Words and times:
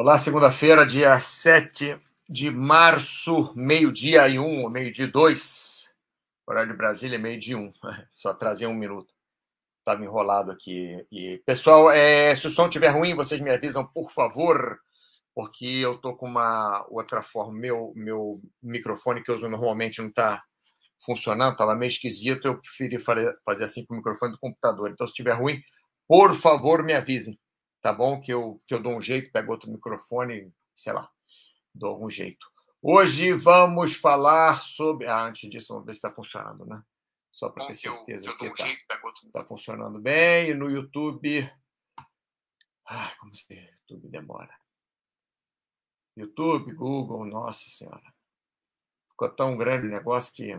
Olá, 0.00 0.16
segunda-feira, 0.16 0.86
dia 0.86 1.18
7 1.18 1.98
de 2.30 2.52
março, 2.52 3.52
meio-dia 3.56 4.28
e 4.28 4.38
um, 4.38 4.70
meio-dia 4.70 5.06
e 5.06 5.10
dois. 5.10 5.90
Horário 6.46 6.70
de 6.70 6.76
Brasília, 6.76 7.18
meio-dia 7.18 7.58
um. 7.58 7.72
Só 8.08 8.32
trazer 8.32 8.68
um 8.68 8.76
minuto. 8.76 9.12
Estava 9.80 10.00
enrolado 10.04 10.52
aqui. 10.52 11.04
E, 11.10 11.42
pessoal, 11.44 11.90
é, 11.90 12.32
se 12.36 12.46
o 12.46 12.50
som 12.50 12.68
estiver 12.68 12.90
ruim, 12.90 13.16
vocês 13.16 13.40
me 13.40 13.50
avisam, 13.50 13.84
por 13.88 14.12
favor, 14.12 14.78
porque 15.34 15.66
eu 15.66 15.96
estou 15.96 16.16
com 16.16 16.26
uma 16.26 16.86
outra 16.90 17.20
forma. 17.20 17.58
Meu, 17.58 17.92
meu 17.96 18.40
microfone 18.62 19.20
que 19.20 19.32
eu 19.32 19.34
uso 19.34 19.48
normalmente 19.48 19.98
não 19.98 20.10
está 20.10 20.44
funcionando, 21.04 21.54
estava 21.54 21.74
meio 21.74 21.88
esquisito. 21.88 22.46
Eu 22.46 22.60
preferi 22.60 23.00
fazer 23.44 23.64
assim 23.64 23.84
com 23.84 23.94
o 23.94 23.96
microfone 23.96 24.30
do 24.30 24.38
computador. 24.38 24.92
Então, 24.92 25.08
se 25.08 25.10
estiver 25.10 25.32
ruim, 25.32 25.60
por 26.06 26.36
favor, 26.36 26.84
me 26.84 26.94
avisem 26.94 27.36
tá 27.80 27.92
bom? 27.92 28.20
Que 28.20 28.32
eu, 28.32 28.62
que 28.66 28.74
eu 28.74 28.82
dou 28.82 28.96
um 28.96 29.00
jeito, 29.00 29.32
pego 29.32 29.52
outro 29.52 29.70
microfone, 29.70 30.52
sei 30.74 30.92
lá, 30.92 31.10
dou 31.74 31.90
algum 31.90 32.10
jeito. 32.10 32.46
Hoje 32.80 33.32
vamos 33.32 33.96
falar 33.96 34.62
sobre. 34.62 35.06
Ah, 35.06 35.24
antes 35.24 35.48
disso, 35.50 35.72
vamos 35.72 35.86
ver 35.86 35.94
se 35.94 35.98
está 35.98 36.12
funcionando, 36.12 36.64
né? 36.64 36.82
Só 37.32 37.48
para 37.50 37.66
ter 37.66 37.74
certeza 37.74 38.34
que, 38.36 38.46
está 38.46 39.00
um 39.04 39.30
tá 39.30 39.44
funcionando 39.44 39.98
bem. 39.98 40.50
E 40.50 40.54
no 40.54 40.70
YouTube. 40.70 41.50
Ah, 42.86 43.12
como 43.18 43.34
se 43.34 43.54
YouTube 43.88 44.08
demora. 44.08 44.56
YouTube, 46.16 46.72
Google, 46.74 47.26
nossa 47.26 47.68
senhora. 47.68 48.14
Ficou 49.10 49.28
tão 49.30 49.56
grande 49.56 49.86
o 49.86 49.90
negócio 49.90 50.34
que. 50.34 50.52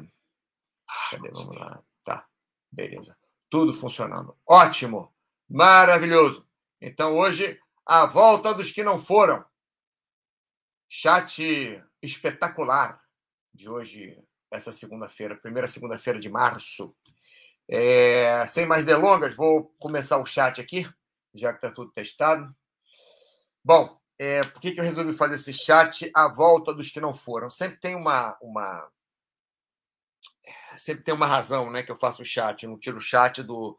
Cadê? 1.12 1.30
Vamos 1.30 1.55
lá. 1.55 1.84
Tá, 2.04 2.27
beleza. 2.72 3.18
Tudo 3.49 3.74
funcionando. 3.74 4.38
Ótimo! 4.46 5.13
Maravilhoso! 5.49 6.48
Então, 6.82 7.18
hoje, 7.18 7.60
a 7.86 8.06
volta 8.06 8.54
dos 8.54 8.72
que 8.72 8.84
não 8.84 9.02
foram. 9.02 9.44
Chat 10.88 11.84
espetacular 12.02 13.02
de 13.54 13.70
hoje, 13.70 14.18
essa 14.49 14.71
segunda-feira, 14.71 15.36
primeira 15.36 15.68
segunda-feira 15.68 16.20
de 16.20 16.30
março. 16.30 16.96
É, 17.68 18.46
sem 18.48 18.66
mais 18.66 18.86
delongas, 18.86 19.36
vou 19.36 19.76
começar 19.77 20.18
o 20.18 20.26
chat 20.26 20.60
aqui, 20.60 20.90
já 21.36 21.52
que 21.52 21.58
está 21.58 21.70
tudo 21.70 21.91
testado. 21.91 22.55
Bom, 23.64 23.99
é, 24.18 24.41
por 24.41 24.62
que, 24.62 24.71
que 24.71 24.80
eu 24.80 24.84
resolvi 24.84 25.14
fazer 25.14 25.36
esse 25.36 25.54
chat 25.54 26.10
à 26.16 26.27
volta 26.27 26.74
dos 26.74 26.90
que 26.90 27.02
não 27.02 27.14
foram? 27.14 27.49
Sempre 27.49 27.80
tem 27.80 27.96
uma, 27.96 28.38
uma 28.41 28.90
sempre 30.76 31.04
tem 31.04 31.14
uma 31.14 31.27
razão, 31.27 31.70
né, 31.70 31.84
que 31.84 31.91
eu 31.91 31.99
faço 31.99 32.21
o 32.21 32.26
chat. 32.26 32.64
Eu 32.64 32.71
não 32.71 32.80
tiro 32.80 32.98
o 32.98 33.02
chat 33.02 33.43
do, 33.43 33.77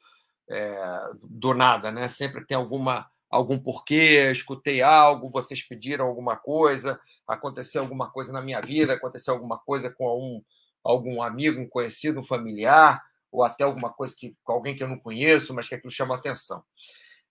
é, 0.50 1.10
do 1.22 1.54
nada, 1.54 1.90
né? 1.90 2.08
Sempre 2.08 2.44
tem 2.44 2.56
alguma 2.56 3.08
algum 3.30 3.56
porquê, 3.58 4.28
escutei 4.32 4.82
algo, 4.82 5.30
vocês 5.30 5.62
pediram 5.62 6.06
alguma 6.06 6.36
coisa, 6.36 6.98
aconteceu 7.26 7.80
alguma 7.80 8.10
coisa 8.10 8.32
na 8.32 8.42
minha 8.42 8.60
vida, 8.60 8.94
aconteceu 8.94 9.32
alguma 9.32 9.56
coisa 9.56 9.88
com 9.88 10.08
algum, 10.08 10.42
algum 10.82 11.22
amigo, 11.22 11.60
um 11.60 11.68
conhecido, 11.68 12.18
um 12.18 12.24
familiar, 12.24 13.00
ou 13.30 13.44
até 13.44 13.62
alguma 13.62 13.92
coisa 13.92 14.16
que, 14.18 14.36
com 14.42 14.52
alguém 14.52 14.74
que 14.74 14.82
eu 14.82 14.88
não 14.88 14.98
conheço, 14.98 15.54
mas 15.54 15.68
que 15.68 15.76
aquilo 15.76 15.92
chama 15.92 16.16
atenção. 16.16 16.64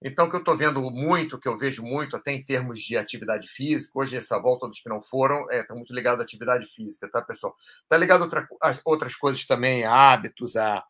Então, 0.02 0.28
o 0.28 0.30
que 0.30 0.38
eu 0.38 0.40
estou 0.40 0.56
vendo 0.56 0.80
muito, 0.90 1.38
que 1.38 1.50
eu 1.50 1.58
vejo 1.58 1.84
muito, 1.84 2.16
até 2.16 2.32
em 2.32 2.42
termos 2.42 2.80
de 2.80 2.96
atividade 2.96 3.50
física, 3.50 4.00
hoje 4.00 4.16
essa 4.16 4.40
volta 4.40 4.66
dos 4.66 4.80
que 4.80 4.88
não 4.88 5.02
foram, 5.02 5.42
está 5.42 5.56
é, 5.56 5.64
tá 5.64 5.76
muito 5.76 5.94
ligado 5.94 6.22
à 6.22 6.24
atividade 6.24 6.66
física, 6.68 7.10
tá, 7.12 7.22
pessoal? 7.22 7.54
Está 7.84 7.98
ligado 7.98 8.22
a 8.22 8.24
outra, 8.24 8.48
outras 8.86 9.14
coisas 9.16 9.46
também, 9.46 9.84
a 9.84 9.94
hábitos, 9.94 10.56
a, 10.56 10.86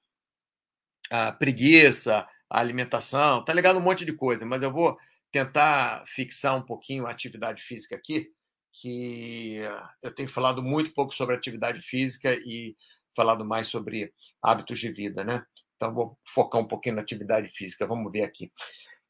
a 1.10 1.32
preguiça, 1.32 2.28
a 2.50 2.60
alimentação, 2.60 3.44
tá 3.44 3.54
ligado 3.54 3.78
um 3.78 3.82
monte 3.82 4.06
de 4.06 4.14
coisa, 4.14 4.46
mas 4.46 4.64
eu 4.64 4.72
vou 4.72 4.98
tentar 5.32 6.04
fixar 6.08 6.56
um 6.56 6.66
pouquinho 6.66 7.06
a 7.06 7.12
atividade 7.12 7.62
física 7.62 7.96
aqui, 7.96 8.28
que 8.74 9.62
eu 10.02 10.14
tenho 10.14 10.30
falado 10.30 10.62
muito 10.64 10.94
pouco 10.94 11.14
sobre 11.14 11.36
atividade 11.36 11.82
física 11.82 12.34
e 12.34 12.76
falado 13.16 13.44
mais 13.44 13.68
sobre 13.68 14.14
hábitos 14.42 14.80
de 14.80 14.92
vida, 14.92 15.24
né? 15.24 15.44
Então 15.76 15.94
vou 15.94 16.18
focar 16.28 16.62
um 16.62 16.68
pouquinho 16.68 16.96
na 16.96 17.02
atividade 17.02 17.50
física, 17.50 17.88
vamos 17.88 18.12
ver 18.12 18.24
aqui. 18.24 18.52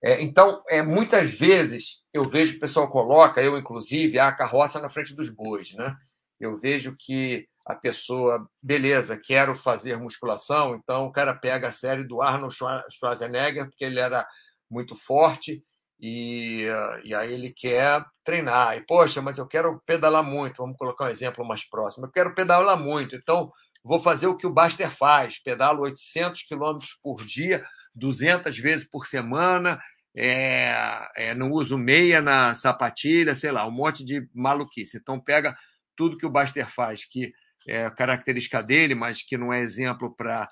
É, 0.02 0.22
então, 0.22 0.64
é, 0.70 0.82
muitas 0.82 1.32
vezes 1.32 2.02
eu 2.14 2.24
vejo 2.24 2.56
o 2.56 2.60
pessoal 2.60 2.90
coloca, 2.90 3.42
eu 3.42 3.58
inclusive, 3.58 4.18
a 4.18 4.32
carroça 4.32 4.80
na 4.80 4.90
frente 4.90 5.14
dos 5.14 5.30
bois, 5.30 5.74
né? 5.74 5.96
Eu 6.40 6.58
vejo 6.58 6.96
que 6.98 7.49
a 7.70 7.76
pessoa, 7.76 8.50
beleza, 8.60 9.16
quero 9.16 9.56
fazer 9.56 9.96
musculação, 9.96 10.74
então 10.74 11.06
o 11.06 11.12
cara 11.12 11.36
pega 11.36 11.68
a 11.68 11.72
série 11.72 12.04
do 12.04 12.20
Arnold 12.20 12.56
Schwarzenegger, 12.90 13.68
porque 13.68 13.86
ele 13.86 14.00
era 14.00 14.28
muito 14.68 14.96
forte, 14.96 15.64
e, 16.02 16.66
e 17.04 17.14
aí 17.14 17.32
ele 17.32 17.54
quer 17.54 18.04
treinar. 18.24 18.76
E, 18.76 18.82
poxa, 18.88 19.22
mas 19.22 19.38
eu 19.38 19.46
quero 19.48 19.80
pedalar 19.86 20.24
muito, 20.24 20.58
vamos 20.58 20.78
colocar 20.78 21.06
um 21.06 21.10
exemplo 21.10 21.46
mais 21.46 21.64
próximo, 21.64 22.08
eu 22.08 22.12
quero 22.12 22.34
pedalar 22.34 22.76
muito, 22.76 23.16
então 23.16 23.52
vou 23.84 24.00
fazer 24.00 24.26
o 24.26 24.36
que 24.36 24.48
o 24.48 24.54
Baster 24.54 24.90
faz, 24.90 25.38
pedalo 25.38 25.84
800 25.84 26.42
quilômetros 26.48 26.98
por 27.04 27.24
dia, 27.24 27.64
200 27.94 28.58
vezes 28.58 28.90
por 28.90 29.06
semana, 29.06 29.80
é, 30.18 31.08
é, 31.16 31.36
não 31.36 31.52
uso 31.52 31.78
meia 31.78 32.20
na 32.20 32.56
sapatilha, 32.56 33.36
sei 33.36 33.52
lá, 33.52 33.68
um 33.68 33.72
monte 33.72 34.04
de 34.04 34.28
maluquice. 34.34 34.98
Então 34.98 35.20
pega 35.20 35.56
tudo 35.96 36.18
que 36.18 36.26
o 36.26 36.32
Baster 36.32 36.68
faz, 36.68 37.06
que 37.06 37.32
é, 37.70 37.90
característica 37.92 38.64
dele, 38.64 38.96
mas 38.96 39.22
que 39.22 39.38
não 39.38 39.54
é 39.54 39.60
exemplo 39.62 40.16
para 40.16 40.50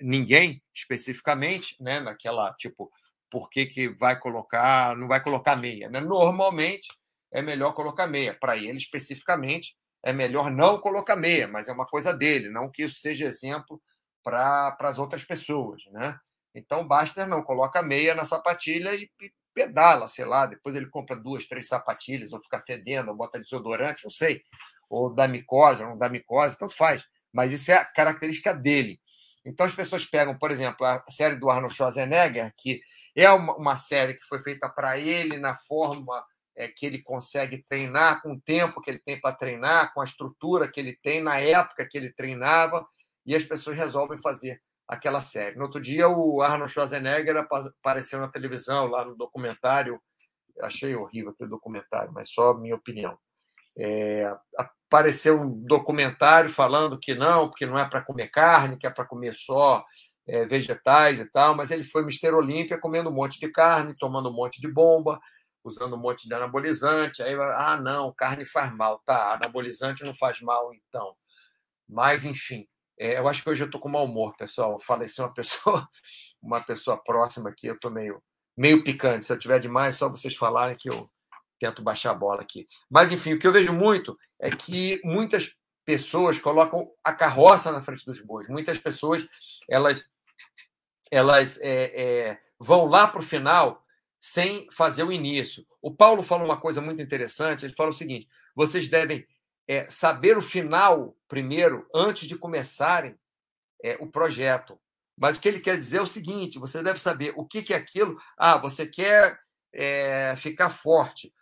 ninguém 0.00 0.62
especificamente, 0.74 1.76
né? 1.80 2.00
Naquela 2.00 2.52
tipo, 2.54 2.90
por 3.30 3.48
que, 3.48 3.66
que 3.66 3.88
vai 3.88 4.18
colocar, 4.18 4.96
não 4.96 5.08
vai 5.08 5.22
colocar 5.22 5.56
meia? 5.56 5.88
Né? 5.88 6.00
Normalmente 6.00 6.88
é 7.32 7.40
melhor 7.42 7.72
colocar 7.72 8.06
meia. 8.06 8.34
Para 8.38 8.56
ele 8.56 8.76
especificamente 8.76 9.74
é 10.04 10.12
melhor 10.12 10.50
não 10.50 10.78
colocar 10.78 11.16
meia, 11.16 11.48
mas 11.48 11.68
é 11.68 11.72
uma 11.72 11.86
coisa 11.86 12.12
dele, 12.12 12.48
não 12.48 12.70
que 12.70 12.84
isso 12.84 13.00
seja 13.00 13.26
exemplo 13.26 13.80
para 14.22 14.76
as 14.80 14.98
outras 14.98 15.24
pessoas, 15.24 15.82
né? 15.90 16.18
Então 16.56 16.80
o 16.80 16.88
Baster 16.88 17.28
não 17.28 17.42
coloca 17.42 17.82
meia 17.82 18.14
na 18.14 18.24
sapatilha 18.24 18.94
e, 18.94 19.10
e 19.20 19.32
pedala, 19.54 20.08
sei 20.08 20.24
lá, 20.24 20.46
depois 20.46 20.74
ele 20.74 20.86
compra 20.86 21.14
duas, 21.14 21.46
três 21.46 21.68
sapatilhas, 21.68 22.32
ou 22.32 22.42
fica 22.42 22.62
fedendo, 22.66 23.10
ou 23.10 23.16
bota 23.16 23.38
desodorante, 23.38 24.04
não 24.04 24.10
sei 24.10 24.42
ou 24.88 25.12
da 25.12 25.26
micose, 25.26 25.82
ou 25.82 25.90
não 25.90 25.98
da 25.98 26.08
micose, 26.08 26.58
tanto 26.58 26.74
faz. 26.74 27.04
Mas 27.32 27.52
isso 27.52 27.70
é 27.70 27.74
a 27.74 27.84
característica 27.84 28.54
dele. 28.54 29.00
Então 29.44 29.66
as 29.66 29.74
pessoas 29.74 30.04
pegam, 30.04 30.36
por 30.38 30.50
exemplo, 30.50 30.84
a 30.86 31.04
série 31.10 31.36
do 31.36 31.50
Arnold 31.50 31.74
Schwarzenegger, 31.74 32.52
que 32.56 32.80
é 33.14 33.30
uma, 33.30 33.54
uma 33.56 33.76
série 33.76 34.14
que 34.14 34.24
foi 34.24 34.40
feita 34.40 34.68
para 34.68 34.98
ele 34.98 35.38
na 35.38 35.56
forma 35.56 36.24
é, 36.56 36.68
que 36.68 36.86
ele 36.86 37.02
consegue 37.02 37.64
treinar, 37.68 38.22
com 38.22 38.32
o 38.32 38.40
tempo 38.40 38.80
que 38.80 38.90
ele 38.90 38.98
tem 38.98 39.20
para 39.20 39.36
treinar, 39.36 39.92
com 39.94 40.00
a 40.00 40.04
estrutura 40.04 40.68
que 40.68 40.80
ele 40.80 40.98
tem 41.02 41.22
na 41.22 41.38
época 41.38 41.86
que 41.88 41.96
ele 41.96 42.12
treinava, 42.12 42.86
e 43.24 43.34
as 43.34 43.44
pessoas 43.44 43.76
resolvem 43.76 44.18
fazer 44.18 44.60
aquela 44.88 45.20
série. 45.20 45.56
No 45.56 45.64
outro 45.64 45.80
dia, 45.80 46.08
o 46.08 46.40
Arnold 46.42 46.72
Schwarzenegger 46.72 47.36
apareceu 47.36 48.20
na 48.20 48.28
televisão, 48.28 48.86
lá 48.86 49.04
no 49.04 49.16
documentário. 49.16 50.00
Achei 50.62 50.94
horrível 50.94 51.32
aquele 51.32 51.50
documentário, 51.50 52.12
mas 52.12 52.30
só 52.30 52.54
minha 52.54 52.74
opinião. 52.74 53.18
É, 53.78 54.34
apareceu 54.56 55.40
um 55.40 55.62
documentário 55.66 56.48
falando 56.48 56.98
que 56.98 57.14
não, 57.14 57.48
porque 57.48 57.66
não 57.66 57.78
é 57.78 57.86
para 57.88 58.00
comer 58.00 58.28
carne, 58.28 58.78
que 58.78 58.86
é 58.86 58.90
para 58.90 59.04
comer 59.04 59.34
só 59.34 59.84
é, 60.26 60.46
vegetais 60.46 61.20
e 61.20 61.26
tal, 61.26 61.54
mas 61.54 61.70
ele 61.70 61.84
foi 61.84 62.04
Mister 62.04 62.34
Olímpia 62.34 62.78
comendo 62.78 63.10
um 63.10 63.12
monte 63.12 63.38
de 63.38 63.48
carne, 63.48 63.94
tomando 63.98 64.30
um 64.30 64.32
monte 64.32 64.60
de 64.60 64.68
bomba, 64.68 65.20
usando 65.62 65.94
um 65.94 65.98
monte 65.98 66.26
de 66.26 66.34
anabolizante. 66.34 67.22
Aí, 67.22 67.34
ah, 67.34 67.78
não, 67.80 68.14
carne 68.14 68.46
faz 68.46 68.72
mal. 68.74 69.02
Tá, 69.04 69.34
anabolizante 69.34 70.04
não 70.04 70.14
faz 70.14 70.40
mal, 70.40 70.72
então. 70.72 71.14
Mas, 71.88 72.24
enfim, 72.24 72.66
é, 72.98 73.18
eu 73.18 73.28
acho 73.28 73.42
que 73.42 73.50
hoje 73.50 73.62
eu 73.62 73.66
estou 73.66 73.80
com 73.80 73.88
mau 73.88 74.04
humor, 74.04 74.36
pessoal. 74.36 74.80
Faleceu 74.80 75.24
uma 75.24 75.34
pessoa, 75.34 75.88
uma 76.42 76.60
pessoa 76.60 76.96
próxima 76.96 77.50
aqui, 77.50 77.66
eu 77.66 77.74
estou 77.74 77.90
meio, 77.90 78.22
meio 78.56 78.82
picante. 78.82 79.26
Se 79.26 79.32
eu 79.32 79.38
tiver 79.38 79.58
demais, 79.58 79.96
só 79.96 80.08
vocês 80.08 80.34
falarem 80.34 80.76
que 80.76 80.88
eu 80.88 81.10
tento 81.58 81.82
baixar 81.82 82.10
a 82.10 82.14
bola 82.14 82.40
aqui. 82.40 82.66
Mas, 82.90 83.12
enfim, 83.12 83.34
o 83.34 83.38
que 83.38 83.46
eu 83.46 83.52
vejo 83.52 83.72
muito 83.72 84.18
é 84.40 84.50
que 84.50 85.00
muitas 85.04 85.54
pessoas 85.84 86.38
colocam 86.38 86.90
a 87.04 87.12
carroça 87.12 87.70
na 87.70 87.82
frente 87.82 88.04
dos 88.04 88.20
bois. 88.20 88.48
Muitas 88.48 88.78
pessoas 88.78 89.26
elas, 89.68 90.04
elas 91.10 91.58
é, 91.60 92.02
é, 92.02 92.38
vão 92.58 92.86
lá 92.86 93.06
para 93.06 93.20
o 93.20 93.24
final 93.24 93.84
sem 94.20 94.66
fazer 94.72 95.04
o 95.04 95.12
início. 95.12 95.64
O 95.80 95.94
Paulo 95.94 96.22
falou 96.22 96.44
uma 96.44 96.60
coisa 96.60 96.80
muito 96.80 97.00
interessante. 97.00 97.64
Ele 97.64 97.74
fala 97.74 97.90
o 97.90 97.94
seguinte: 97.94 98.28
vocês 98.54 98.88
devem 98.88 99.26
é, 99.68 99.88
saber 99.90 100.36
o 100.36 100.42
final 100.42 101.16
primeiro, 101.28 101.86
antes 101.94 102.28
de 102.28 102.36
começarem 102.36 103.16
é, 103.82 103.96
o 104.00 104.06
projeto. 104.06 104.78
Mas 105.18 105.36
o 105.36 105.40
que 105.40 105.48
ele 105.48 105.60
quer 105.60 105.76
dizer 105.76 105.98
é 105.98 106.02
o 106.02 106.06
seguinte: 106.06 106.58
você 106.58 106.82
deve 106.82 107.00
saber 107.00 107.32
o 107.36 107.44
que, 107.44 107.62
que 107.62 107.74
é 107.74 107.76
aquilo. 107.76 108.18
Ah, 108.36 108.56
você 108.56 108.86
quer 108.86 109.38
é, 109.72 110.34
ficar 110.36 110.70
forte. 110.70 111.32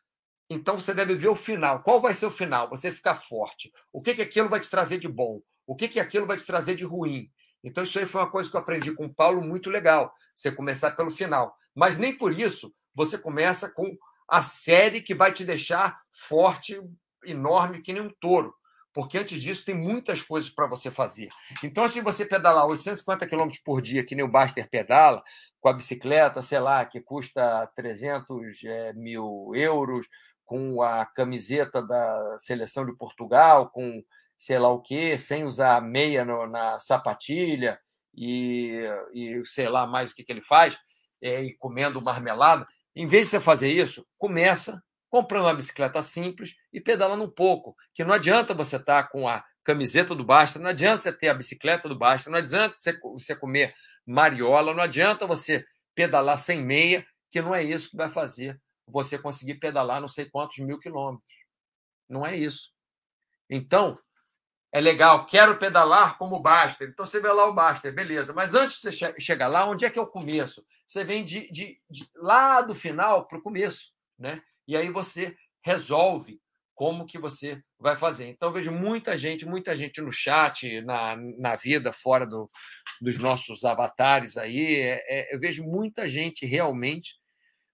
Então 0.49 0.79
você 0.79 0.93
deve 0.95 1.15
ver 1.15 1.29
o 1.29 1.37
final. 1.37 1.83
Qual 1.83 2.01
vai 2.01 2.15
ser 2.15 2.27
o 2.27 2.31
final? 2.31 2.69
Você 2.69 2.93
ficar 2.93 3.15
forte. 3.15 3.73
O 3.93 4.01
que, 4.01 4.15
que 4.15 4.23
aquilo 4.23 4.49
vai 4.49 4.61
te 4.61 4.71
trazer 4.71 4.99
de 4.99 5.09
bom? 5.09 5.41
O 5.67 5.75
que, 5.75 5.89
que 5.89 5.99
aquilo 5.99 6.27
vai 6.27 6.37
te 6.37 6.45
trazer 6.45 6.75
de 6.75 6.85
ruim? 6.85 7.31
Então, 7.63 7.83
isso 7.83 7.99
aí 7.99 8.05
foi 8.05 8.21
uma 8.21 8.31
coisa 8.31 8.51
que 8.51 8.55
eu 8.55 8.61
aprendi 8.61 8.93
com 8.93 9.07
o 9.07 9.15
Paulo 9.15 9.41
muito 9.41 9.71
legal. 9.71 10.15
Você 10.37 10.53
começar 10.53 10.91
pelo 10.91 11.11
final. 11.11 11.57
Mas 11.75 11.97
nem 11.97 12.17
por 12.17 12.39
isso 12.39 12.73
você 12.95 13.17
começa 13.17 13.71
com 13.71 13.97
a 14.29 14.43
série 14.43 15.01
que 15.01 15.15
vai 15.15 15.33
te 15.33 15.45
deixar 15.45 15.99
forte, 16.13 16.81
enorme, 17.27 17.83
que 17.83 17.93
nem 17.93 18.03
um 18.03 18.13
touro. 18.21 18.55
Porque 18.93 19.19
antes 19.19 19.41
disso 19.41 19.65
tem 19.65 19.75
muitas 19.75 20.23
coisas 20.23 20.49
para 20.49 20.69
você 20.69 20.91
fazer. 20.91 21.29
Então, 21.65 21.83
antes 21.83 21.95
de 21.95 22.01
você 22.01 22.25
pedalar 22.25 22.67
850 22.67 23.27
km 23.27 23.51
por 23.65 23.83
dia, 23.83 24.05
que 24.05 24.15
nem 24.15 24.25
o 24.25 24.31
Baster 24.31 24.69
pedala, 24.71 25.23
com 25.61 25.69
a 25.69 25.73
bicicleta, 25.73 26.43
sei 26.43 26.61
lá, 26.61 26.85
que 26.85 27.01
custa 27.01 27.67
300 27.75 28.63
é, 28.65 28.93
mil 28.93 29.51
euros, 29.55 30.07
com 30.45 30.83
a 30.83 31.05
camiseta 31.07 31.83
da 31.83 32.39
seleção 32.39 32.85
de 32.87 32.97
Portugal, 32.97 33.71
com 33.71 34.05
sei 34.39 34.59
lá 34.59 34.69
o 34.69 34.81
quê, 34.81 35.17
sem 35.17 35.45
usar 35.45 35.81
meia 35.81 36.25
no, 36.25 36.47
na 36.47 36.79
sapatilha 36.79 37.81
e, 38.15 38.85
e 39.13 39.43
sei 39.47 39.69
lá 39.69 39.87
mais 39.87 40.13
o 40.13 40.15
que, 40.15 40.23
que 40.23 40.33
ele 40.33 40.43
faz, 40.43 40.79
é, 41.23 41.43
e 41.43 41.57
comendo 41.57 42.03
marmelada. 42.03 42.67
Em 42.95 43.07
vez 43.07 43.25
de 43.25 43.31
você 43.31 43.41
fazer 43.41 43.73
isso, 43.73 44.07
começa 44.19 44.83
comprando 45.15 45.45
uma 45.45 45.55
bicicleta 45.55 46.03
simples 46.03 46.57
e 46.73 46.81
pedalando 46.81 47.23
um 47.23 47.31
pouco. 47.31 47.77
Que 47.95 48.03
não 48.03 48.13
adianta 48.13 48.53
você 48.53 48.75
estar 48.75 49.05
com 49.11 49.29
a 49.29 49.45
camiseta 49.63 50.13
do 50.13 50.25
Basta, 50.25 50.59
não 50.59 50.71
adianta 50.71 50.99
você 50.99 51.13
ter 51.13 51.29
a 51.29 51.35
bicicleta 51.35 51.89
do 51.89 51.97
Basta, 51.97 52.29
não 52.29 52.39
adianta 52.39 52.75
você, 52.75 52.99
você 53.01 53.37
comer 53.37 53.73
mariola, 54.05 54.75
não 54.75 54.83
adianta 54.83 55.25
você 55.25 55.65
pedalar 55.95 56.37
sem 56.37 56.61
meia, 56.61 57.07
que 57.31 57.41
não 57.41 57.55
é 57.55 57.63
isso 57.63 57.91
que 57.91 57.97
vai 57.97 58.11
fazer 58.11 58.61
você 58.89 59.17
conseguir 59.17 59.55
pedalar 59.55 60.01
não 60.01 60.09
sei 60.09 60.25
quantos 60.29 60.59
mil 60.59 60.81
quilômetros. 60.81 61.33
Não 62.09 62.27
é 62.27 62.37
isso. 62.37 62.73
Então, 63.49 63.97
é 64.73 64.81
legal, 64.81 65.27
quero 65.27 65.61
pedalar 65.61 66.19
como 66.19 66.41
Baster. 66.41 66.89
Então 66.89 67.07
você 67.07 67.21
vê 67.21 67.31
lá 67.31 67.47
o 67.47 67.55
Baster, 67.55 67.95
beleza. 67.95 68.33
Mas 68.33 68.53
antes 68.53 68.81
de 68.81 68.91
você 68.91 69.21
chegar 69.21 69.47
lá, 69.47 69.65
onde 69.65 69.85
é 69.85 69.91
que 69.91 69.99
é 69.99 70.03
o 70.03 70.09
começo? 70.09 70.67
Você 70.85 71.05
vem 71.05 71.25
de, 71.25 71.49
de, 71.53 71.81
de 71.89 72.11
lá 72.17 72.61
do 72.63 72.75
final 72.75 73.29
para 73.29 73.39
o 73.39 73.43
começo, 73.43 73.93
né? 74.19 74.43
E 74.67 74.77
aí 74.77 74.91
você 74.91 75.37
resolve 75.63 76.41
como 76.75 77.07
que 77.07 77.19
você 77.19 77.63
vai 77.79 77.97
fazer. 77.97 78.29
Então, 78.29 78.53
vejo 78.53 78.73
muita 78.73 79.17
gente, 79.17 79.47
muita 79.47 79.77
gente 79.77 80.01
no 80.01 80.11
chat, 80.11 80.81
na, 80.83 81.17
na 81.39 81.57
vida, 81.57 81.93
fora 81.93 82.27
do, 82.27 82.51
dos 83.01 83.19
nossos 83.19 83.65
avatares 83.65 84.37
aí, 84.37 84.77
é, 84.77 85.05
é, 85.09 85.35
eu 85.35 85.39
vejo 85.39 85.65
muita 85.65 86.09
gente 86.09 86.45
realmente 86.45 87.15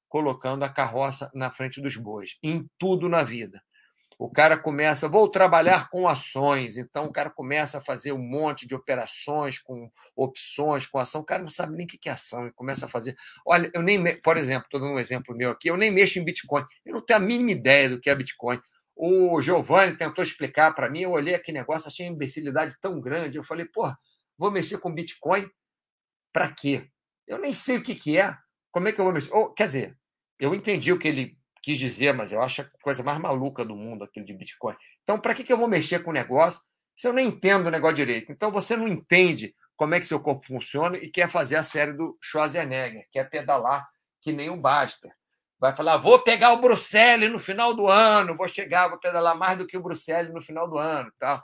colocando 0.08 0.64
a 0.64 0.68
carroça 0.68 1.30
na 1.34 1.50
frente 1.50 1.80
dos 1.80 1.96
bois, 1.96 2.36
em 2.42 2.68
tudo 2.78 3.08
na 3.08 3.22
vida. 3.22 3.62
O 4.20 4.28
cara 4.28 4.58
começa, 4.58 5.08
vou 5.08 5.30
trabalhar 5.30 5.88
com 5.88 6.06
ações, 6.06 6.76
então 6.76 7.06
o 7.06 7.10
cara 7.10 7.30
começa 7.30 7.78
a 7.78 7.80
fazer 7.80 8.12
um 8.12 8.18
monte 8.18 8.68
de 8.68 8.74
operações 8.74 9.58
com 9.58 9.90
opções, 10.14 10.84
com 10.84 10.98
ação. 10.98 11.22
O 11.22 11.24
cara 11.24 11.40
não 11.40 11.48
sabe 11.48 11.74
nem 11.74 11.86
o 11.86 11.88
que 11.88 12.06
é 12.06 12.12
ação 12.12 12.46
e 12.46 12.52
começa 12.52 12.84
a 12.84 12.88
fazer. 12.88 13.16
Olha, 13.46 13.70
eu 13.72 13.80
nem, 13.80 14.20
por 14.20 14.36
exemplo, 14.36 14.66
estou 14.66 14.78
dando 14.78 14.92
um 14.92 14.98
exemplo 14.98 15.34
meu 15.34 15.50
aqui, 15.50 15.68
eu 15.68 15.76
nem 15.78 15.90
mexo 15.90 16.18
em 16.18 16.24
Bitcoin, 16.24 16.66
eu 16.84 16.92
não 16.92 17.00
tenho 17.00 17.18
a 17.18 17.22
mínima 17.22 17.52
ideia 17.52 17.88
do 17.88 17.98
que 17.98 18.10
é 18.10 18.14
Bitcoin. 18.14 18.60
O 18.94 19.40
Giovanni 19.40 19.96
tentou 19.96 20.22
explicar 20.22 20.74
para 20.74 20.90
mim, 20.90 21.00
eu 21.00 21.12
olhei 21.12 21.34
aquele 21.34 21.56
negócio, 21.56 21.88
achei 21.88 22.06
uma 22.06 22.12
imbecilidade 22.12 22.76
tão 22.78 23.00
grande. 23.00 23.38
Eu 23.38 23.42
falei, 23.42 23.64
pô, 23.64 23.90
vou 24.36 24.50
mexer 24.50 24.76
com 24.76 24.92
Bitcoin 24.92 25.48
para 26.30 26.52
quê? 26.52 26.90
Eu 27.26 27.38
nem 27.38 27.54
sei 27.54 27.78
o 27.78 27.82
que, 27.82 27.94
que 27.94 28.18
é. 28.18 28.36
Como 28.70 28.86
é 28.86 28.92
que 28.92 29.00
eu 29.00 29.04
vou 29.06 29.14
mexer? 29.14 29.32
Ou, 29.32 29.54
quer 29.54 29.64
dizer, 29.64 29.96
eu 30.38 30.54
entendi 30.54 30.92
o 30.92 30.98
que 30.98 31.08
ele 31.08 31.39
quis 31.62 31.78
dizer, 31.78 32.12
mas 32.14 32.32
eu 32.32 32.42
acho 32.42 32.62
a 32.62 32.70
coisa 32.82 33.02
mais 33.02 33.18
maluca 33.18 33.64
do 33.64 33.76
mundo 33.76 34.04
aquilo 34.04 34.26
de 34.26 34.32
Bitcoin. 34.32 34.76
Então, 35.02 35.18
para 35.18 35.34
que, 35.34 35.44
que 35.44 35.52
eu 35.52 35.58
vou 35.58 35.68
mexer 35.68 36.02
com 36.02 36.10
o 36.10 36.14
negócio 36.14 36.60
se 36.96 37.08
eu 37.08 37.12
nem 37.12 37.28
entendo 37.28 37.66
o 37.66 37.70
negócio 37.70 37.96
direito? 37.96 38.30
Então, 38.32 38.50
você 38.50 38.76
não 38.76 38.88
entende 38.88 39.54
como 39.76 39.94
é 39.94 40.00
que 40.00 40.06
seu 40.06 40.20
corpo 40.20 40.46
funciona 40.46 40.98
e 40.98 41.08
quer 41.08 41.30
fazer 41.30 41.56
a 41.56 41.62
série 41.62 41.92
do 41.92 42.18
Schwarzenegger, 42.20 43.06
quer 43.10 43.30
pedalar 43.30 43.88
que 44.20 44.32
nem 44.32 44.50
um 44.50 44.60
Baster. 44.60 45.10
Vai 45.58 45.74
falar, 45.74 45.98
vou 45.98 46.18
pegar 46.18 46.52
o 46.52 46.60
Bruxelles 46.60 47.30
no 47.30 47.38
final 47.38 47.74
do 47.74 47.86
ano, 47.86 48.36
vou 48.36 48.48
chegar, 48.48 48.88
vou 48.88 48.98
pedalar 48.98 49.36
mais 49.36 49.58
do 49.58 49.66
que 49.66 49.76
o 49.76 49.82
Bruxelles 49.82 50.32
no 50.32 50.40
final 50.40 50.68
do 50.68 50.78
ano. 50.78 51.12
Tal. 51.18 51.42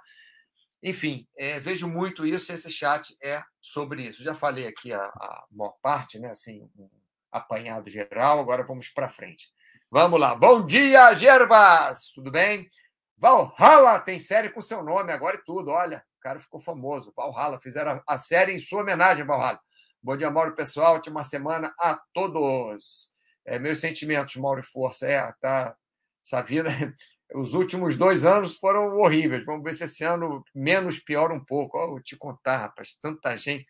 Enfim, 0.82 1.26
é, 1.36 1.58
vejo 1.58 1.88
muito 1.88 2.26
isso, 2.26 2.52
esse 2.52 2.70
chat 2.70 3.16
é 3.22 3.42
sobre 3.60 4.02
isso. 4.08 4.22
Já 4.22 4.34
falei 4.34 4.66
aqui 4.66 4.92
a, 4.92 5.02
a 5.02 5.46
maior 5.50 5.74
parte, 5.82 6.18
né? 6.18 6.30
assim, 6.30 6.62
um 6.78 6.88
apanhado 7.32 7.90
geral, 7.90 8.38
agora 8.38 8.62
vamos 8.62 8.88
para 8.88 9.08
frente. 9.08 9.48
Vamos 9.98 10.20
lá. 10.20 10.34
Bom 10.34 10.66
dia, 10.66 11.14
Gervas! 11.14 12.12
Tudo 12.14 12.30
bem? 12.30 12.68
Valhalla 13.16 13.98
tem 13.98 14.18
série 14.18 14.50
com 14.50 14.60
seu 14.60 14.82
nome 14.82 15.10
agora 15.10 15.36
e 15.36 15.42
tudo. 15.42 15.70
Olha, 15.70 16.04
o 16.18 16.20
cara 16.20 16.38
ficou 16.38 16.60
famoso. 16.60 17.14
Valhalla, 17.16 17.58
fizeram 17.58 18.02
a 18.06 18.18
série 18.18 18.52
em 18.52 18.60
sua 18.60 18.82
homenagem, 18.82 19.24
Valhalla. 19.24 19.58
Bom 20.02 20.14
dia, 20.14 20.30
Mauro, 20.30 20.54
pessoal. 20.54 20.96
Última 20.96 21.24
semana 21.24 21.74
a 21.80 21.98
todos. 22.12 23.08
É, 23.46 23.58
meus 23.58 23.78
sentimentos, 23.78 24.36
Mauro 24.36 24.60
e 24.60 24.62
Força. 24.62 25.08
É, 25.08 25.32
tá. 25.40 25.74
Essa 26.22 26.42
vida. 26.42 26.68
Os 27.34 27.54
últimos 27.54 27.96
dois 27.96 28.26
anos 28.26 28.54
foram 28.54 28.98
horríveis. 28.98 29.46
Vamos 29.46 29.62
ver 29.62 29.72
se 29.72 29.84
esse 29.84 30.04
ano 30.04 30.44
menos 30.54 30.98
pior 30.98 31.32
um 31.32 31.42
pouco. 31.42 31.78
Oh, 31.78 31.92
vou 31.92 32.02
te 32.02 32.18
contar, 32.18 32.58
rapaz, 32.58 32.92
tanta 33.00 33.34
gente. 33.38 33.64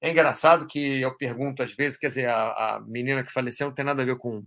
É 0.00 0.12
engraçado 0.12 0.64
que 0.64 1.00
eu 1.00 1.16
pergunto 1.16 1.60
às 1.60 1.74
vezes, 1.74 1.98
quer 1.98 2.06
dizer, 2.06 2.28
a, 2.28 2.76
a 2.76 2.80
menina 2.86 3.24
que 3.24 3.32
faleceu 3.32 3.66
não 3.66 3.74
tem 3.74 3.84
nada 3.84 4.02
a 4.02 4.04
ver 4.04 4.16
com 4.16 4.44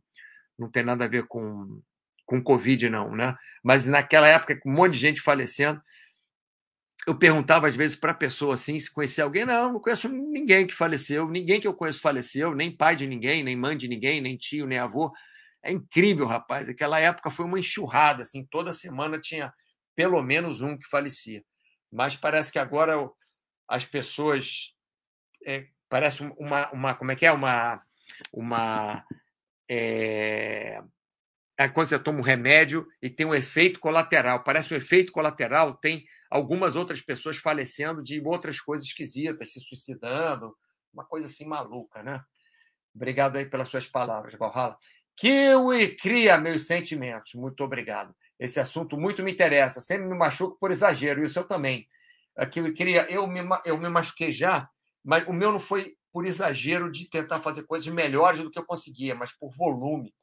não 0.58 0.70
tem 0.70 0.84
nada 0.84 1.06
a 1.06 1.08
ver 1.08 1.26
com, 1.28 1.82
com 2.26 2.42
Covid, 2.42 2.90
não, 2.90 3.16
né? 3.16 3.36
Mas 3.64 3.86
naquela 3.86 4.28
época, 4.28 4.60
com 4.60 4.70
um 4.70 4.74
monte 4.74 4.94
de 4.94 5.00
gente 5.00 5.22
falecendo, 5.22 5.82
eu 7.08 7.18
perguntava 7.18 7.68
às 7.68 7.76
vezes 7.76 7.96
para 7.96 8.12
a 8.12 8.16
pessoa 8.16 8.56
assim, 8.56 8.80
se 8.80 8.92
conhecia 8.92 9.24
alguém. 9.24 9.46
Não, 9.46 9.74
não 9.74 9.80
conheço 9.80 10.10
ninguém 10.10 10.66
que 10.66 10.74
faleceu, 10.74 11.30
ninguém 11.30 11.60
que 11.60 11.68
eu 11.68 11.74
conheço 11.74 12.02
faleceu, 12.02 12.56
nem 12.56 12.76
pai 12.76 12.96
de 12.96 13.06
ninguém, 13.06 13.44
nem 13.44 13.56
mãe 13.56 13.78
de 13.78 13.88
ninguém, 13.88 14.22
nem 14.22 14.36
tio, 14.38 14.66
nem 14.66 14.80
avô. 14.80 15.12
É 15.64 15.72
incrível, 15.72 16.26
rapaz. 16.26 16.68
Aquela 16.70 17.00
época 17.00 17.30
foi 17.30 17.46
uma 17.46 17.60
enxurrada, 17.60 18.24
assim, 18.24 18.46
toda 18.46 18.72
semana 18.72 19.20
tinha 19.20 19.54
pelo 19.96 20.22
menos 20.22 20.62
um 20.62 20.78
que 20.78 20.88
falecia. 20.88 21.44
Mas 21.92 22.16
parece 22.16 22.52
que 22.52 22.60
agora 22.60 23.10
as 23.68 23.86
pessoas. 23.86 24.74
É, 25.46 25.68
parece 25.90 26.24
uma, 26.38 26.70
uma. 26.72 26.96
Como 26.96 27.12
é 27.12 27.16
que 27.16 27.26
é? 27.26 27.32
Uma. 27.32 27.82
Uma 28.32 29.04
é, 29.70 30.82
é 31.58 31.70
quando 31.70 31.88
você 31.88 32.00
toma 32.00 32.20
um 32.20 32.24
remédio 32.24 32.88
e 33.02 33.10
tem 33.10 33.26
um 33.26 33.34
efeito 33.34 33.80
colateral. 33.80 34.44
Parece 34.44 34.74
um 34.74 34.78
efeito 34.78 35.12
colateral, 35.12 35.76
tem 35.76 36.06
algumas 36.30 36.76
outras 36.76 37.02
pessoas 37.02 37.38
falecendo 37.38 38.04
de 38.04 38.22
outras 38.22 38.60
coisas 38.60 38.88
esquisitas, 38.88 39.54
se 39.54 39.60
suicidando, 39.60 40.56
uma 40.94 41.06
coisa 41.06 41.26
assim 41.26 41.46
maluca, 41.46 42.04
né? 42.04 42.22
Obrigado 42.94 43.38
aí 43.38 43.46
pelas 43.46 43.70
suas 43.70 43.88
palavras, 43.88 44.34
Valhalla. 44.36 44.78
Kiwi 45.18 45.96
cria 45.96 46.38
meus 46.38 46.66
sentimentos. 46.66 47.34
Muito 47.34 47.64
obrigado. 47.64 48.14
Esse 48.40 48.60
assunto 48.60 48.98
muito 48.98 49.24
me 49.24 49.32
interessa. 49.32 49.80
Sempre 49.80 50.08
me 50.08 50.18
machuco 50.18 50.58
por 50.60 50.72
exagero. 50.72 51.24
Isso 51.24 51.40
eu 51.40 51.46
também. 51.46 51.88
A 52.38 52.46
Kiwi 52.46 52.74
cria, 52.74 53.10
eu 53.10 53.26
me, 53.28 53.42
eu 53.66 53.78
me 53.78 53.90
machuquei 53.90 54.32
já, 54.32 54.70
mas 55.04 55.26
o 55.28 55.34
meu 55.34 55.52
não 55.52 55.60
foi 55.60 55.96
por 56.16 56.26
exagero 56.26 56.90
de 56.90 57.10
tentar 57.10 57.42
fazer 57.42 57.64
coisas 57.64 57.86
melhores 57.90 58.40
do 58.40 58.50
que 58.50 58.58
eu 58.58 58.64
conseguia, 58.64 59.14
mas 59.14 59.34
por 59.34 59.50
volume. 59.50 60.16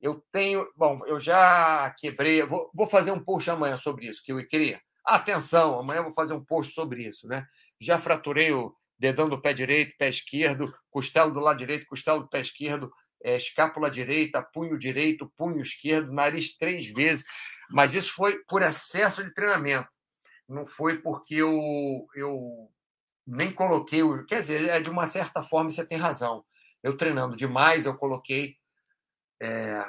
Eu 0.00 0.24
tenho. 0.32 0.66
Bom, 0.74 1.02
eu 1.04 1.20
já 1.20 1.94
quebrei. 1.98 2.42
Vou, 2.46 2.70
vou 2.72 2.86
fazer 2.86 3.10
um 3.10 3.22
post 3.22 3.50
amanhã 3.50 3.76
sobre 3.76 4.06
isso, 4.06 4.22
que 4.24 4.32
eu 4.32 4.48
queria. 4.48 4.80
Atenção, 5.04 5.78
amanhã 5.78 5.98
eu 5.98 6.04
vou 6.04 6.14
fazer 6.14 6.32
um 6.32 6.42
post 6.42 6.72
sobre 6.72 7.06
isso, 7.06 7.28
né? 7.28 7.46
Já 7.78 7.98
fraturei 7.98 8.52
o 8.52 8.74
dedão 8.98 9.28
do 9.28 9.38
pé 9.38 9.52
direito, 9.52 9.94
pé 9.98 10.08
esquerdo, 10.08 10.74
costelo 10.90 11.30
do 11.30 11.40
lado 11.40 11.58
direito, 11.58 11.84
costelo 11.84 12.20
do 12.20 12.28
pé 12.30 12.40
esquerdo, 12.40 12.90
é, 13.22 13.36
escápula 13.36 13.90
direita, 13.90 14.40
punho 14.50 14.78
direito, 14.78 15.30
punho 15.36 15.60
esquerdo, 15.60 16.10
nariz 16.10 16.56
três 16.56 16.86
vezes. 16.86 17.22
Mas 17.68 17.94
isso 17.94 18.14
foi 18.14 18.42
por 18.48 18.62
excesso 18.62 19.22
de 19.22 19.34
treinamento. 19.34 19.90
Não 20.48 20.64
foi 20.64 21.02
porque 21.02 21.34
eu, 21.34 22.06
eu 22.14 22.70
nem 23.26 23.52
coloquei 23.52 24.02
o. 24.02 24.24
Quer 24.26 24.40
dizer, 24.40 24.68
é 24.68 24.80
de 24.80 24.90
uma 24.90 25.06
certa 25.06 25.42
forma 25.42 25.70
você 25.70 25.86
tem 25.86 25.98
razão. 25.98 26.44
Eu 26.82 26.96
treinando 26.96 27.36
demais, 27.36 27.86
eu 27.86 27.94
coloquei 27.94 28.56
é, 29.40 29.84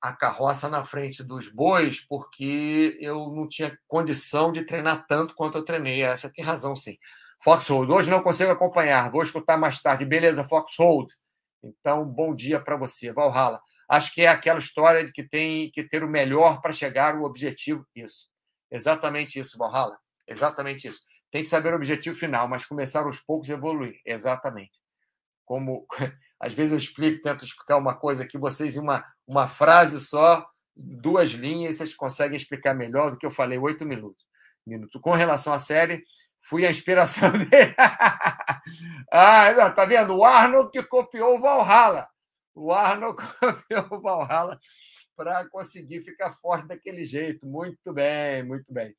a 0.00 0.12
carroça 0.12 0.68
na 0.68 0.84
frente 0.84 1.22
dos 1.22 1.48
bois 1.48 2.00
porque 2.00 2.98
eu 3.00 3.30
não 3.30 3.46
tinha 3.46 3.78
condição 3.86 4.50
de 4.50 4.64
treinar 4.64 5.06
tanto 5.06 5.34
quanto 5.34 5.58
eu 5.58 5.64
treinei. 5.64 6.02
Essa 6.02 6.30
tem 6.30 6.44
razão, 6.44 6.74
sim. 6.74 6.98
Foxhold, 7.42 7.90
hoje 7.90 8.10
não 8.10 8.22
consigo 8.22 8.50
acompanhar, 8.50 9.10
vou 9.10 9.22
escutar 9.22 9.56
mais 9.56 9.80
tarde. 9.80 10.04
Beleza, 10.04 10.46
Foxhold. 10.46 11.14
Então, 11.62 12.04
bom 12.04 12.34
dia 12.34 12.60
para 12.60 12.76
você, 12.76 13.12
Valhalla. 13.12 13.60
Acho 13.88 14.14
que 14.14 14.22
é 14.22 14.28
aquela 14.28 14.58
história 14.58 15.04
de 15.04 15.12
que 15.12 15.22
tem 15.22 15.70
que 15.70 15.82
ter 15.82 16.04
o 16.04 16.08
melhor 16.08 16.60
para 16.60 16.72
chegar 16.72 17.16
ao 17.16 17.24
objetivo. 17.24 17.86
Isso. 17.94 18.28
Exatamente 18.70 19.38
isso, 19.38 19.58
Valhalla. 19.58 19.98
Exatamente 20.26 20.86
isso. 20.86 21.00
Tem 21.30 21.42
que 21.42 21.48
saber 21.48 21.72
o 21.72 21.76
objetivo 21.76 22.16
final, 22.16 22.48
mas 22.48 22.64
começar 22.64 23.04
aos 23.04 23.20
poucos 23.20 23.48
e 23.48 23.52
evoluir. 23.52 24.00
Exatamente. 24.04 24.72
Como 25.44 25.86
às 26.40 26.54
vezes 26.54 26.72
eu 26.72 26.78
explico, 26.78 27.22
tento 27.22 27.44
explicar 27.44 27.76
uma 27.76 27.94
coisa 27.94 28.24
aqui, 28.24 28.38
vocês 28.38 28.76
em 28.76 28.80
uma, 28.80 29.04
uma 29.26 29.46
frase 29.46 30.00
só, 30.00 30.46
duas 30.76 31.30
linhas, 31.30 31.76
vocês 31.76 31.94
conseguem 31.94 32.36
explicar 32.36 32.74
melhor 32.74 33.10
do 33.10 33.18
que 33.18 33.26
eu 33.26 33.30
falei 33.30 33.58
oito 33.58 33.84
minutos. 33.84 34.24
Minuto. 34.66 35.00
Com 35.00 35.12
relação 35.12 35.52
à 35.52 35.58
série, 35.58 36.04
fui 36.40 36.66
a 36.66 36.70
inspiração 36.70 37.30
dele. 37.38 37.74
ah, 39.12 39.70
tá 39.70 39.84
vendo? 39.84 40.16
O 40.16 40.24
Arnold 40.24 40.70
que 40.70 40.82
copiou 40.82 41.36
o 41.36 41.40
Valhalla. 41.40 42.08
O 42.54 42.72
Arnold 42.72 43.20
copiou 43.38 43.86
o 43.90 44.00
Valhalla 44.00 44.58
para 45.16 45.48
conseguir 45.48 46.02
ficar 46.02 46.32
forte 46.34 46.68
daquele 46.68 47.04
jeito. 47.04 47.46
Muito 47.46 47.92
bem, 47.92 48.42
muito 48.42 48.72
bem. 48.72 48.94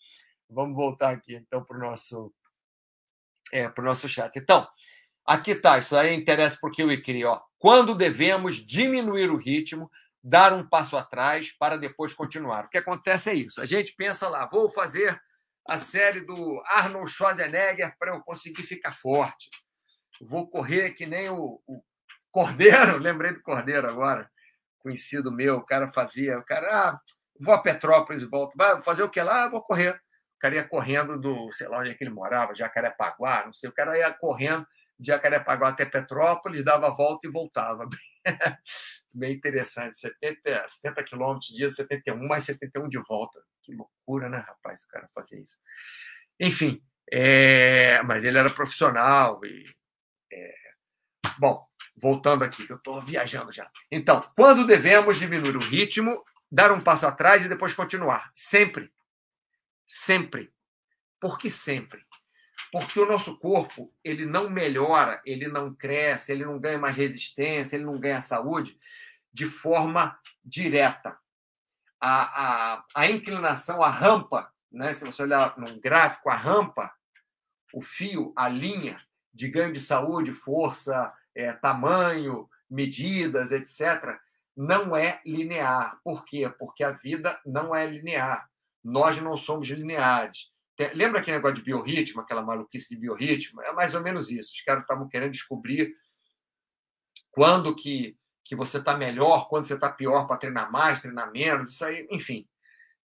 Vamos 0.51 0.75
voltar 0.75 1.11
aqui 1.11 1.35
então 1.35 1.63
para 1.63 1.77
o 1.77 1.79
nosso 1.79 2.33
é, 3.53 3.67
o 3.67 3.81
nosso 3.81 4.07
chat. 4.07 4.37
Então, 4.37 4.67
aqui 5.25 5.51
está, 5.51 5.77
isso 5.77 5.95
aí 5.95 6.13
interessa 6.13 6.57
porque 6.59 6.83
eu 6.83 7.01
queria. 7.01 7.29
Ó. 7.29 7.41
Quando 7.57 7.95
devemos 7.95 8.55
diminuir 8.57 9.29
o 9.29 9.37
ritmo, 9.37 9.89
dar 10.23 10.53
um 10.53 10.67
passo 10.67 10.97
atrás 10.97 11.51
para 11.51 11.77
depois 11.77 12.13
continuar. 12.13 12.65
O 12.65 12.69
que 12.69 12.77
acontece 12.77 13.29
é 13.29 13.33
isso. 13.33 13.61
A 13.61 13.65
gente 13.65 13.93
pensa 13.95 14.27
lá, 14.27 14.45
vou 14.45 14.69
fazer 14.69 15.19
a 15.67 15.77
série 15.77 16.21
do 16.21 16.61
Arnold 16.65 17.09
Schwarzenegger 17.09 17.95
para 17.97 18.13
eu 18.13 18.21
conseguir 18.21 18.63
ficar 18.63 18.93
forte. 18.93 19.49
Vou 20.19 20.49
correr 20.49 20.91
que 20.91 21.05
nem 21.05 21.29
o, 21.29 21.61
o 21.65 21.83
Cordeiro, 22.31 22.97
lembrei 22.99 23.33
do 23.33 23.41
Cordeiro 23.41 23.89
agora, 23.89 24.29
conhecido 24.79 25.31
meu, 25.31 25.57
o 25.57 25.65
cara 25.65 25.91
fazia, 25.91 26.37
o 26.37 26.43
cara, 26.43 26.67
ah, 26.89 26.99
vou 27.39 27.53
a 27.53 27.61
Petrópolis 27.61 28.21
e 28.21 28.25
volto, 28.25 28.55
vai 28.55 28.81
fazer 28.81 29.03
o 29.03 29.09
que 29.09 29.21
lá? 29.21 29.47
Vou 29.47 29.61
correr 29.61 29.99
cara 30.41 30.55
ia 30.55 30.67
correndo 30.67 31.19
do, 31.19 31.51
sei 31.53 31.67
lá 31.67 31.79
onde 31.79 31.91
é 31.91 31.93
que 31.93 32.03
ele 32.03 32.11
morava, 32.11 32.55
Jacarepaguá, 32.55 33.45
não 33.45 33.53
sei, 33.53 33.69
o 33.69 33.73
cara 33.73 33.95
ia 33.97 34.11
correndo 34.11 34.65
de 34.99 35.07
Jacarepaguá 35.07 35.69
até 35.69 35.85
Petrópolis, 35.85 36.65
dava 36.65 36.87
a 36.87 36.91
volta 36.91 37.27
e 37.27 37.31
voltava. 37.31 37.87
Bem 39.13 39.33
interessante, 39.33 39.99
70, 39.99 40.67
70 40.67 41.03
quilômetros 41.03 41.47
de 41.47 41.57
dia, 41.57 41.71
71 41.71 42.27
mais 42.27 42.43
71 42.43 42.89
de 42.89 42.99
volta. 43.07 43.39
Que 43.63 43.73
loucura, 43.73 44.29
né, 44.29 44.37
rapaz, 44.39 44.83
o 44.83 44.87
cara 44.87 45.07
fazer 45.13 45.39
isso. 45.39 45.57
Enfim, 46.39 46.81
é... 47.11 48.01
mas 48.03 48.23
ele 48.23 48.37
era 48.37 48.49
profissional 48.49 49.39
e... 49.45 49.63
É... 50.33 50.53
Bom, 51.37 51.65
voltando 51.95 52.43
aqui, 52.43 52.65
eu 52.67 52.77
estou 52.77 53.01
viajando 53.01 53.51
já. 53.51 53.69
Então, 53.91 54.27
quando 54.35 54.65
devemos 54.65 55.19
diminuir 55.19 55.55
o 55.55 55.59
ritmo, 55.59 56.23
dar 56.51 56.71
um 56.71 56.81
passo 56.81 57.05
atrás 57.05 57.45
e 57.45 57.49
depois 57.49 57.73
continuar? 57.73 58.31
Sempre 58.33 58.91
Sempre. 59.93 60.53
Por 61.19 61.37
que 61.37 61.49
sempre? 61.49 62.01
Porque 62.71 62.97
o 62.97 63.05
nosso 63.05 63.37
corpo 63.37 63.93
ele 64.01 64.25
não 64.25 64.49
melhora, 64.49 65.21
ele 65.25 65.49
não 65.49 65.75
cresce, 65.75 66.31
ele 66.31 66.45
não 66.45 66.57
ganha 66.57 66.77
mais 66.77 66.95
resistência, 66.95 67.75
ele 67.75 67.83
não 67.83 67.99
ganha 67.99 68.21
saúde 68.21 68.79
de 69.33 69.45
forma 69.45 70.17
direta. 70.45 71.19
A, 71.99 72.75
a, 72.75 72.85
a 72.95 73.07
inclinação, 73.07 73.83
a 73.83 73.89
rampa, 73.89 74.49
né? 74.71 74.93
se 74.93 75.03
você 75.03 75.23
olhar 75.23 75.57
num 75.57 75.77
gráfico, 75.77 76.29
a 76.29 76.37
rampa, 76.37 76.89
o 77.73 77.81
fio, 77.81 78.31
a 78.37 78.47
linha 78.47 78.97
de 79.33 79.49
ganho 79.49 79.73
de 79.73 79.79
saúde, 79.81 80.31
força, 80.31 81.13
é, 81.35 81.51
tamanho, 81.51 82.49
medidas, 82.69 83.51
etc., 83.51 84.17
não 84.55 84.95
é 84.95 85.19
linear. 85.25 85.99
Por 86.01 86.23
quê? 86.23 86.49
Porque 86.57 86.81
a 86.81 86.91
vida 86.91 87.37
não 87.45 87.75
é 87.75 87.85
linear 87.85 88.49
nós 88.83 89.19
não 89.21 89.37
somos 89.37 89.67
lineares. 89.67 90.49
Lembra 90.93 91.19
aquele 91.21 91.37
negócio 91.37 91.57
de 91.57 91.63
biorritmo, 91.63 92.21
aquela 92.21 92.41
maluquice 92.41 92.89
de 92.89 92.99
biorritmo? 92.99 93.61
É 93.61 93.71
mais 93.71 93.93
ou 93.93 94.01
menos 94.01 94.31
isso. 94.31 94.51
Os 94.53 94.61
caras 94.61 94.81
estavam 94.81 95.07
querendo 95.07 95.31
descobrir 95.31 95.93
quando 97.31 97.75
que, 97.75 98.17
que 98.43 98.55
você 98.55 98.79
está 98.79 98.97
melhor, 98.97 99.47
quando 99.47 99.65
você 99.65 99.75
está 99.75 99.89
pior 99.89 100.25
para 100.25 100.37
treinar 100.37 100.71
mais, 100.71 100.99
treinar 100.99 101.31
menos, 101.31 101.73
isso 101.73 101.85
aí, 101.85 102.07
enfim. 102.09 102.47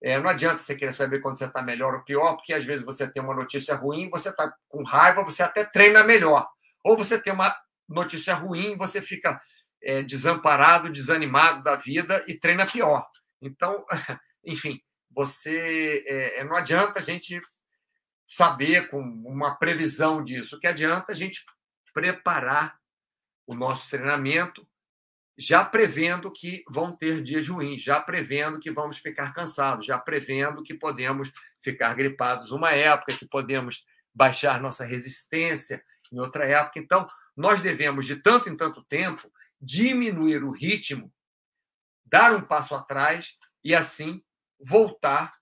É, 0.02 0.18
não 0.18 0.28
adianta 0.28 0.58
você 0.58 0.74
querer 0.74 0.92
saber 0.92 1.20
quando 1.20 1.38
você 1.38 1.46
está 1.46 1.62
melhor 1.62 1.94
ou 1.94 2.02
pior, 2.02 2.36
porque 2.36 2.52
às 2.52 2.64
vezes 2.64 2.84
você 2.84 3.10
tem 3.10 3.22
uma 3.22 3.34
notícia 3.34 3.74
ruim, 3.74 4.10
você 4.10 4.28
está 4.28 4.54
com 4.68 4.82
raiva, 4.82 5.22
você 5.22 5.42
até 5.42 5.64
treina 5.64 6.02
melhor. 6.02 6.48
Ou 6.84 6.96
você 6.96 7.18
tem 7.18 7.32
uma 7.32 7.54
notícia 7.88 8.34
ruim, 8.34 8.76
você 8.76 9.00
fica 9.00 9.40
é, 9.82 10.02
desamparado, 10.02 10.90
desanimado 10.90 11.62
da 11.62 11.76
vida 11.76 12.24
e 12.26 12.34
treina 12.34 12.66
pior. 12.66 13.06
Então, 13.40 13.84
enfim, 14.44 14.80
você 15.16 16.04
é, 16.06 16.40
é, 16.40 16.44
não 16.44 16.54
adianta 16.54 16.98
a 16.98 17.02
gente 17.02 17.40
saber 18.28 18.90
com 18.90 19.00
uma 19.00 19.54
previsão 19.54 20.22
disso. 20.22 20.56
O 20.56 20.60
que 20.60 20.66
adianta 20.66 21.12
a 21.12 21.14
gente 21.14 21.42
preparar 21.94 22.78
o 23.46 23.54
nosso 23.54 23.88
treinamento 23.88 24.68
já 25.38 25.64
prevendo 25.64 26.30
que 26.30 26.62
vão 26.68 26.94
ter 26.94 27.22
dias 27.22 27.48
ruins, 27.48 27.82
já 27.82 28.00
prevendo 28.00 28.58
que 28.58 28.70
vamos 28.70 28.98
ficar 28.98 29.32
cansados, 29.32 29.86
já 29.86 29.98
prevendo 29.98 30.62
que 30.62 30.74
podemos 30.74 31.32
ficar 31.62 31.94
gripados 31.94 32.52
uma 32.52 32.72
época, 32.72 33.16
que 33.16 33.26
podemos 33.26 33.86
baixar 34.14 34.60
nossa 34.60 34.84
resistência 34.84 35.82
em 36.12 36.18
outra 36.18 36.46
época. 36.46 36.78
Então, 36.78 37.08
nós 37.34 37.60
devemos, 37.62 38.06
de 38.06 38.16
tanto 38.16 38.48
em 38.48 38.56
tanto 38.56 38.82
tempo, 38.84 39.30
diminuir 39.60 40.42
o 40.42 40.50
ritmo, 40.50 41.12
dar 42.04 42.32
um 42.34 42.42
passo 42.42 42.74
atrás 42.74 43.34
e, 43.62 43.74
assim, 43.74 44.22
voltar 44.60 45.34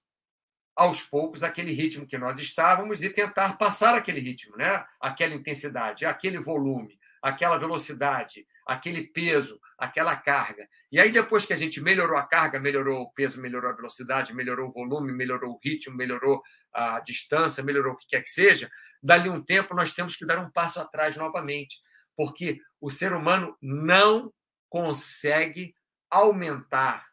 aos 0.77 1.03
poucos 1.03 1.45
aquele 1.45 1.73
ritmo 1.73 2.07
que 2.07 2.19
nós 2.19 2.39
estávamos 2.39 3.03
e 3.03 3.09
tentar 3.09 3.57
passar 3.57 3.95
aquele 3.95 4.21
ritmo, 4.21 4.57
né? 4.57 4.85
aquela 5.01 5.35
intensidade, 5.35 6.05
aquele 6.05 6.39
volume, 6.39 6.99
aquela 7.23 7.57
velocidade, 7.57 8.47
aquele 8.67 9.05
peso, 9.05 9.61
aquela 9.79 10.17
carga. 10.17 10.69
E 10.91 10.99
aí, 10.99 11.11
depois 11.11 11.47
que 11.47 11.53
a 11.53 11.57
gente 11.57 11.81
melhorou 11.81 12.19
a 12.19 12.27
carga, 12.27 12.59
melhorou 12.59 13.03
o 13.03 13.13
peso, 13.13 13.41
melhorou 13.41 13.71
a 13.71 13.75
velocidade, 13.75 14.35
melhorou 14.35 14.69
o 14.69 14.73
volume, 14.73 15.13
melhorou 15.13 15.53
o 15.53 15.61
ritmo, 15.63 15.97
melhorou 15.97 16.43
a 16.73 16.99
distância, 17.01 17.63
melhorou 17.63 17.93
o 17.93 17.97
que 17.97 18.09
quer 18.09 18.23
que 18.23 18.31
seja, 18.31 18.69
dali 19.03 19.29
um 19.29 19.43
tempo 19.43 19.75
nós 19.75 19.93
temos 19.93 20.17
que 20.17 20.27
dar 20.27 20.39
um 20.39 20.51
passo 20.51 20.81
atrás 20.81 21.17
novamente, 21.17 21.77
porque 22.17 22.61
o 22.81 22.91
ser 22.91 23.13
humano 23.13 23.57
não 23.61 24.33
consegue 24.69 25.75
aumentar 26.11 27.07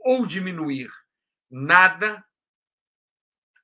ou 0.00 0.26
diminuir 0.26 0.88
nada 1.56 2.22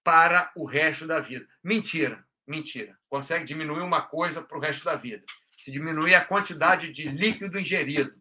para 0.03 0.51
o 0.57 0.65
resto 0.65 1.07
da 1.07 1.21
vida. 1.21 1.47
Mentira, 1.63 2.27
mentira. 2.47 2.99
Consegue 3.09 3.45
diminuir 3.45 3.83
uma 3.83 4.01
coisa 4.01 4.41
para 4.41 4.57
o 4.57 4.61
resto 4.61 4.85
da 4.85 4.97
vida. 4.97 5.25
Se 5.59 5.71
diminuir 5.71 6.15
a 6.15 6.25
quantidade 6.25 6.91
de 6.91 7.09
líquido 7.09 7.61
ingerido. 7.61 8.15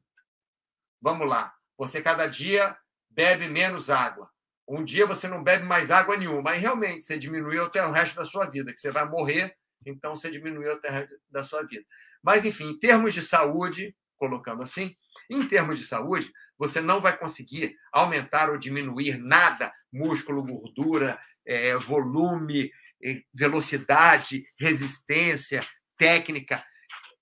Vamos 1.02 1.28
lá. 1.28 1.54
Você 1.78 2.02
cada 2.02 2.28
dia 2.28 2.78
bebe 3.10 3.48
menos 3.48 3.90
água. 3.90 4.30
Um 4.68 4.84
dia 4.84 5.06
você 5.06 5.28
não 5.28 5.42
bebe 5.42 5.64
mais 5.64 5.90
água 5.90 6.18
nenhuma. 6.18 6.42
Mas 6.42 6.62
realmente 6.62 7.04
você 7.04 7.18
diminuiu 7.18 7.66
até 7.66 7.84
o 7.86 7.92
resto 7.92 8.18
da 8.18 8.26
sua 8.26 8.46
vida, 8.46 8.74
que 8.74 8.80
você 8.80 8.92
vai 8.92 9.06
morrer, 9.06 9.56
então 9.86 10.16
você 10.16 10.30
diminuiu 10.30 10.74
até 10.74 10.90
o 10.90 10.92
resto 10.92 11.16
da 11.30 11.44
sua 11.44 11.64
vida. 11.64 11.86
Mas, 12.22 12.46
enfim, 12.46 12.72
em 12.72 12.80
termos 12.80 13.14
de 13.14 13.22
saúde, 13.22 13.96
colocando 14.22 14.62
assim, 14.62 14.96
em 15.28 15.48
termos 15.48 15.80
de 15.80 15.84
saúde, 15.84 16.32
você 16.56 16.80
não 16.80 17.02
vai 17.02 17.18
conseguir 17.18 17.76
aumentar 17.92 18.52
ou 18.52 18.58
diminuir 18.58 19.18
nada 19.18 19.74
músculo, 19.92 20.44
gordura, 20.44 21.20
é, 21.44 21.76
volume, 21.76 22.72
é, 23.04 23.24
velocidade, 23.34 24.46
resistência, 24.60 25.62
técnica, 25.98 26.64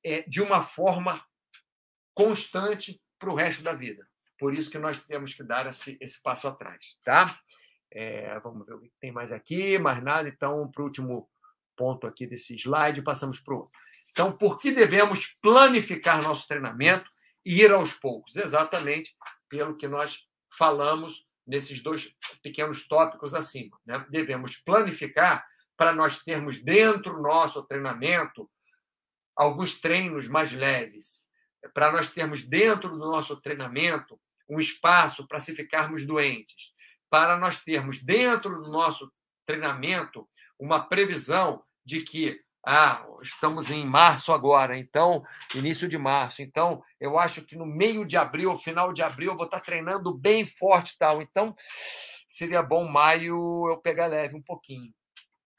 é, 0.03 0.23
de 0.23 0.41
uma 0.41 0.61
forma 0.61 1.23
constante 2.13 3.01
para 3.17 3.29
o 3.29 3.35
resto 3.35 3.63
da 3.63 3.73
vida. 3.73 4.05
Por 4.37 4.53
isso 4.53 4.69
que 4.69 4.77
nós 4.77 5.01
temos 5.01 5.33
que 5.33 5.43
dar 5.43 5.67
esse, 5.67 5.97
esse 6.01 6.21
passo 6.21 6.49
atrás, 6.49 6.83
tá? 7.05 7.39
É, 7.89 8.37
vamos 8.41 8.67
ver 8.67 8.73
o 8.73 8.81
que 8.81 8.91
tem 8.99 9.11
mais 9.11 9.31
aqui, 9.31 9.79
mais 9.79 10.03
nada. 10.03 10.27
Então, 10.27 10.69
para 10.69 10.81
o 10.81 10.85
último 10.85 11.29
ponto 11.77 12.05
aqui 12.05 12.27
desse 12.27 12.55
slide, 12.55 13.01
passamos 13.01 13.39
para 13.39 13.53
o 13.53 13.57
outro. 13.59 13.79
Então, 14.11 14.31
por 14.31 14.57
que 14.57 14.71
devemos 14.71 15.27
planificar 15.41 16.23
nosso 16.23 16.47
treinamento 16.47 17.09
ir 17.45 17.71
aos 17.71 17.93
poucos, 17.93 18.35
exatamente 18.35 19.15
pelo 19.47 19.75
que 19.75 19.87
nós 19.87 20.19
falamos 20.57 21.25
nesses 21.47 21.81
dois 21.81 22.15
pequenos 22.43 22.87
tópicos 22.87 23.33
acima. 23.33 23.77
Né? 23.85 24.05
Devemos 24.09 24.57
planificar 24.57 25.45
para 25.75 25.91
nós 25.91 26.23
termos 26.23 26.61
dentro 26.61 27.15
do 27.15 27.21
nosso 27.21 27.63
treinamento 27.63 28.49
alguns 29.35 29.79
treinos 29.79 30.27
mais 30.27 30.51
leves, 30.51 31.27
para 31.73 31.91
nós 31.91 32.09
termos 32.09 32.43
dentro 32.43 32.89
do 32.89 32.97
nosso 32.97 33.39
treinamento 33.41 34.19
um 34.47 34.59
espaço 34.59 35.27
para 35.27 35.39
se 35.39 35.55
ficarmos 35.55 36.05
doentes, 36.05 36.73
para 37.09 37.37
nós 37.37 37.63
termos 37.63 38.03
dentro 38.03 38.61
do 38.61 38.69
nosso 38.69 39.11
treinamento 39.45 40.29
uma 40.59 40.87
previsão 40.87 41.63
de 41.85 42.01
que 42.01 42.39
ah, 42.65 43.05
estamos 43.21 43.71
em 43.71 43.85
março 43.85 44.33
agora, 44.33 44.77
então, 44.77 45.23
início 45.55 45.87
de 45.87 45.97
março. 45.97 46.41
Então, 46.41 46.83
eu 46.99 47.17
acho 47.17 47.41
que 47.43 47.55
no 47.55 47.65
meio 47.65 48.05
de 48.05 48.17
abril, 48.17 48.55
final 48.57 48.91
de 48.91 49.01
abril, 49.01 49.31
eu 49.31 49.37
vou 49.37 49.45
estar 49.45 49.61
treinando 49.61 50.13
bem 50.13 50.45
forte 50.45 50.97
tal. 50.97 51.21
Então, 51.21 51.55
seria 52.27 52.61
bom 52.61 52.87
maio 52.87 53.69
eu 53.69 53.77
pegar 53.77 54.07
leve 54.07 54.35
um 54.35 54.41
pouquinho. 54.41 54.93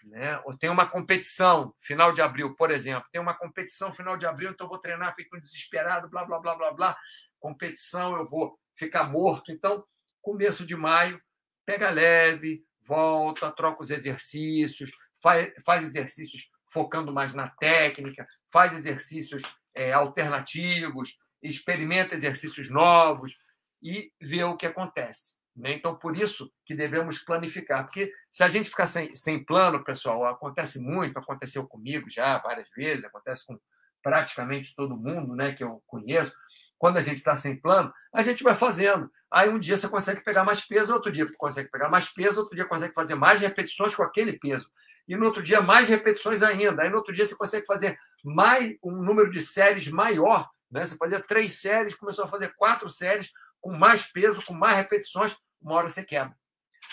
Né? 0.05 0.41
Ou 0.45 0.57
tem 0.57 0.71
uma 0.71 0.87
competição, 0.87 1.75
final 1.81 2.13
de 2.13 2.23
abril, 2.23 2.55
por 2.55 2.71
exemplo. 2.71 3.09
Tem 3.11 3.21
uma 3.21 3.35
competição 3.35 3.93
final 3.93 4.17
de 4.17 4.27
abril, 4.27 4.51
então 4.51 4.67
eu 4.67 4.71
vou 4.71 4.79
treinar, 4.79 5.15
fico 5.15 5.41
desesperado, 5.41 6.09
blá, 6.09 6.25
blá, 6.25 6.39
blá, 6.39 6.55
blá, 6.55 6.73
blá. 6.73 6.99
Competição, 7.39 8.17
eu 8.17 8.29
vou 8.29 8.59
ficar 8.77 9.05
morto. 9.05 9.53
Então, 9.53 9.85
começo 10.21 10.67
de 10.67 10.77
maio, 10.77 11.21
pega 11.65 11.91
leve, 11.91 12.63
volta, 12.87 13.51
troca 13.51 13.83
os 13.83 13.91
exercícios, 13.91 14.91
faz, 15.23 15.53
faz 15.65 15.87
exercícios 15.87 16.50
focando 16.73 17.13
mais 17.13 17.35
na 17.35 17.49
técnica, 17.49 18.27
faz 18.53 18.73
exercícios 18.73 19.43
é, 19.75 19.93
alternativos, 19.93 21.19
experimenta 21.43 22.15
exercícios 22.15 22.71
novos, 22.71 23.37
e 23.83 24.13
ver 24.21 24.45
o 24.45 24.57
que 24.57 24.67
acontece. 24.67 25.35
Né? 25.57 25.73
Então, 25.73 25.97
por 25.97 26.17
isso 26.17 26.53
que 26.65 26.75
devemos 26.75 27.19
planificar. 27.19 27.85
Porque 27.85 28.13
se 28.31 28.43
a 28.43 28.49
gente 28.49 28.71
ficar 28.71 28.87
sem, 28.87 29.15
sem 29.17 29.43
plano, 29.43 29.83
pessoal, 29.83 30.27
acontece 30.27 30.81
muito, 30.81 31.19
aconteceu 31.19 31.67
comigo 31.67 32.09
já 32.09 32.39
várias 32.39 32.69
vezes, 32.77 33.05
acontece 33.05 33.47
com 33.47 33.59
praticamente 34.03 34.75
todo 34.75 34.97
mundo 34.97 35.35
né, 35.35 35.53
que 35.53 35.65
eu 35.65 35.83
conheço. 35.87 36.33
Quando 36.79 36.97
a 36.97 37.03
gente 37.03 37.19
está 37.19 37.37
sem 37.37 37.61
plano, 37.61 37.93
a 38.13 38.23
gente 38.23 38.43
vai 38.43 38.57
fazendo. 38.57 39.11
Aí 39.31 39.51
um 39.51 39.59
dia 39.59 39.77
você 39.77 39.89
consegue 39.89 40.23
pegar 40.25 40.45
mais 40.45 40.63
peso, 40.63 40.95
outro 40.95 41.13
dia 41.13 41.31
consegue 41.37 41.71
pegar 41.71 41.91
mais 41.91 42.09
peso, 42.09 42.41
outro 42.41 42.57
dia 42.57 42.65
consegue 42.65 42.95
fazer 42.95 43.15
mais 43.15 43.41
repetições 43.41 43.95
com 43.95 44.03
aquele 44.03 44.39
peso. 44.39 44.67
E 45.11 45.17
no 45.17 45.27
outro 45.27 45.43
dia 45.43 45.61
mais 45.61 45.89
repetições 45.89 46.41
ainda. 46.41 46.85
Aí 46.85 46.89
no 46.89 46.99
outro 46.99 47.13
dia 47.13 47.27
você 47.27 47.35
consegue 47.35 47.67
fazer 47.67 47.99
mais 48.23 48.77
um 48.81 48.93
número 48.93 49.29
de 49.29 49.41
séries 49.41 49.89
maior. 49.89 50.49
Né? 50.71 50.85
Você 50.85 50.97
fazia 50.97 51.21
três 51.21 51.55
séries, 51.55 51.97
começou 51.97 52.27
a 52.27 52.29
fazer 52.29 52.55
quatro 52.55 52.89
séries 52.89 53.33
com 53.61 53.73
mais 53.73 54.07
peso, 54.07 54.41
com 54.47 54.55
mais 54.55 54.77
repetições, 54.77 55.37
uma 55.61 55.75
hora 55.75 55.89
você 55.89 56.05
quebra. 56.05 56.33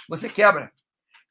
Você 0.09 0.27
quebra. 0.27 0.71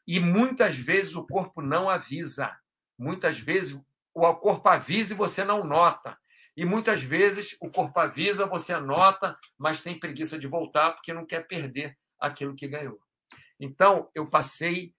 E 0.07 0.21
muitas 0.21 0.76
vezes 0.76 1.16
o 1.16 1.26
corpo 1.26 1.61
não 1.61 1.90
avisa. 1.90 2.57
Muitas 2.97 3.37
vezes 3.37 3.76
o 4.14 4.35
corpo 4.37 4.69
avisa 4.69 5.12
e 5.12 5.16
você 5.16 5.43
não 5.43 5.64
nota. 5.64 6.16
E 6.57 6.64
muitas 6.64 7.02
vezes 7.02 7.57
o 7.61 7.69
corpo 7.69 7.99
avisa, 7.99 8.47
você 8.47 8.78
nota, 8.78 9.37
mas 9.59 9.83
tem 9.83 9.99
preguiça 9.99 10.38
de 10.38 10.47
voltar 10.47 10.93
porque 10.93 11.12
não 11.12 11.26
quer 11.26 11.49
perder 11.49 11.99
aquilo 12.21 12.55
que 12.55 12.69
ganhou. 12.69 13.00
Então, 13.59 14.09
eu 14.14 14.31
passei 14.31 14.95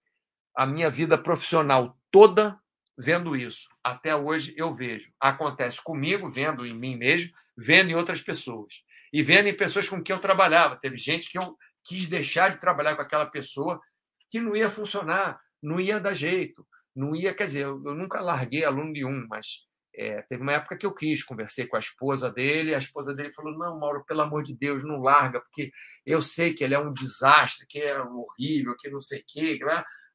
a 0.58 0.66
minha 0.66 0.90
vida 0.90 1.16
profissional 1.16 1.96
toda 2.10 2.58
vendo 2.98 3.36
isso. 3.36 3.68
Até 3.82 4.16
hoje 4.16 4.52
eu 4.56 4.72
vejo. 4.72 5.08
Acontece 5.20 5.80
comigo, 5.80 6.32
vendo 6.32 6.66
em 6.66 6.74
mim 6.74 6.96
mesmo, 6.96 7.32
vendo 7.56 7.90
em 7.90 7.94
outras 7.94 8.20
pessoas. 8.20 8.82
E 9.12 9.22
vendo 9.22 9.46
em 9.46 9.56
pessoas 9.56 9.88
com 9.88 10.02
quem 10.02 10.16
eu 10.16 10.20
trabalhava. 10.20 10.74
Teve 10.74 10.96
gente 10.96 11.30
que 11.30 11.38
eu 11.38 11.56
quis 11.84 12.08
deixar 12.08 12.50
de 12.50 12.60
trabalhar 12.60 12.96
com 12.96 13.02
aquela 13.02 13.26
pessoa 13.26 13.80
que 14.28 14.40
não 14.40 14.56
ia 14.56 14.68
funcionar, 14.68 15.40
não 15.62 15.80
ia 15.80 16.00
dar 16.00 16.12
jeito, 16.12 16.66
não 16.94 17.14
ia. 17.14 17.32
Quer 17.32 17.46
dizer, 17.46 17.64
eu, 17.64 17.78
nunca 17.78 18.20
larguei 18.20 18.64
aluno 18.64 18.92
de 18.92 19.04
um, 19.04 19.28
mas 19.28 19.60
é, 19.94 20.22
teve 20.22 20.42
uma 20.42 20.54
época 20.54 20.76
que 20.76 20.84
eu 20.84 20.92
quis, 20.92 21.22
conversei 21.22 21.68
com 21.68 21.76
a 21.76 21.80
esposa 21.80 22.32
dele, 22.32 22.74
a 22.74 22.78
esposa 22.78 23.14
dele 23.14 23.32
falou: 23.32 23.56
Não, 23.56 23.78
Mauro, 23.78 24.04
pelo 24.04 24.22
amor 24.22 24.42
de 24.42 24.56
Deus, 24.56 24.82
não 24.82 25.00
larga, 25.00 25.40
porque 25.40 25.70
eu 26.04 26.20
sei 26.20 26.52
que 26.52 26.64
ele 26.64 26.74
é 26.74 26.78
um 26.80 26.92
desastre, 26.92 27.64
que 27.68 27.78
é 27.78 27.96
horrível, 28.02 28.74
que 28.76 28.90
não 28.90 29.00
sei 29.00 29.20
o 29.20 29.24
quê, 29.24 29.56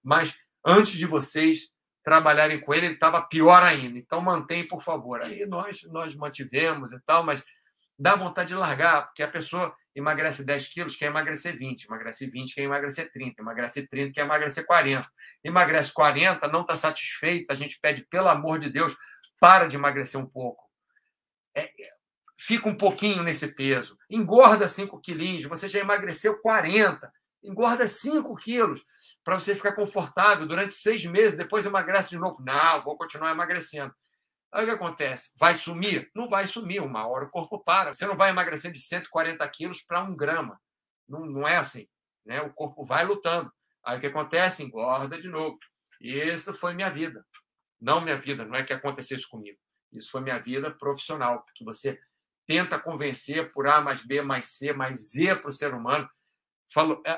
mas 0.03 0.33
antes 0.65 0.93
de 0.93 1.05
vocês 1.05 1.69
trabalharem 2.03 2.59
com 2.59 2.73
ele, 2.73 2.87
ele 2.87 2.93
estava 2.95 3.21
pior 3.21 3.63
ainda. 3.63 3.97
Então 3.97 4.21
mantém, 4.21 4.67
por 4.67 4.81
favor. 4.81 5.21
Aí 5.21 5.45
nós, 5.45 5.81
nós 5.83 6.13
mantivemos 6.15 6.91
e 6.91 6.99
tal, 7.05 7.23
mas 7.23 7.43
dá 7.97 8.15
vontade 8.15 8.49
de 8.49 8.55
largar, 8.55 9.05
porque 9.05 9.23
a 9.23 9.27
pessoa 9.27 9.73
emagrece 9.95 10.43
10 10.43 10.67
quilos, 10.69 10.95
quer 10.95 11.05
emagrecer 11.05 11.57
20, 11.57 11.85
emagrece 11.85 12.27
20, 12.27 12.55
quer 12.55 12.61
emagrecer 12.63 13.11
30, 13.11 13.41
emagrece 13.41 13.87
30, 13.87 14.13
quer 14.13 14.21
emagrecer 14.21 14.65
40. 14.65 15.07
Emagrece 15.43 15.93
40, 15.93 16.47
não 16.47 16.61
está 16.61 16.75
satisfeito, 16.75 17.51
a 17.51 17.55
gente 17.55 17.79
pede, 17.79 18.05
pelo 18.09 18.27
amor 18.27 18.59
de 18.59 18.69
Deus, 18.69 18.95
para 19.39 19.67
de 19.67 19.75
emagrecer 19.75 20.19
um 20.19 20.25
pouco. 20.25 20.63
É, 21.55 21.71
fica 22.39 22.67
um 22.67 22.75
pouquinho 22.75 23.23
nesse 23.23 23.47
peso. 23.47 23.97
Engorda 24.09 24.67
5 24.67 24.99
quilinhos, 24.99 25.45
você 25.45 25.69
já 25.69 25.79
emagreceu 25.79 26.39
40. 26.41 27.11
Engorda 27.43 27.87
5 27.87 28.35
quilos 28.35 28.83
para 29.23 29.39
você 29.39 29.55
ficar 29.55 29.73
confortável 29.73 30.47
durante 30.47 30.73
seis 30.73 31.05
meses, 31.05 31.37
depois 31.37 31.65
emagrece 31.65 32.09
de 32.09 32.17
novo. 32.17 32.41
Não, 32.41 32.83
vou 32.83 32.97
continuar 32.97 33.31
emagrecendo. 33.31 33.93
Aí 34.51 34.63
o 34.63 34.67
que 34.67 34.73
acontece? 34.73 35.33
Vai 35.39 35.55
sumir? 35.55 36.11
Não 36.15 36.29
vai 36.29 36.45
sumir. 36.45 36.81
Uma 36.81 37.07
hora 37.07 37.25
o 37.25 37.29
corpo 37.29 37.59
para. 37.59 37.91
Você 37.91 38.05
não 38.05 38.15
vai 38.15 38.29
emagrecer 38.29 38.71
de 38.71 38.79
140 38.79 39.47
quilos 39.49 39.81
para 39.81 40.03
um 40.03 40.15
grama. 40.15 40.59
Não, 41.09 41.25
não 41.25 41.47
é 41.47 41.57
assim. 41.57 41.87
Né? 42.25 42.41
O 42.41 42.53
corpo 42.53 42.85
vai 42.85 43.03
lutando. 43.05 43.51
Aí 43.83 43.97
o 43.97 43.99
que 44.01 44.07
acontece? 44.07 44.63
Engorda 44.63 45.19
de 45.19 45.27
novo. 45.27 45.57
E 45.99 46.19
essa 46.19 46.53
foi 46.53 46.73
minha 46.73 46.89
vida. 46.89 47.25
Não 47.81 47.99
minha 47.99 48.17
vida, 48.17 48.45
não 48.45 48.55
é 48.55 48.63
que 48.63 48.71
aconteceu 48.71 49.17
isso 49.17 49.27
comigo. 49.27 49.57
Isso 49.91 50.09
foi 50.09 50.21
minha 50.21 50.39
vida 50.39 50.71
profissional, 50.71 51.43
porque 51.43 51.65
você 51.65 51.99
tenta 52.47 52.79
convencer 52.79 53.51
por 53.51 53.67
A 53.67 53.81
mais 53.81 54.05
B 54.05 54.21
mais 54.21 54.57
C 54.57 54.71
mais 54.71 55.11
Z 55.11 55.35
para 55.37 55.49
o 55.49 55.51
ser 55.51 55.73
humano. 55.73 56.09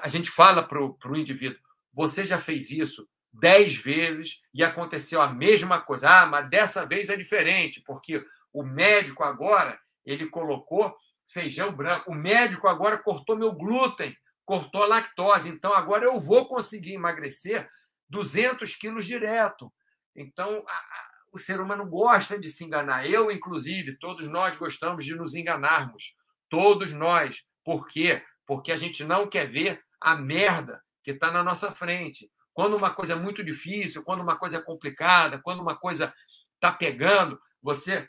A 0.02 0.08
gente 0.08 0.30
fala 0.30 0.64
para 0.64 0.82
o 0.82 1.18
indivíduo: 1.18 1.60
você 1.94 2.26
já 2.26 2.40
fez 2.40 2.72
isso 2.72 3.08
dez 3.40 3.76
vezes 3.76 4.42
e 4.54 4.64
aconteceu 4.64 5.22
a 5.22 5.34
mesma 5.34 5.82
coisa. 5.82 6.10
Ah, 6.10 6.26
mas 6.26 6.50
dessa 6.50 6.86
vez 6.86 7.10
é 7.10 7.16
diferente, 7.16 7.82
porque 7.86 8.26
o 8.54 8.64
médico 8.64 9.24
agora 9.24 9.80
ele 10.06 10.28
colocou 10.28 10.96
feijão 11.28 11.74
branco. 11.76 12.12
O 12.12 12.16
médico 12.16 12.68
agora 12.68 12.98
cortou 12.98 13.36
meu 13.36 13.52
glúten, 13.52 14.16
cortou 14.46 14.84
a 14.84 14.88
lactose. 14.88 15.50
Então 15.50 15.74
agora 15.74 16.06
eu 16.06 16.20
vou 16.20 16.48
conseguir 16.48 16.94
emagrecer 16.94 17.70
200 18.10 18.76
quilos 18.76 19.06
direto. 19.06 19.72
Então 20.16 20.64
a, 20.68 20.74
a, 20.74 21.10
o 21.34 21.40
ser 21.40 21.60
humano 21.60 21.86
gosta 21.86 22.40
de 22.40 22.48
se 22.48 22.64
enganar. 22.64 23.10
Eu, 23.10 23.30
inclusive, 23.32 23.98
todos 23.98 24.28
nós 24.30 24.56
gostamos 24.56 25.04
de 25.04 25.16
nos 25.16 25.36
enganarmos. 25.36 26.16
Todos 26.50 26.94
nós. 26.94 27.44
Por 27.64 27.88
quê? 27.88 28.24
Porque 28.46 28.72
a 28.72 28.76
gente 28.76 29.04
não 29.04 29.28
quer 29.28 29.50
ver 29.50 29.82
a 30.00 30.16
merda 30.16 30.82
que 31.04 31.12
está 31.12 31.32
na 31.32 31.44
nossa 31.44 31.72
frente. 31.72 32.30
Quando 32.54 32.78
uma 32.78 32.94
coisa 32.94 33.14
é 33.14 33.16
muito 33.16 33.44
difícil, 33.44 34.04
quando 34.04 34.22
uma 34.22 34.38
coisa 34.38 34.58
é 34.58 34.62
complicada, 34.62 35.40
quando 35.42 35.62
uma 35.62 35.76
coisa 35.76 36.14
está 36.56 36.72
pegando, 36.72 37.40
você, 37.62 38.08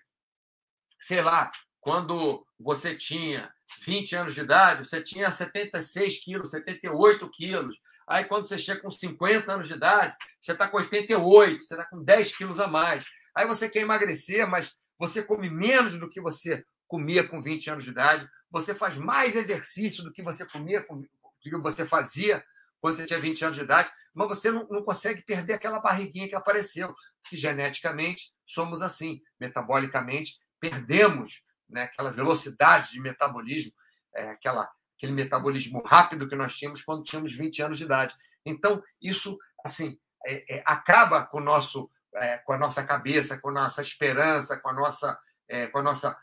sei 1.00 1.20
lá, 1.20 1.50
quando 1.80 2.46
você 2.58 2.96
tinha 2.96 3.52
20 3.82 4.16
anos 4.16 4.34
de 4.34 4.40
idade, 4.40 4.86
você 4.86 5.02
tinha 5.02 5.30
76 5.30 6.22
quilos, 6.22 6.50
78 6.50 7.28
quilos. 7.30 7.76
Aí, 8.08 8.24
quando 8.24 8.46
você 8.46 8.56
chega 8.56 8.80
com 8.80 8.90
50 8.90 9.52
anos 9.52 9.66
de 9.66 9.74
idade, 9.74 10.14
você 10.40 10.52
está 10.52 10.68
com 10.68 10.76
88, 10.76 11.64
você 11.64 11.74
está 11.74 11.84
com 11.84 12.02
10 12.02 12.36
quilos 12.36 12.60
a 12.60 12.68
mais. 12.68 13.04
Aí 13.36 13.46
você 13.46 13.68
quer 13.68 13.80
emagrecer, 13.80 14.48
mas 14.48 14.74
você 14.98 15.22
come 15.22 15.50
menos 15.50 15.98
do 15.98 16.08
que 16.08 16.20
você 16.20 16.64
comia 16.86 17.26
com 17.26 17.40
20 17.40 17.70
anos 17.70 17.84
de 17.84 17.90
idade, 17.90 18.28
você 18.50 18.74
faz 18.74 18.96
mais 18.96 19.34
exercício 19.36 20.02
do 20.04 20.12
que 20.12 20.22
você 20.22 20.46
comia, 20.46 20.80
do 20.88 21.08
que 21.42 21.56
você 21.58 21.84
fazia 21.86 22.44
quando 22.80 22.94
você 22.94 23.06
tinha 23.06 23.20
20 23.20 23.44
anos 23.44 23.56
de 23.56 23.62
idade, 23.62 23.90
mas 24.14 24.28
você 24.28 24.50
não, 24.50 24.66
não 24.68 24.82
consegue 24.82 25.22
perder 25.22 25.54
aquela 25.54 25.80
barriguinha 25.80 26.28
que 26.28 26.34
apareceu, 26.34 26.94
que 27.24 27.36
geneticamente 27.36 28.32
somos 28.46 28.82
assim, 28.82 29.20
metabolicamente 29.40 30.38
perdemos 30.60 31.42
né, 31.68 31.82
aquela 31.82 32.10
velocidade 32.10 32.92
de 32.92 33.00
metabolismo, 33.00 33.72
é, 34.14 34.30
aquela, 34.30 34.70
aquele 34.96 35.12
metabolismo 35.12 35.82
rápido 35.84 36.28
que 36.28 36.36
nós 36.36 36.56
tínhamos 36.56 36.82
quando 36.82 37.04
tínhamos 37.04 37.32
20 37.32 37.62
anos 37.62 37.78
de 37.78 37.84
idade. 37.84 38.14
Então, 38.44 38.82
isso 39.00 39.36
assim 39.64 39.98
é, 40.24 40.56
é, 40.56 40.62
acaba 40.64 41.24
com, 41.24 41.40
nosso, 41.40 41.90
é, 42.14 42.38
com 42.38 42.52
a 42.52 42.58
nossa 42.58 42.84
cabeça, 42.84 43.38
com 43.40 43.50
a 43.50 43.52
nossa 43.52 43.82
esperança, 43.82 44.58
com 44.58 44.68
a 44.68 44.72
nossa, 44.72 45.18
é, 45.48 45.66
com 45.66 45.78
a 45.78 45.82
nossa 45.82 46.16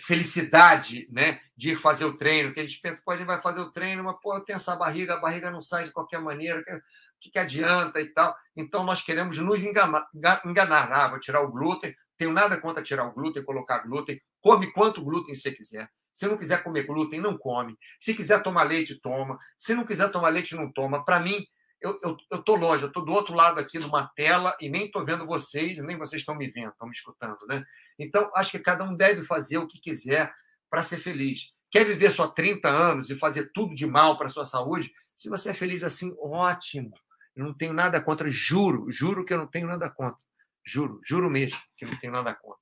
felicidade 0.00 1.08
né, 1.10 1.40
de 1.56 1.72
ir 1.72 1.76
fazer 1.76 2.04
o 2.04 2.16
treino, 2.16 2.52
que 2.52 2.60
a 2.60 2.62
gente 2.62 2.80
pensa, 2.80 3.02
gente 3.12 3.26
vai 3.26 3.40
fazer 3.40 3.60
o 3.60 3.70
treino, 3.70 4.04
mas 4.04 4.16
pô, 4.20 4.34
eu 4.34 4.40
tenho 4.40 4.56
essa 4.56 4.74
barriga, 4.74 5.14
a 5.14 5.20
barriga 5.20 5.50
não 5.50 5.60
sai 5.60 5.84
de 5.84 5.92
qualquer 5.92 6.20
maneira, 6.20 6.60
o 6.60 7.20
que, 7.20 7.30
que 7.30 7.38
adianta 7.38 8.00
e 8.00 8.08
tal. 8.08 8.34
Então, 8.56 8.84
nós 8.84 9.02
queremos 9.02 9.38
nos 9.38 9.64
enganar, 9.64 10.06
enganar. 10.44 10.92
Ah, 10.92 11.08
vou 11.08 11.20
tirar 11.20 11.42
o 11.42 11.50
glúten, 11.50 11.94
tenho 12.16 12.32
nada 12.32 12.60
contra 12.60 12.82
tirar 12.82 13.06
o 13.06 13.12
glúten, 13.12 13.44
colocar 13.44 13.78
glúten, 13.80 14.20
come 14.40 14.72
quanto 14.72 15.02
glúten 15.02 15.34
você 15.34 15.52
quiser. 15.52 15.88
Se 16.12 16.26
não 16.26 16.36
quiser 16.36 16.62
comer 16.62 16.86
glúten, 16.86 17.20
não 17.20 17.38
come. 17.38 17.76
Se 17.98 18.14
quiser 18.14 18.42
tomar 18.42 18.64
leite, 18.64 19.00
toma. 19.00 19.38
Se 19.58 19.74
não 19.74 19.86
quiser 19.86 20.10
tomar 20.10 20.28
leite, 20.28 20.54
não 20.54 20.70
toma. 20.70 21.04
Para 21.04 21.20
mim, 21.20 21.46
eu 21.80 22.16
estou 22.32 22.56
longe, 22.56 22.84
eu 22.84 22.88
estou 22.88 23.04
do 23.04 23.12
outro 23.12 23.34
lado 23.34 23.58
aqui 23.58 23.78
de 23.78 23.86
uma 23.86 24.06
tela 24.08 24.56
e 24.60 24.68
nem 24.68 24.86
estou 24.86 25.04
vendo 25.04 25.26
vocês, 25.26 25.78
nem 25.78 25.96
vocês 25.96 26.22
estão 26.22 26.34
me 26.34 26.50
vendo, 26.50 26.70
estão 26.70 26.86
me 26.86 26.92
escutando, 26.92 27.38
né? 27.46 27.64
Então, 27.98 28.30
acho 28.34 28.50
que 28.50 28.58
cada 28.58 28.84
um 28.84 28.94
deve 28.94 29.22
fazer 29.22 29.58
o 29.58 29.66
que 29.66 29.80
quiser 29.80 30.32
para 30.68 30.82
ser 30.82 30.98
feliz. 30.98 31.52
Quer 31.70 31.84
viver 31.84 32.10
só 32.10 32.28
30 32.28 32.68
anos 32.68 33.10
e 33.10 33.16
fazer 33.16 33.50
tudo 33.52 33.74
de 33.74 33.86
mal 33.86 34.16
para 34.18 34.26
a 34.26 34.30
sua 34.30 34.44
saúde? 34.44 34.92
Se 35.14 35.28
você 35.28 35.50
é 35.50 35.54
feliz 35.54 35.84
assim, 35.84 36.14
ótimo. 36.18 36.92
Eu 37.34 37.44
não 37.44 37.54
tenho 37.54 37.72
nada 37.72 38.00
contra, 38.00 38.28
juro, 38.28 38.90
juro 38.90 39.24
que 39.24 39.32
eu 39.32 39.38
não 39.38 39.46
tenho 39.46 39.66
nada 39.66 39.88
contra. 39.88 40.20
Juro, 40.64 41.00
juro 41.02 41.30
mesmo 41.30 41.58
que 41.76 41.86
não 41.86 41.98
tenho 41.98 42.12
nada 42.12 42.34
contra. 42.34 42.60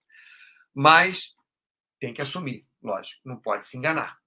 Mas 0.75 1.35
tem 1.99 2.13
que 2.13 2.23
assumir, 2.23 2.67
lógico, 2.83 3.21
não 3.25 3.37
pode 3.37 3.65
se 3.65 3.77
enganar. 3.77 4.19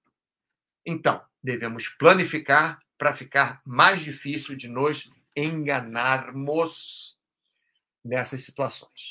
Então, 0.84 1.22
devemos 1.42 1.88
planificar 1.88 2.81
para 3.02 3.16
ficar 3.16 3.60
mais 3.66 4.00
difícil 4.00 4.54
de 4.54 4.68
nos 4.68 5.10
enganarmos 5.36 7.18
nessas 8.04 8.44
situações. 8.44 9.10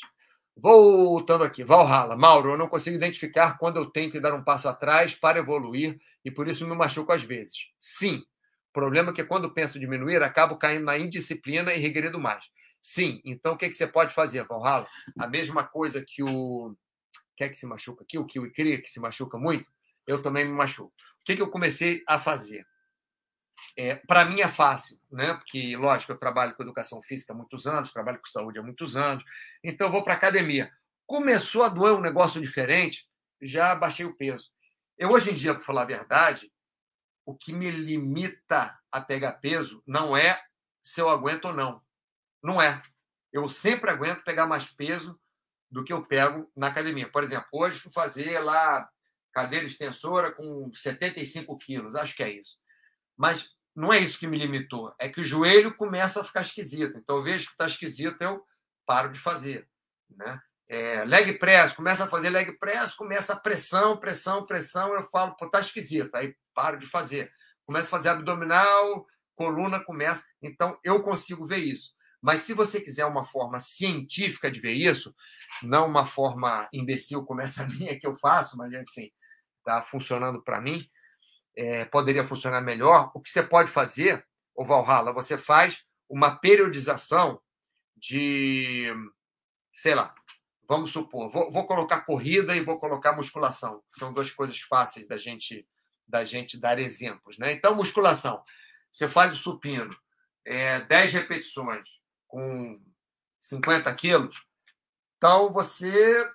Voltando 0.56 1.44
aqui, 1.44 1.62
Valhalla. 1.62 2.16
Mauro, 2.16 2.52
eu 2.52 2.58
não 2.58 2.70
consigo 2.70 2.96
identificar 2.96 3.58
quando 3.58 3.76
eu 3.76 3.86
tenho 3.88 4.10
que 4.10 4.22
dar 4.22 4.34
um 4.34 4.46
passo 4.46 4.70
atrás 4.70 5.14
para 5.14 5.40
evoluir 5.40 6.00
e 6.24 6.32
por 6.32 6.48
isso 6.48 6.66
me 6.66 6.74
machuco 6.74 7.12
às 7.12 7.22
vezes. 7.22 7.70
Sim, 7.82 8.24
o 8.70 8.72
problema 8.72 9.12
é 9.12 9.14
que 9.14 9.26
quando 9.26 9.54
penso 9.54 9.78
diminuir, 9.78 10.24
acabo 10.24 10.56
caindo 10.56 10.86
na 10.86 10.98
indisciplina 10.98 11.74
e 11.74 11.78
regredindo 11.78 12.18
mais. 12.18 12.46
Sim, 12.82 13.22
então 13.26 13.56
o 13.56 13.58
que, 13.58 13.66
é 13.66 13.68
que 13.68 13.76
você 13.76 13.88
pode 13.88 14.14
fazer, 14.14 14.46
Valhalla? 14.46 14.88
A 15.20 15.28
mesma 15.28 15.66
coisa 15.66 16.02
que 16.02 16.24
o. 16.24 16.74
Quer 17.36 17.50
que 17.50 17.58
se 17.58 17.66
machuca 17.66 18.06
aqui? 18.06 18.18
O 18.18 18.26
que 18.26 18.40
o 18.40 18.50
que 18.50 18.88
se 18.88 19.02
machuca 19.02 19.38
muito? 19.38 19.70
Eu 20.08 20.22
também 20.22 20.46
me 20.46 20.54
machuco. 20.54 20.94
que, 21.26 21.36
que 21.36 21.42
eu 21.42 21.50
comecei 21.50 22.02
a 22.08 22.18
fazer? 22.18 22.66
É, 23.78 23.96
para 23.96 24.26
mim 24.26 24.42
é 24.42 24.48
fácil, 24.48 25.00
né? 25.12 25.34
Porque, 25.34 25.76
lógico, 25.78 26.12
eu 26.12 26.18
trabalho 26.18 26.56
com 26.56 26.64
educação 26.64 27.02
física 27.02 27.34
há 27.34 27.36
muitos 27.36 27.66
anos, 27.66 27.92
trabalho 27.92 28.20
com 28.20 28.28
saúde 28.28 28.60
há 28.60 28.64
muitos 28.64 28.96
anos, 28.96 29.24
então 29.64 29.88
eu 29.88 29.92
vou 29.92 30.04
para 30.04 30.14
academia. 30.14 30.72
Começou 31.06 31.64
a 31.64 31.70
doer 31.70 31.94
um 31.94 32.02
negócio 32.02 32.42
diferente, 32.42 33.08
já 33.42 33.74
baixei 33.74 34.06
o 34.06 34.16
peso. 34.16 34.50
Eu, 34.98 35.10
hoje 35.10 35.32
em 35.32 35.34
dia, 35.34 35.54
para 35.54 35.64
falar 35.64 35.84
a 35.84 35.86
verdade, 35.86 36.52
o 37.26 37.36
que 37.36 37.54
me 37.54 37.72
limita 37.72 38.78
a 38.92 39.02
pegar 39.02 39.34
peso 39.34 39.82
não 39.88 40.16
é 40.16 40.42
se 40.84 41.02
eu 41.02 41.10
aguento 41.10 41.46
ou 41.46 41.54
não. 41.54 41.82
Não 42.44 42.62
é. 42.62 42.82
Eu 43.32 43.48
sempre 43.48 43.90
aguento 43.90 44.24
pegar 44.24 44.46
mais 44.46 44.70
peso 44.70 45.20
do 45.70 45.84
que 45.84 45.94
eu 45.94 46.06
pego 46.06 46.52
na 46.56 46.68
academia. 46.68 47.10
Por 47.10 47.24
exemplo, 47.24 47.48
hoje 47.54 47.80
fui 47.80 47.92
fazer 47.92 48.40
lá 48.40 48.90
cadeira 49.32 49.66
extensora 49.66 50.32
com 50.34 50.70
75 50.76 51.58
quilos, 51.58 51.96
acho 51.96 52.16
que 52.16 52.24
é 52.24 52.30
isso. 52.30 52.58
Mas 53.18 53.56
não 53.76 53.94
é 53.94 54.00
isso 54.00 54.20
que 54.20 54.28
me 54.28 54.38
limitou, 54.38 54.94
é 55.00 55.08
que 55.10 55.22
o 55.22 55.24
joelho 55.24 55.76
começa 55.76 56.22
a 56.22 56.24
ficar 56.24 56.42
esquisito. 56.42 56.98
Então 56.98 57.18
eu 57.18 57.24
vejo 57.24 57.46
que 57.46 57.52
está 57.52 57.66
esquisito, 57.66 58.22
eu 58.22 58.44
paro 58.86 59.12
de 59.12 59.20
fazer. 59.20 59.68
Né? 60.10 60.42
É, 60.68 61.04
leg 61.06 61.34
press, 61.38 61.74
começa 61.74 62.04
a 62.04 62.08
fazer 62.08 62.30
leg 62.30 62.52
press, 62.58 62.94
começa 62.94 63.34
a 63.34 63.40
pressão, 63.40 63.98
pressão, 63.98 64.46
pressão, 64.46 64.94
eu 64.94 65.04
falo, 65.06 65.36
pô, 65.36 65.50
tá 65.50 65.60
esquisito, 65.60 66.14
aí 66.16 66.36
paro 66.54 66.78
de 66.78 66.86
fazer. 66.86 67.32
Começa 67.66 67.88
a 67.88 67.92
fazer 67.92 68.10
abdominal, 68.10 69.06
coluna 69.36 69.80
começa. 69.80 70.24
Então 70.42 70.78
eu 70.84 71.02
consigo 71.02 71.46
ver 71.46 71.60
isso. 71.60 71.94
Mas 72.22 72.44
se 72.44 72.54
você 72.54 72.80
quiser 72.80 73.06
uma 73.06 73.26
forma 73.26 73.60
científica 73.60 74.52
de 74.52 74.60
ver 74.60 74.74
isso, 74.74 75.16
não 75.64 75.88
uma 75.88 76.06
forma 76.06 76.70
imbecil 76.72 77.26
como 77.26 77.42
essa 77.42 77.66
minha 77.68 78.00
que 78.00 78.06
eu 78.06 78.16
faço, 78.18 78.58
mas 78.58 78.74
assim, 78.74 79.10
está 79.58 79.82
funcionando 79.82 80.42
para 80.44 80.62
mim, 80.62 80.88
é, 81.56 81.86
poderia 81.86 82.26
funcionar 82.26 82.62
melhor. 82.62 83.12
O 83.14 83.20
que 83.20 83.30
você 83.30 83.44
pode 83.44 83.72
fazer, 83.72 84.26
o 84.56 84.66
Valhalla, 84.66 85.14
você 85.14 85.38
faz 85.38 85.84
uma 86.10 86.36
periodização 86.36 87.42
de, 87.96 88.88
sei 89.74 89.96
lá, 89.96 90.14
vamos 90.68 90.92
supor, 90.92 91.30
vou, 91.30 91.52
vou, 91.52 91.66
colocar 91.66 92.02
corrida 92.02 92.56
e 92.56 92.62
vou 92.62 92.80
colocar 92.80 93.14
musculação. 93.14 93.84
São 93.90 94.14
duas 94.14 94.32
coisas 94.32 94.60
fáceis 94.60 95.08
da 95.08 95.18
gente 95.18 95.68
da 96.08 96.26
gente 96.26 96.60
dar 96.60 96.78
exemplos, 96.78 97.38
né? 97.38 97.54
Então, 97.54 97.74
musculação, 97.74 98.44
você 98.92 99.08
faz 99.08 99.32
o 99.32 99.38
supino, 99.38 99.96
é, 100.44 100.82
10 100.82 101.14
repetições 101.14 101.88
com 102.28 102.82
50 103.40 103.96
quilos, 103.96 104.36
então 105.16 105.54
você 105.54 106.30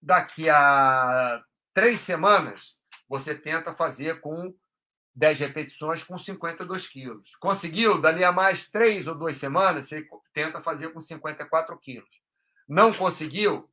daqui 0.00 0.48
a 0.48 1.42
três 1.74 2.00
semanas, 2.00 2.74
você 3.08 3.34
tenta 3.34 3.74
fazer 3.74 4.20
com 4.20 4.54
10 5.14 5.40
repetições 5.40 6.04
com 6.04 6.16
52 6.16 6.86
quilos. 6.86 7.34
Conseguiu? 7.36 8.00
Dali 8.00 8.22
a 8.22 8.30
mais 8.30 8.68
três 8.68 9.08
ou 9.08 9.14
duas 9.14 9.36
semanas, 9.36 9.88
você 9.88 10.06
tenta 10.32 10.62
fazer 10.62 10.92
com 10.92 11.00
54 11.00 11.76
quilos. 11.78 12.08
Não 12.68 12.92
conseguiu? 12.92 13.68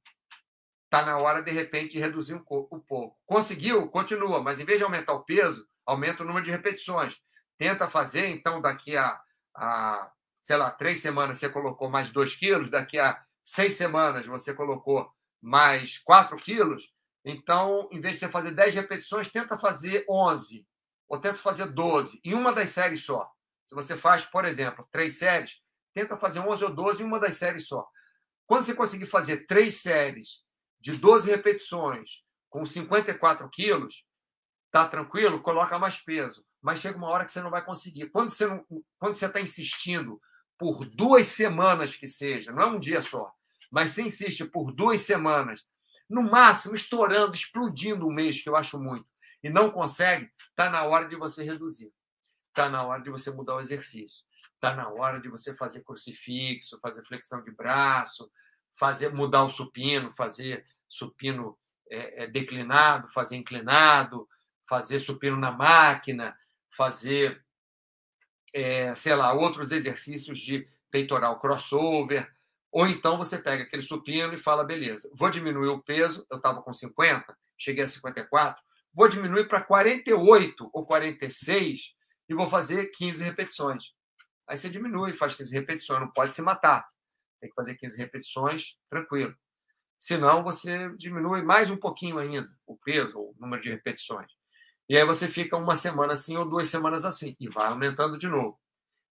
Está 0.86 1.06
na 1.06 1.18
hora, 1.18 1.44
de 1.44 1.52
repente, 1.52 1.94
de 1.94 2.00
reduzir 2.00 2.34
um 2.34 2.44
pouco. 2.44 2.84
Conseguiu? 3.26 3.88
Continua, 3.90 4.42
mas 4.42 4.60
em 4.60 4.66
vez 4.66 4.80
de 4.80 4.84
aumentar 4.84 5.14
o 5.14 5.24
peso, 5.24 5.68
aumenta 5.86 6.24
o 6.24 6.26
número 6.26 6.46
de 6.46 6.52
repetições. 6.52 7.22
Tenta 7.58 7.88
fazer, 7.90 8.28
então, 8.30 8.62
daqui 8.62 8.98
a, 8.98 9.20
a 9.54 10.12
sei 10.42 10.58
lá, 10.58 10.72
três 10.72 11.02
semanas 11.02 11.38
você 11.38 11.50
colocou 11.50 11.90
mais 11.90 12.12
2 12.12 12.36
quilos, 12.36 12.70
daqui 12.70 13.00
a 13.00 13.22
seis 13.44 13.74
semanas 13.74 14.26
você 14.26 14.54
colocou 14.54 15.12
mais 15.42 15.98
4 16.00 16.38
quilos, 16.38 16.94
então, 17.26 17.90
em 17.92 18.00
vez 18.00 18.16
de 18.16 18.20
você 18.20 18.30
fazer 18.30 18.52
10 18.52 18.76
repetições, 18.76 19.32
tenta 19.32 19.58
fazer 19.58 20.06
11 20.08 20.66
ou 21.10 21.20
tenta 21.20 21.38
fazer 21.38 21.66
12 21.66 22.22
em 22.24 22.36
uma 22.36 22.54
das 22.54 22.70
séries 22.70 23.04
só. 23.04 23.28
Se 23.66 23.74
você 23.74 23.98
faz, 23.98 24.26
por 24.26 24.46
exemplo, 24.46 24.88
três 24.92 25.18
séries, 25.18 25.60
tenta 25.92 26.16
fazer 26.16 26.40
11 26.40 26.66
ou 26.66 26.72
12 26.72 27.02
em 27.02 27.06
uma 27.06 27.20
das 27.20 27.36
séries 27.36 27.68
só. 27.68 27.88
Quando 28.46 28.64
você 28.64 28.76
conseguir 28.76 29.08
fazer 29.08 29.48
três 29.48 29.82
séries 29.82 30.44
de 30.80 30.96
12 30.96 31.28
repetições 31.28 32.24
com 32.48 32.64
54 32.64 33.50
quilos, 33.50 34.06
tá 34.72 34.88
tranquilo, 34.88 35.42
coloca 35.42 35.80
mais 35.80 36.00
peso. 36.00 36.46
Mas 36.62 36.80
chega 36.80 36.98
uma 36.98 37.10
hora 37.10 37.26
que 37.26 37.32
você 37.32 37.42
não 37.42 37.50
vai 37.50 37.66
conseguir. 37.66 38.12
Quando 38.12 38.30
você 38.30 38.46
não, 38.46 38.64
quando 39.00 39.14
você 39.14 39.26
está 39.26 39.42
insistindo 39.42 40.22
por 40.60 40.86
duas 40.86 41.26
semanas 41.26 41.96
que 41.96 42.08
seja, 42.08 42.52
não 42.52 42.62
é 42.62 42.66
um 42.68 42.80
dia 42.80 43.02
só, 43.02 43.32
mas 43.72 43.92
você 43.92 44.04
insiste 44.04 44.46
por 44.46 44.72
duas 44.72 45.02
semanas 45.02 45.66
no 46.10 46.22
máximo 46.22 46.76
estourando, 46.76 47.34
explodindo 47.34 48.08
um 48.08 48.12
mês, 48.12 48.42
que 48.42 48.50
eu 48.50 48.56
acho 48.56 48.80
muito, 48.80 49.08
e 49.44 49.50
não 49.50 49.72
consegue, 49.72 50.32
está 50.50 50.70
na 50.70 50.84
hora 50.84 51.08
de 51.08 51.16
você 51.16 51.44
reduzir. 51.44 51.92
Está 52.50 52.70
na 52.70 52.84
hora 52.84 53.02
de 53.02 53.10
você 53.10 53.32
mudar 53.32 53.56
o 53.56 53.60
exercício. 53.60 54.24
Está 54.54 54.74
na 54.74 54.88
hora 54.90 55.20
de 55.20 55.28
você 55.28 55.56
fazer 55.56 55.84
crucifixo, 55.84 56.80
fazer 56.80 57.06
flexão 57.06 57.44
de 57.44 57.52
braço, 57.52 58.32
fazer 58.78 59.14
mudar 59.14 59.44
o 59.44 59.50
supino, 59.50 60.14
fazer 60.16 60.66
supino 60.88 61.58
é, 61.90 62.24
é, 62.24 62.28
declinado, 62.28 63.10
fazer 63.10 63.36
inclinado, 63.36 64.28
fazer 64.68 65.00
supino 65.00 65.38
na 65.38 65.52
máquina, 65.52 66.38
fazer, 66.76 67.44
é, 68.54 68.96
sei 68.96 69.16
lá, 69.16 69.34
outros 69.34 69.72
exercícios 69.72 70.40
de 70.40 70.68
peitoral 70.90 71.40
crossover, 71.40 72.34
ou 72.76 72.86
então 72.86 73.18
você 73.18 73.38
pega 73.38 73.64
aquele 73.64 73.82
supino 73.82 74.34
e 74.34 74.38
fala, 74.38 74.62
beleza, 74.62 75.10
vou 75.14 75.30
diminuir 75.30 75.70
o 75.70 75.82
peso, 75.82 76.28
eu 76.30 76.36
estava 76.36 76.62
com 76.62 76.74
50, 76.74 77.34
cheguei 77.58 77.86
a 77.86 77.88
54, 77.88 78.62
vou 78.94 79.08
diminuir 79.08 79.48
para 79.48 79.62
48 79.62 80.72
ou 80.74 80.86
46 80.86 81.94
e 82.28 82.34
vou 82.34 82.50
fazer 82.50 82.88
15 82.88 83.24
repetições. 83.24 83.94
Aí 84.46 84.58
você 84.58 84.70
diminui, 84.70 85.14
faz 85.14 85.36
15 85.36 85.54
repetições, 85.54 86.02
não 86.02 86.12
pode 86.12 86.34
se 86.34 86.42
matar. 86.42 86.86
Tem 87.40 87.50
que 87.50 87.56
fazer 87.56 87.76
15 87.76 87.98
repetições, 87.98 88.76
tranquilo. 88.90 89.34
Senão, 89.98 90.44
você 90.44 90.94
diminui 90.98 91.44
mais 91.44 91.72
um 91.72 91.78
pouquinho 91.78 92.18
ainda 92.18 92.50
o 92.68 92.76
peso, 92.76 93.18
o 93.18 93.36
número 93.40 93.62
de 93.62 93.70
repetições. 93.70 94.30
E 94.90 94.98
aí 94.98 95.06
você 95.06 95.30
fica 95.30 95.56
uma 95.56 95.78
semana 95.78 96.12
assim 96.12 96.36
ou 96.36 96.44
duas 96.44 96.68
semanas 96.68 97.06
assim, 97.06 97.38
e 97.40 97.48
vai 97.48 97.68
aumentando 97.68 98.18
de 98.18 98.28
novo. 98.28 98.60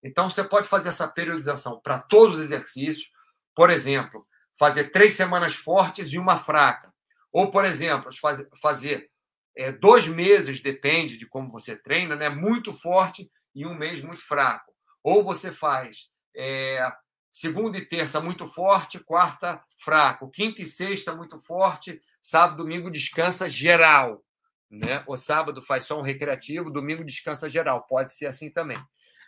Então, 0.02 0.28
você 0.28 0.44
pode 0.44 0.68
fazer 0.68 0.90
essa 0.90 1.08
periodização 1.08 1.80
para 1.80 1.98
todos 1.98 2.34
os 2.34 2.42
exercícios, 2.42 3.13
por 3.54 3.70
exemplo, 3.70 4.26
fazer 4.58 4.90
três 4.90 5.14
semanas 5.14 5.54
fortes 5.54 6.12
e 6.12 6.18
uma 6.18 6.38
fraca. 6.38 6.92
Ou, 7.32 7.50
por 7.50 7.64
exemplo, 7.64 8.10
fazer, 8.16 8.48
fazer 8.60 9.10
é, 9.56 9.72
dois 9.72 10.06
meses, 10.06 10.60
depende 10.60 11.16
de 11.16 11.26
como 11.26 11.50
você 11.50 11.76
treina, 11.76 12.16
né? 12.16 12.28
muito 12.28 12.72
forte 12.72 13.30
e 13.54 13.66
um 13.66 13.74
mês 13.74 14.02
muito 14.02 14.22
fraco. 14.22 14.72
Ou 15.02 15.22
você 15.22 15.52
faz 15.52 16.08
é, 16.36 16.90
segunda 17.32 17.76
e 17.76 17.84
terça 17.84 18.20
muito 18.20 18.46
forte, 18.46 18.98
quarta 18.98 19.62
fraco, 19.78 20.30
quinta 20.30 20.62
e 20.62 20.66
sexta 20.66 21.14
muito 21.14 21.38
forte, 21.40 22.00
sábado, 22.22 22.58
domingo 22.58 22.90
descansa 22.90 23.48
geral. 23.48 24.24
Né? 24.70 25.04
O 25.06 25.16
sábado 25.16 25.62
faz 25.62 25.84
só 25.84 25.98
um 25.98 26.02
recreativo, 26.02 26.70
domingo 26.70 27.04
descansa 27.04 27.50
geral. 27.50 27.86
Pode 27.88 28.12
ser 28.14 28.26
assim 28.26 28.50
também. 28.50 28.78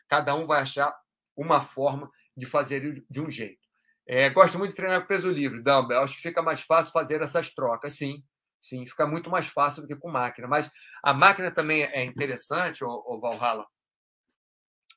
Cada 0.09 0.35
um 0.35 0.47
vai 0.47 0.63
achar 0.63 0.97
uma 1.37 1.61
forma 1.61 2.11
de 2.37 2.47
fazer 2.47 3.05
de 3.09 3.21
um 3.21 3.31
jeito. 3.31 3.66
É, 4.09 4.31
gosto 4.31 4.57
muito 4.59 4.71
de 4.71 4.77
treinar 4.77 5.01
com 5.01 5.09
peso 5.09 5.31
livre, 5.31 5.63
Dumbbell. 5.63 6.03
Acho 6.03 6.17
que 6.17 6.23
fica 6.23 6.43
mais 6.43 6.63
fácil 6.63 6.93
fazer 6.93 7.21
essas 7.23 7.53
trocas, 7.53 7.95
sim. 7.95 8.23
Sim, 8.61 8.87
fica 8.87 9.07
muito 9.07 9.31
mais 9.31 9.47
fácil 9.47 9.83
do 9.83 9.89
que 9.89 9.97
com 9.97 10.11
máquina. 10.11 10.47
Mas 10.47 10.71
a 11.03 11.13
máquina 11.13 11.51
também 11.51 11.83
é 11.83 12.05
interessante, 12.05 12.85
o, 12.85 12.89
o 12.89 13.21
Valhalla, 13.21 13.67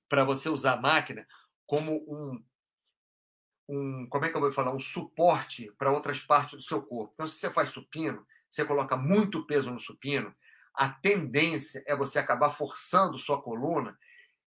para 0.08 0.24
você 0.24 0.50
usar 0.50 0.74
a 0.74 0.82
máquina 0.82 1.26
como 1.66 1.94
um, 2.08 2.44
um, 3.70 4.08
como 4.10 4.26
é 4.26 4.30
que 4.30 4.38
eu 4.38 4.42
vou 4.42 4.52
falar, 4.52 4.74
um 4.74 4.80
suporte 4.80 5.72
para 5.78 5.92
outras 5.92 6.20
partes 6.20 6.56
do 6.58 6.64
seu 6.64 6.82
corpo. 6.82 7.14
Então, 7.14 7.28
se 7.28 7.38
você 7.38 7.52
faz 7.52 7.70
supino, 7.70 8.26
você 8.50 8.66
coloca 8.66 8.98
muito 8.98 9.46
peso 9.46 9.72
no 9.72 9.80
supino, 9.80 10.34
a 10.74 10.90
tendência 10.90 11.84
é 11.86 11.96
você 11.96 12.18
acabar 12.18 12.52
forçando 12.52 13.20
sua 13.20 13.42
coluna 13.42 13.98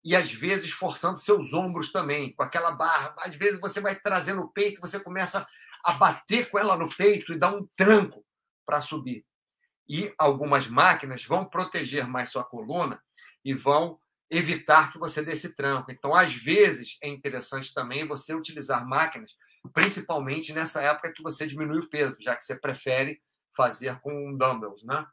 e 0.04 0.16
às 0.16 0.32
vezes 0.32 0.70
forçando 0.72 1.18
seus 1.18 1.52
ombros 1.52 1.92
também, 1.92 2.34
com 2.34 2.42
aquela 2.42 2.72
barra. 2.72 3.14
Às 3.18 3.36
vezes 3.36 3.60
você 3.60 3.80
vai 3.80 3.94
trazendo 3.94 4.42
o 4.42 4.48
peito, 4.48 4.80
você 4.80 4.98
começa 4.98 5.46
a 5.84 5.92
bater 5.92 6.50
com 6.50 6.58
ela 6.58 6.76
no 6.76 6.88
peito 6.94 7.32
e 7.32 7.38
dá 7.38 7.54
um 7.54 7.66
tranco 7.76 8.24
para 8.66 8.80
subir. 8.80 9.24
E 9.88 10.12
algumas 10.16 10.66
máquinas 10.66 11.24
vão 11.24 11.44
proteger 11.44 12.06
mais 12.06 12.30
sua 12.30 12.44
coluna 12.44 13.00
e 13.44 13.54
vão 13.54 13.98
evitar 14.30 14.90
que 14.90 14.98
você 14.98 15.22
dê 15.22 15.32
esse 15.32 15.54
tranco. 15.54 15.90
Então, 15.92 16.14
às 16.14 16.34
vezes, 16.34 16.96
é 17.02 17.08
interessante 17.08 17.74
também 17.74 18.06
você 18.06 18.34
utilizar 18.34 18.86
máquinas, 18.86 19.32
principalmente 19.72 20.52
nessa 20.52 20.82
época 20.82 21.12
que 21.12 21.22
você 21.22 21.46
diminui 21.46 21.80
o 21.80 21.90
peso, 21.90 22.16
já 22.20 22.34
que 22.34 22.44
você 22.44 22.56
prefere 22.58 23.20
fazer 23.54 24.00
com 24.00 24.36
dumbbells, 24.36 24.82
né? 24.84 25.06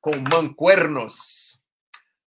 Com 0.00 0.16
mancuernos. 0.16 1.62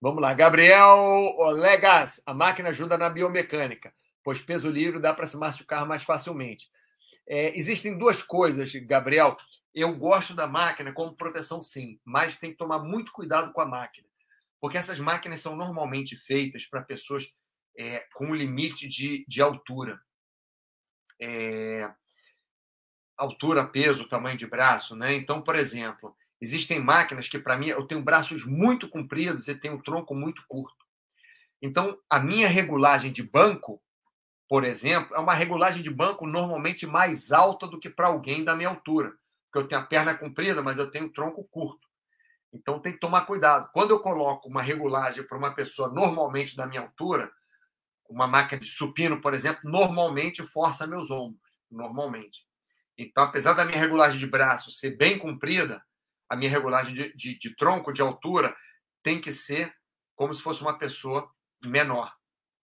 Vamos 0.00 0.20
lá, 0.20 0.34
Gabriel 0.34 0.98
Olegas. 1.38 2.22
A 2.26 2.34
máquina 2.34 2.68
ajuda 2.68 2.98
na 2.98 3.08
biomecânica, 3.08 3.94
pois 4.22 4.40
peso 4.40 4.68
livre 4.68 5.00
dá 5.00 5.14
para 5.14 5.26
se 5.26 5.36
machucar 5.36 5.86
mais 5.86 6.02
facilmente. 6.02 6.68
É, 7.26 7.56
existem 7.58 7.96
duas 7.96 8.22
coisas, 8.22 8.74
Gabriel. 8.74 9.36
eu 9.74 9.96
gosto 9.96 10.34
da 10.34 10.46
máquina 10.46 10.92
como 10.92 11.16
proteção, 11.16 11.62
sim, 11.62 11.98
mas 12.04 12.36
tem 12.36 12.50
que 12.50 12.58
tomar 12.58 12.80
muito 12.80 13.12
cuidado 13.12 13.52
com 13.52 13.60
a 13.62 13.66
máquina, 13.66 14.06
porque 14.60 14.76
essas 14.76 15.00
máquinas 15.00 15.40
são 15.40 15.56
normalmente 15.56 16.16
feitas 16.16 16.66
para 16.66 16.82
pessoas 16.82 17.24
é, 17.78 18.06
com 18.14 18.34
limite 18.34 18.86
de, 18.86 19.24
de 19.26 19.40
altura. 19.40 19.98
É, 21.20 21.90
altura, 23.16 23.66
peso, 23.66 24.08
tamanho 24.08 24.36
de 24.36 24.46
braço, 24.46 24.94
né? 24.94 25.14
Então, 25.14 25.42
por 25.42 25.56
exemplo, 25.56 26.14
existem 26.44 26.78
máquinas 26.78 27.28
que, 27.28 27.38
para 27.38 27.56
mim, 27.56 27.68
eu 27.68 27.86
tenho 27.86 28.02
braços 28.02 28.44
muito 28.44 28.86
compridos 28.88 29.48
e 29.48 29.54
tenho 29.54 29.74
um 29.74 29.82
tronco 29.82 30.14
muito 30.14 30.44
curto. 30.46 30.84
Então, 31.60 31.98
a 32.08 32.20
minha 32.20 32.46
regulagem 32.46 33.10
de 33.10 33.22
banco, 33.22 33.82
por 34.46 34.62
exemplo, 34.64 35.16
é 35.16 35.18
uma 35.18 35.32
regulagem 35.32 35.82
de 35.82 35.88
banco 35.88 36.26
normalmente 36.26 36.86
mais 36.86 37.32
alta 37.32 37.66
do 37.66 37.80
que 37.80 37.88
para 37.88 38.08
alguém 38.08 38.44
da 38.44 38.54
minha 38.54 38.68
altura. 38.68 39.14
Porque 39.46 39.64
eu 39.64 39.68
tenho 39.68 39.80
a 39.80 39.86
perna 39.86 40.14
comprida, 40.14 40.62
mas 40.62 40.78
eu 40.78 40.90
tenho 40.90 41.06
um 41.06 41.12
tronco 41.12 41.48
curto. 41.50 41.88
Então, 42.52 42.78
tem 42.78 42.92
que 42.92 43.00
tomar 43.00 43.22
cuidado. 43.22 43.70
Quando 43.72 43.92
eu 43.92 43.98
coloco 43.98 44.48
uma 44.48 44.62
regulagem 44.62 45.26
para 45.26 45.38
uma 45.38 45.54
pessoa 45.54 45.88
normalmente 45.88 46.54
da 46.54 46.66
minha 46.66 46.82
altura, 46.82 47.32
uma 48.08 48.26
máquina 48.26 48.60
de 48.60 48.68
supino, 48.68 49.20
por 49.20 49.32
exemplo, 49.32 49.62
normalmente 49.64 50.46
força 50.46 50.86
meus 50.86 51.10
ombros. 51.10 51.40
Normalmente. 51.70 52.40
Então, 52.98 53.24
apesar 53.24 53.54
da 53.54 53.64
minha 53.64 53.78
regulagem 53.78 54.18
de 54.18 54.26
braço 54.26 54.70
ser 54.70 54.90
bem 54.90 55.18
comprida, 55.18 55.82
a 56.34 56.36
minha 56.36 56.50
regulagem 56.50 56.94
de, 56.94 57.16
de, 57.16 57.38
de 57.38 57.56
tronco, 57.56 57.92
de 57.92 58.02
altura, 58.02 58.54
tem 59.02 59.20
que 59.20 59.32
ser 59.32 59.72
como 60.14 60.34
se 60.34 60.42
fosse 60.42 60.60
uma 60.60 60.76
pessoa 60.76 61.30
menor. 61.64 62.12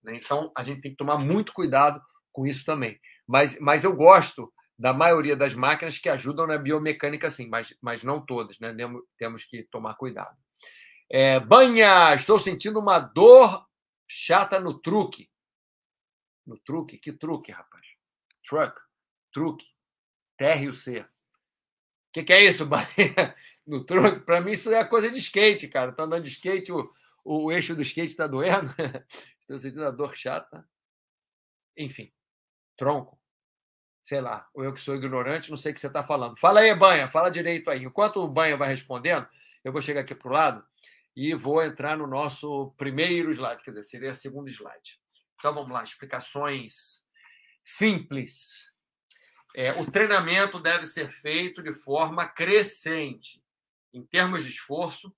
Né? 0.02 0.16
Então, 0.16 0.52
a 0.56 0.62
gente 0.62 0.80
tem 0.80 0.90
que 0.90 0.96
tomar 0.96 1.18
muito 1.18 1.52
cuidado 1.52 2.00
com 2.33 2.46
isso 2.46 2.64
também. 2.64 3.00
Mas, 3.26 3.59
mas 3.61 3.85
eu 3.85 3.94
gosto 3.94 4.52
da 4.78 4.92
maioria 4.92 5.37
das 5.37 5.54
máquinas 5.54 5.98
que 5.98 6.09
ajudam 6.09 6.46
na 6.46 6.59
biomecânica, 6.59 7.30
sim, 7.30 7.48
mas, 7.48 7.74
mas 7.80 8.02
não 8.02 8.24
todas, 8.24 8.59
né? 8.59 8.74
Temos 9.18 9.44
que 9.44 9.62
tomar 9.64 9.94
cuidado. 9.94 10.37
É, 11.12 11.38
banha, 11.38 12.14
estou 12.14 12.38
sentindo 12.38 12.80
uma 12.80 12.98
dor 12.98 13.66
chata 14.09 14.59
no 14.59 14.80
truque. 14.80 15.30
No 16.46 16.59
truque? 16.59 16.98
Que 16.98 17.12
truque, 17.12 17.52
rapaz? 17.52 17.87
Truck. 18.44 18.80
Truque. 19.33 19.66
TRUC. 20.38 21.00
O 21.00 22.12
que, 22.12 22.24
que 22.24 22.33
é 22.33 22.42
isso, 22.42 22.66
Bahia? 22.66 23.37
No 23.70 23.85
truque? 23.85 24.18
Para 24.18 24.40
mim, 24.40 24.50
isso 24.50 24.72
é 24.72 24.85
coisa 24.85 25.09
de 25.09 25.18
skate, 25.18 25.68
cara. 25.68 25.92
Tá 25.92 26.02
andando 26.02 26.24
de 26.24 26.30
skate, 26.30 26.72
o, 26.72 26.92
o 27.24 27.52
eixo 27.52 27.72
do 27.76 27.83
skate 27.83 28.11
está 28.11 28.26
doendo. 28.26 28.66
Estou 29.42 29.59
sentindo 29.59 29.85
a 29.85 29.92
dor 29.92 30.16
chata. 30.16 30.68
Enfim, 31.76 32.12
tronco. 32.76 33.16
Sei 34.02 34.20
lá, 34.20 34.48
ou 34.52 34.64
eu 34.64 34.74
que 34.74 34.80
sou 34.80 34.96
ignorante, 34.96 35.50
não 35.50 35.56
sei 35.56 35.70
o 35.70 35.74
que 35.74 35.80
você 35.80 35.87
está 35.87 36.02
falando. 36.02 36.37
Fala 36.37 36.61
aí, 36.61 36.74
Banha, 36.74 37.09
fala 37.09 37.30
direito 37.30 37.70
aí. 37.70 37.85
Enquanto 37.85 38.16
o 38.16 38.26
Banha 38.26 38.56
vai 38.56 38.70
respondendo, 38.70 39.28
eu 39.62 39.70
vou 39.70 39.80
chegar 39.80 40.00
aqui 40.00 40.16
para 40.16 40.28
o 40.28 40.33
lado 40.33 40.66
e 41.14 41.33
vou 41.33 41.62
entrar 41.62 41.96
no 41.96 42.09
nosso 42.09 42.74
primeiro 42.76 43.30
slide, 43.30 43.62
quer 43.62 43.70
dizer, 43.70 43.85
seria 43.85 44.11
o 44.11 44.14
segundo 44.14 44.48
slide. 44.48 44.98
Então 45.37 45.54
vamos 45.54 45.70
lá, 45.70 45.85
explicações 45.85 47.04
simples 47.64 48.74
é, 49.54 49.72
o 49.72 49.90
treinamento 49.90 50.61
deve 50.61 50.87
ser 50.87 51.11
feito 51.11 51.62
de 51.62 51.72
forma 51.72 52.28
crescente, 52.28 53.39
em 53.92 54.03
termos 54.03 54.44
de 54.44 54.50
esforço, 54.50 55.14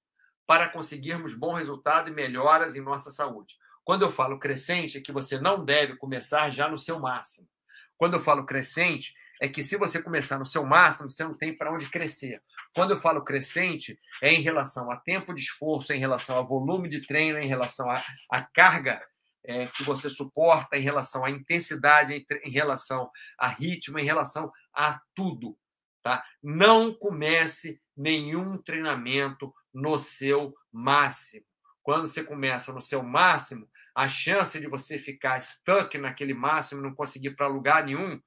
para 0.47 0.69
conseguirmos 0.69 1.35
bom 1.35 1.55
resultado 1.55 2.09
e 2.09 2.15
melhoras 2.15 2.75
em 2.75 2.81
nossa 2.81 3.11
saúde. 3.11 3.55
Quando 3.85 4.03
eu 4.03 4.11
falo 4.11 4.39
crescente, 4.39 4.99
é 4.99 5.01
que 5.01 5.13
você 5.13 5.39
não 5.39 5.65
deve 5.65 5.97
começar 5.97 6.51
já 6.51 6.69
no 6.69 6.79
seu 6.79 6.99
máximo. 6.99 7.49
Quando 7.97 8.15
eu 8.15 8.21
falo 8.21 8.45
crescente, 8.45 9.15
é 9.41 9.49
que 9.49 9.63
se 9.63 9.77
você 9.77 10.01
começar 10.01 10.39
no 10.39 10.47
seu 10.47 10.65
máximo, 10.65 11.11
você 11.11 11.25
não 11.25 11.35
tem 11.35 11.57
para 11.57 11.73
onde 11.73 11.89
crescer. 11.89 12.41
Quando 12.75 12.93
eu 12.93 12.99
falo 12.99 13.25
crescente, 13.25 13.99
é 14.23 14.33
em 14.33 14.41
relação 14.41 14.91
a 14.91 14.97
tempo 14.97 15.35
de 15.35 15.41
esforço, 15.41 15.93
é 15.93 15.97
em 15.97 16.01
relação 16.01 16.39
a 16.39 16.43
volume 16.43 16.89
de 16.89 17.05
treino, 17.07 17.39
é 17.39 17.45
em 17.45 17.49
relação 17.49 17.89
à 17.91 18.43
carga 18.55 19.03
é, 19.45 19.67
que 19.67 19.83
você 19.83 20.09
suporta 20.09 20.77
em 20.77 20.83
relação 20.83 21.25
à 21.25 21.31
intensidade, 21.31 22.13
em, 22.15 22.25
em 22.45 22.51
relação 22.51 23.11
a 23.37 23.49
ritmo, 23.49 23.99
em 23.99 24.05
relação 24.05 24.53
a 24.73 25.01
tudo. 25.15 25.57
Tá? 26.03 26.25
Não 26.43 26.93
comece 26.95 27.81
nenhum 27.97 28.59
treinamento 28.59 29.53
no 29.73 29.97
seu 29.99 30.53
máximo. 30.73 31.45
Quando 31.83 32.07
você 32.07 32.25
começa 32.25 32.73
no 32.73 32.83
seu 32.83 33.03
máximo, 33.03 33.69
a 33.95 34.09
chance 34.09 34.59
de 34.59 34.67
você 34.67 34.99
ficar 34.99 35.41
stuck 35.41 35.97
naquele 35.99 36.35
máximo 36.35 36.81
não 36.81 36.95
conseguir 36.95 37.31
para 37.37 37.47
lugar 37.47 37.85
nenhum 37.85 38.21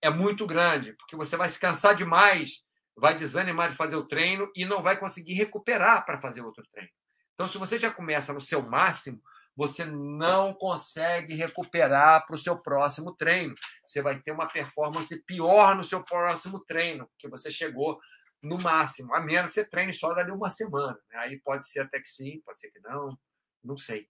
é 0.00 0.10
muito 0.10 0.46
grande, 0.46 0.94
porque 0.94 1.16
você 1.16 1.36
vai 1.36 1.48
se 1.48 1.58
cansar 1.58 1.94
demais, 1.94 2.64
vai 2.96 3.14
desanimar 3.14 3.70
de 3.70 3.76
fazer 3.76 3.96
o 3.96 4.06
treino 4.06 4.50
e 4.54 4.64
não 4.64 4.82
vai 4.82 4.98
conseguir 4.98 5.34
recuperar 5.34 6.04
para 6.04 6.20
fazer 6.20 6.42
outro 6.42 6.64
treino. 6.72 6.90
Então, 7.34 7.46
se 7.46 7.58
você 7.58 7.78
já 7.78 7.90
começa 7.90 8.32
no 8.32 8.40
seu 8.40 8.62
máximo, 8.62 9.20
você 9.56 9.84
não 9.84 10.54
consegue 10.54 11.34
recuperar 11.34 12.26
para 12.26 12.36
o 12.36 12.38
seu 12.38 12.56
próximo 12.56 13.14
treino. 13.14 13.54
Você 13.84 14.00
vai 14.00 14.20
ter 14.20 14.32
uma 14.32 14.48
performance 14.48 15.22
pior 15.24 15.76
no 15.76 15.84
seu 15.84 16.02
próximo 16.02 16.60
treino, 16.60 17.06
porque 17.08 17.28
você 17.28 17.52
chegou 17.52 18.00
no 18.42 18.58
máximo, 18.58 19.14
a 19.14 19.20
menos 19.20 19.52
que 19.52 19.60
você 19.60 19.64
treine 19.64 19.92
só 19.92 20.12
dali 20.14 20.32
uma 20.32 20.50
semana. 20.50 20.98
Né? 21.10 21.18
Aí 21.18 21.40
pode 21.40 21.68
ser 21.68 21.80
até 21.80 22.00
que 22.00 22.08
sim, 22.08 22.40
pode 22.44 22.60
ser 22.60 22.70
que 22.70 22.80
não, 22.80 23.16
não 23.62 23.76
sei. 23.76 24.08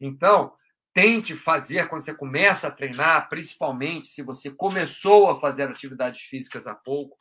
Então, 0.00 0.52
tente 0.92 1.36
fazer 1.36 1.88
quando 1.88 2.02
você 2.02 2.14
começa 2.14 2.66
a 2.66 2.72
treinar, 2.72 3.28
principalmente 3.28 4.08
se 4.08 4.22
você 4.22 4.50
começou 4.50 5.30
a 5.30 5.38
fazer 5.38 5.64
atividades 5.64 6.22
físicas 6.22 6.66
há 6.66 6.74
pouco, 6.74 7.16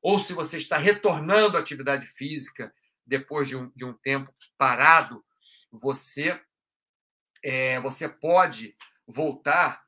ou 0.00 0.20
se 0.20 0.32
você 0.32 0.58
está 0.58 0.78
retornando 0.78 1.56
à 1.56 1.60
atividade 1.60 2.06
física 2.06 2.72
depois 3.04 3.48
de 3.48 3.56
um, 3.56 3.72
de 3.74 3.84
um 3.84 3.92
tempo 3.94 4.32
parado, 4.56 5.24
você 5.72 6.40
é, 7.42 7.80
você 7.80 8.08
pode 8.08 8.76
voltar 9.06 9.82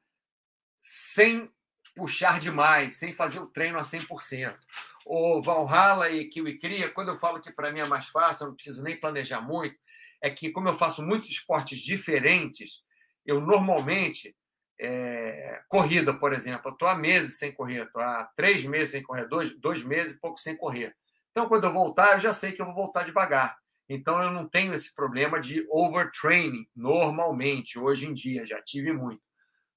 sem 0.81 1.51
puxar 1.95 2.39
demais, 2.39 2.97
sem 2.97 3.13
fazer 3.13 3.41
o 3.41 3.47
treino 3.47 3.79
a 3.79 3.83
100%. 3.83 4.57
O 5.05 5.43
Valhalla 5.43 6.11
e 6.11 6.29
Kiwi 6.29 6.59
Cria, 6.59 6.91
quando 6.91 7.09
eu 7.09 7.17
falo 7.17 7.41
que 7.41 7.53
para 7.53 7.73
mim 7.73 7.81
é 7.81 7.87
mais 7.87 8.09
fácil, 8.09 8.45
eu 8.45 8.49
não 8.49 8.55
preciso 8.55 8.83
nem 8.83 8.99
planejar 8.99 9.41
muito, 9.41 9.77
é 10.23 10.31
que 10.31 10.51
como 10.51 10.69
eu 10.69 10.75
faço 10.75 11.03
muitos 11.03 11.29
esportes 11.29 11.81
diferentes, 11.81 12.83
eu 13.27 13.41
normalmente, 13.41 14.35
é, 14.81 15.61
corrida, 15.69 16.15
por 16.15 16.33
exemplo, 16.33 16.71
eu 16.71 16.73
estou 16.73 16.89
há 16.89 16.95
meses 16.95 17.39
sem 17.39 17.53
correr, 17.53 17.85
estou 17.85 18.01
há 18.01 18.31
três 18.37 18.65
meses 18.65 18.91
sem 18.91 19.03
correr, 19.03 19.27
dois, 19.27 19.59
dois 19.59 19.83
meses 19.83 20.17
e 20.17 20.21
pouco 20.21 20.39
sem 20.39 20.57
correr. 20.57 20.95
Então, 21.31 21.49
quando 21.49 21.65
eu 21.65 21.73
voltar, 21.73 22.15
eu 22.15 22.21
já 22.21 22.33
sei 22.33 22.53
que 22.53 22.61
eu 22.61 22.67
vou 22.67 22.75
voltar 22.75 23.05
devagar. 23.05 23.57
Então, 23.89 24.23
eu 24.23 24.31
não 24.31 24.47
tenho 24.47 24.75
esse 24.75 24.95
problema 24.95 25.41
de 25.41 25.67
overtraining 25.71 26.67
normalmente, 26.77 27.79
hoje 27.79 28.07
em 28.07 28.13
dia, 28.13 28.47
já 28.47 28.61
tive 28.63 28.93
muito. 28.93 29.23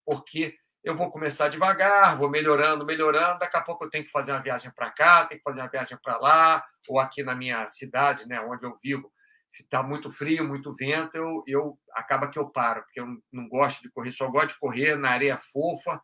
Porque 0.06 0.56
eu 0.84 0.97
vou 0.97 1.12
começar 1.12 1.47
devagar, 1.47 2.17
vou 2.17 2.30
melhorando, 2.30 2.86
melhorando, 2.86 3.39
daqui 3.39 3.56
a 3.56 3.62
pouco 3.62 3.86
eu 3.86 3.89
tenho 3.89 4.04
que 4.04 4.12
fazer 4.12 4.32
uma 4.32 4.41
viagem 4.41 4.71
para 4.76 4.89
cá, 4.89 5.26
tenho 5.26 5.39
que 5.39 5.43
fazer 5.43 5.62
uma 5.62 5.69
viagem 5.69 5.97
para 6.04 6.17
lá, 6.17 6.65
ou 6.88 7.00
aqui 7.00 7.24
na 7.24 7.36
minha 7.36 7.67
cidade, 7.67 8.28
né, 8.28 8.41
onde 8.41 8.65
eu 8.65 8.78
vivo, 8.84 9.12
está 9.54 9.84
muito 9.84 10.10
frio, 10.10 10.47
muito 10.47 10.76
vento, 10.76 11.15
eu, 11.15 11.43
eu 11.45 11.80
acaba 11.93 12.28
que 12.28 12.39
eu 12.39 12.50
paro, 12.50 12.82
porque 12.84 13.00
eu 13.00 13.08
não 13.32 13.47
gosto 13.47 13.82
de 13.82 13.91
correr, 13.91 14.12
só 14.12 14.28
gosto 14.28 14.54
de 14.54 14.60
correr 14.60 14.95
na 14.95 15.12
areia 15.12 15.38
fofa 15.38 16.02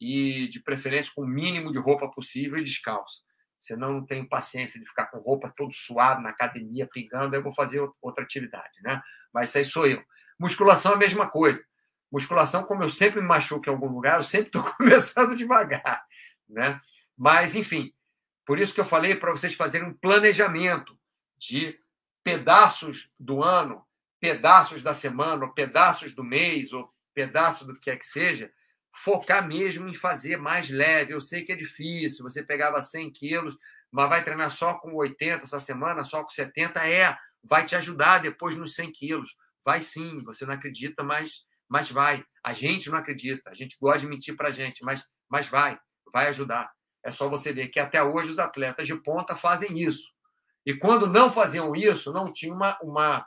e 0.00 0.48
de 0.48 0.60
preferência 0.60 1.12
com 1.14 1.22
o 1.22 1.28
mínimo 1.28 1.72
de 1.72 1.78
roupa 1.78 2.10
possível 2.10 2.58
e 2.58 2.64
descalço. 2.64 3.25
Senão 3.58 3.92
não 3.92 4.06
tenho 4.06 4.28
paciência 4.28 4.78
de 4.78 4.86
ficar 4.86 5.06
com 5.06 5.18
roupa 5.18 5.52
todo 5.56 5.72
suado 5.72 6.20
na 6.22 6.30
academia, 6.30 6.86
pingando, 6.86 7.34
eu 7.34 7.42
vou 7.42 7.54
fazer 7.54 7.80
outra 8.02 8.24
atividade, 8.24 8.80
né? 8.82 9.02
Mas 9.32 9.50
isso 9.50 9.58
aí 9.58 9.64
sou 9.64 9.86
eu. 9.86 10.04
Musculação 10.38 10.92
é 10.92 10.94
a 10.94 10.98
mesma 10.98 11.28
coisa. 11.28 11.64
Musculação, 12.12 12.64
como 12.64 12.82
eu 12.82 12.88
sempre 12.88 13.20
me 13.20 13.26
machuco 13.26 13.68
em 13.68 13.72
algum 13.72 13.88
lugar, 13.88 14.16
eu 14.16 14.22
sempre 14.22 14.48
estou 14.48 14.62
começando 14.76 15.34
devagar, 15.34 16.04
né? 16.48 16.80
Mas, 17.16 17.56
enfim, 17.56 17.92
por 18.44 18.58
isso 18.58 18.74
que 18.74 18.80
eu 18.80 18.84
falei 18.84 19.16
para 19.16 19.30
vocês 19.30 19.54
fazerem 19.54 19.88
um 19.88 19.94
planejamento 19.94 20.96
de 21.38 21.78
pedaços 22.22 23.10
do 23.18 23.42
ano, 23.42 23.84
pedaços 24.20 24.82
da 24.82 24.94
semana, 24.94 25.44
ou 25.44 25.52
pedaços 25.52 26.14
do 26.14 26.22
mês, 26.22 26.72
ou 26.72 26.92
pedaço 27.14 27.64
do 27.64 27.74
que 27.74 27.90
quer 27.90 27.96
que 27.96 28.06
seja, 28.06 28.52
focar 29.02 29.46
mesmo 29.46 29.88
em 29.88 29.94
fazer 29.94 30.36
mais 30.36 30.70
leve. 30.70 31.12
Eu 31.12 31.20
sei 31.20 31.42
que 31.42 31.52
é 31.52 31.56
difícil, 31.56 32.22
você 32.22 32.42
pegava 32.42 32.80
100 32.80 33.12
quilos, 33.12 33.56
mas 33.90 34.08
vai 34.08 34.24
treinar 34.24 34.50
só 34.50 34.74
com 34.74 34.94
80 34.94 35.44
essa 35.44 35.60
semana, 35.60 36.04
só 36.04 36.22
com 36.22 36.30
70, 36.30 36.86
é, 36.88 37.16
vai 37.42 37.66
te 37.66 37.76
ajudar 37.76 38.18
depois 38.18 38.56
nos 38.56 38.74
100 38.74 38.92
quilos. 38.92 39.36
Vai 39.64 39.82
sim, 39.82 40.22
você 40.24 40.46
não 40.46 40.54
acredita, 40.54 41.02
mas, 41.02 41.42
mas 41.68 41.90
vai. 41.90 42.24
A 42.42 42.52
gente 42.52 42.90
não 42.90 42.98
acredita, 42.98 43.50
a 43.50 43.54
gente 43.54 43.76
gosta 43.80 44.00
de 44.00 44.06
mentir 44.06 44.36
para 44.36 44.48
a 44.48 44.52
gente, 44.52 44.84
mas, 44.84 45.04
mas 45.28 45.46
vai, 45.46 45.78
vai 46.12 46.28
ajudar. 46.28 46.70
É 47.04 47.10
só 47.10 47.28
você 47.28 47.52
ver 47.52 47.68
que 47.68 47.78
até 47.78 48.02
hoje 48.02 48.30
os 48.30 48.38
atletas 48.38 48.86
de 48.86 48.94
ponta 49.02 49.36
fazem 49.36 49.78
isso. 49.78 50.10
E 50.64 50.74
quando 50.74 51.06
não 51.06 51.30
faziam 51.30 51.76
isso, 51.76 52.12
não 52.12 52.32
tinha 52.32 52.52
uma, 52.52 52.76
uma 52.82 53.26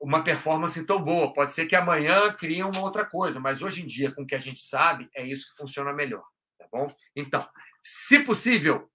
uma 0.00 0.22
performance 0.22 0.84
tão 0.86 1.02
boa. 1.02 1.32
Pode 1.32 1.52
ser 1.52 1.66
que 1.66 1.76
amanhã 1.76 2.32
crie 2.34 2.62
uma 2.62 2.80
outra 2.80 3.04
coisa, 3.04 3.40
mas 3.40 3.62
hoje 3.62 3.82
em 3.82 3.86
dia, 3.86 4.12
com 4.12 4.22
o 4.22 4.26
que 4.26 4.34
a 4.34 4.40
gente 4.40 4.62
sabe, 4.62 5.08
é 5.14 5.24
isso 5.24 5.50
que 5.50 5.56
funciona 5.56 5.92
melhor. 5.92 6.24
Tá 6.58 6.66
bom? 6.70 6.94
Então, 7.14 7.48
se 7.82 8.20
possível, 8.20 8.90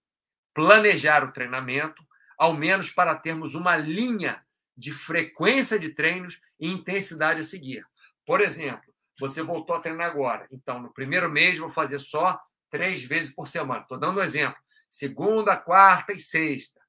planejar 0.53 1.23
o 1.23 1.31
treinamento, 1.31 2.03
ao 2.37 2.53
menos 2.53 2.91
para 2.91 3.15
termos 3.15 3.55
uma 3.55 3.77
linha 3.77 4.43
de 4.75 4.91
frequência 4.91 5.77
de 5.77 5.89
treinos 5.89 6.39
e 6.59 6.67
intensidade 6.67 7.41
a 7.41 7.43
seguir. 7.43 7.85
Por 8.25 8.41
exemplo, 8.41 8.91
você 9.19 9.41
voltou 9.41 9.75
a 9.75 9.79
treinar 9.79 10.09
agora. 10.09 10.47
Então, 10.51 10.79
no 10.79 10.93
primeiro 10.93 11.29
mês, 11.29 11.59
vou 11.59 11.69
fazer 11.69 11.99
só 11.99 12.39
três 12.69 13.03
vezes 13.03 13.33
por 13.33 13.47
semana. 13.47 13.81
Estou 13.81 13.99
dando 13.99 14.19
um 14.19 14.23
exemplo. 14.23 14.57
Segunda, 14.89 15.55
quarta 15.55 16.13
e 16.13 16.19
sexta. 16.19 16.81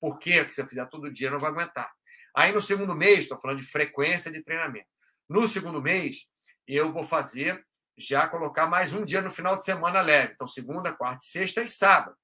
Por 0.00 0.18
quê? 0.18 0.38
Porque 0.38 0.52
se 0.52 0.60
eu 0.60 0.66
fizer 0.66 0.86
todo 0.86 1.12
dia, 1.12 1.30
não 1.30 1.38
vai 1.38 1.50
aguentar. 1.50 1.90
Aí, 2.34 2.52
no 2.52 2.60
segundo 2.60 2.94
mês, 2.94 3.20
estou 3.20 3.40
falando 3.40 3.58
de 3.58 3.64
frequência 3.64 4.30
de 4.30 4.42
treinamento. 4.42 4.88
No 5.28 5.46
segundo 5.48 5.80
mês, 5.80 6.26
eu 6.66 6.92
vou 6.92 7.04
fazer, 7.04 7.64
já 7.96 8.26
colocar 8.28 8.66
mais 8.66 8.92
um 8.92 9.04
dia 9.04 9.20
no 9.20 9.30
final 9.30 9.56
de 9.56 9.64
semana 9.64 10.00
leve. 10.00 10.32
Então, 10.34 10.46
segunda, 10.46 10.92
quarta, 10.92 11.20
sexta 11.22 11.62
e 11.62 11.68
sábado. 11.68 12.16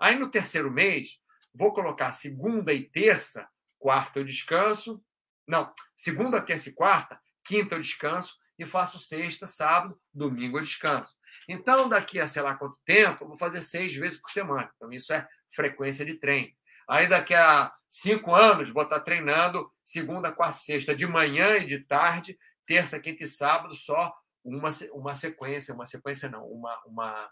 Aí, 0.00 0.18
no 0.18 0.30
terceiro 0.30 0.70
mês, 0.70 1.18
vou 1.52 1.72
colocar 1.72 2.12
segunda 2.12 2.72
e 2.72 2.88
terça, 2.88 3.48
quarta 3.78 4.20
eu 4.20 4.24
descanso. 4.24 5.02
Não, 5.46 5.72
segunda, 5.96 6.40
terça 6.40 6.68
e 6.68 6.72
quarta, 6.72 7.20
quinta 7.44 7.74
eu 7.74 7.80
descanso 7.80 8.36
e 8.58 8.66
faço 8.66 8.98
sexta, 8.98 9.46
sábado, 9.46 9.98
domingo 10.12 10.58
eu 10.58 10.62
descanso. 10.62 11.12
Então, 11.48 11.88
daqui 11.88 12.20
a 12.20 12.26
sei 12.26 12.42
lá 12.42 12.54
quanto 12.54 12.78
tempo, 12.84 13.24
eu 13.24 13.28
vou 13.28 13.38
fazer 13.38 13.62
seis 13.62 13.94
vezes 13.94 14.20
por 14.20 14.30
semana. 14.30 14.70
Então, 14.76 14.92
isso 14.92 15.12
é 15.12 15.26
frequência 15.54 16.04
de 16.04 16.14
treino. 16.14 16.52
Aí, 16.88 17.08
daqui 17.08 17.34
a 17.34 17.72
cinco 17.90 18.34
anos, 18.34 18.70
vou 18.70 18.82
estar 18.82 19.00
treinando 19.00 19.70
segunda, 19.84 20.32
quarta, 20.32 20.58
sexta, 20.58 20.94
de 20.94 21.06
manhã 21.06 21.56
e 21.56 21.66
de 21.66 21.80
tarde, 21.80 22.38
terça, 22.66 23.00
quinta 23.00 23.24
e 23.24 23.26
sábado, 23.26 23.74
só 23.74 24.14
uma, 24.44 24.70
uma 24.92 25.14
sequência, 25.14 25.74
uma 25.74 25.86
sequência 25.86 26.28
não, 26.28 26.46
uma, 26.46 26.78
uma, 26.86 27.30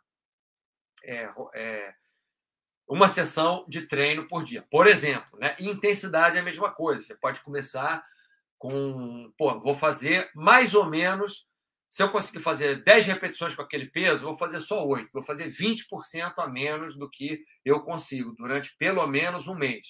é, 1.04 1.30
é, 1.54 1.94
uma 2.88 3.08
sessão 3.08 3.64
de 3.68 3.82
treino 3.86 4.26
por 4.28 4.44
dia. 4.44 4.64
Por 4.70 4.86
exemplo, 4.86 5.38
né? 5.38 5.56
Intensidade 5.58 6.36
é 6.36 6.40
a 6.40 6.44
mesma 6.44 6.70
coisa. 6.70 7.02
Você 7.02 7.14
pode 7.14 7.40
começar 7.40 8.04
com, 8.58 9.32
pô, 9.36 9.58
vou 9.60 9.74
fazer 9.74 10.30
mais 10.34 10.74
ou 10.74 10.86
menos, 10.86 11.46
se 11.90 12.02
eu 12.02 12.10
conseguir 12.10 12.42
fazer 12.42 12.82
10 12.82 13.06
repetições 13.06 13.54
com 13.54 13.62
aquele 13.62 13.86
peso, 13.86 14.24
vou 14.24 14.38
fazer 14.38 14.60
só 14.60 14.86
8, 14.86 15.10
vou 15.12 15.22
fazer 15.22 15.48
20% 15.48 16.34
a 16.38 16.48
menos 16.48 16.96
do 16.96 17.08
que 17.08 17.44
eu 17.64 17.80
consigo 17.80 18.34
durante 18.36 18.74
pelo 18.78 19.06
menos 19.06 19.48
um 19.48 19.54
mês. 19.54 19.86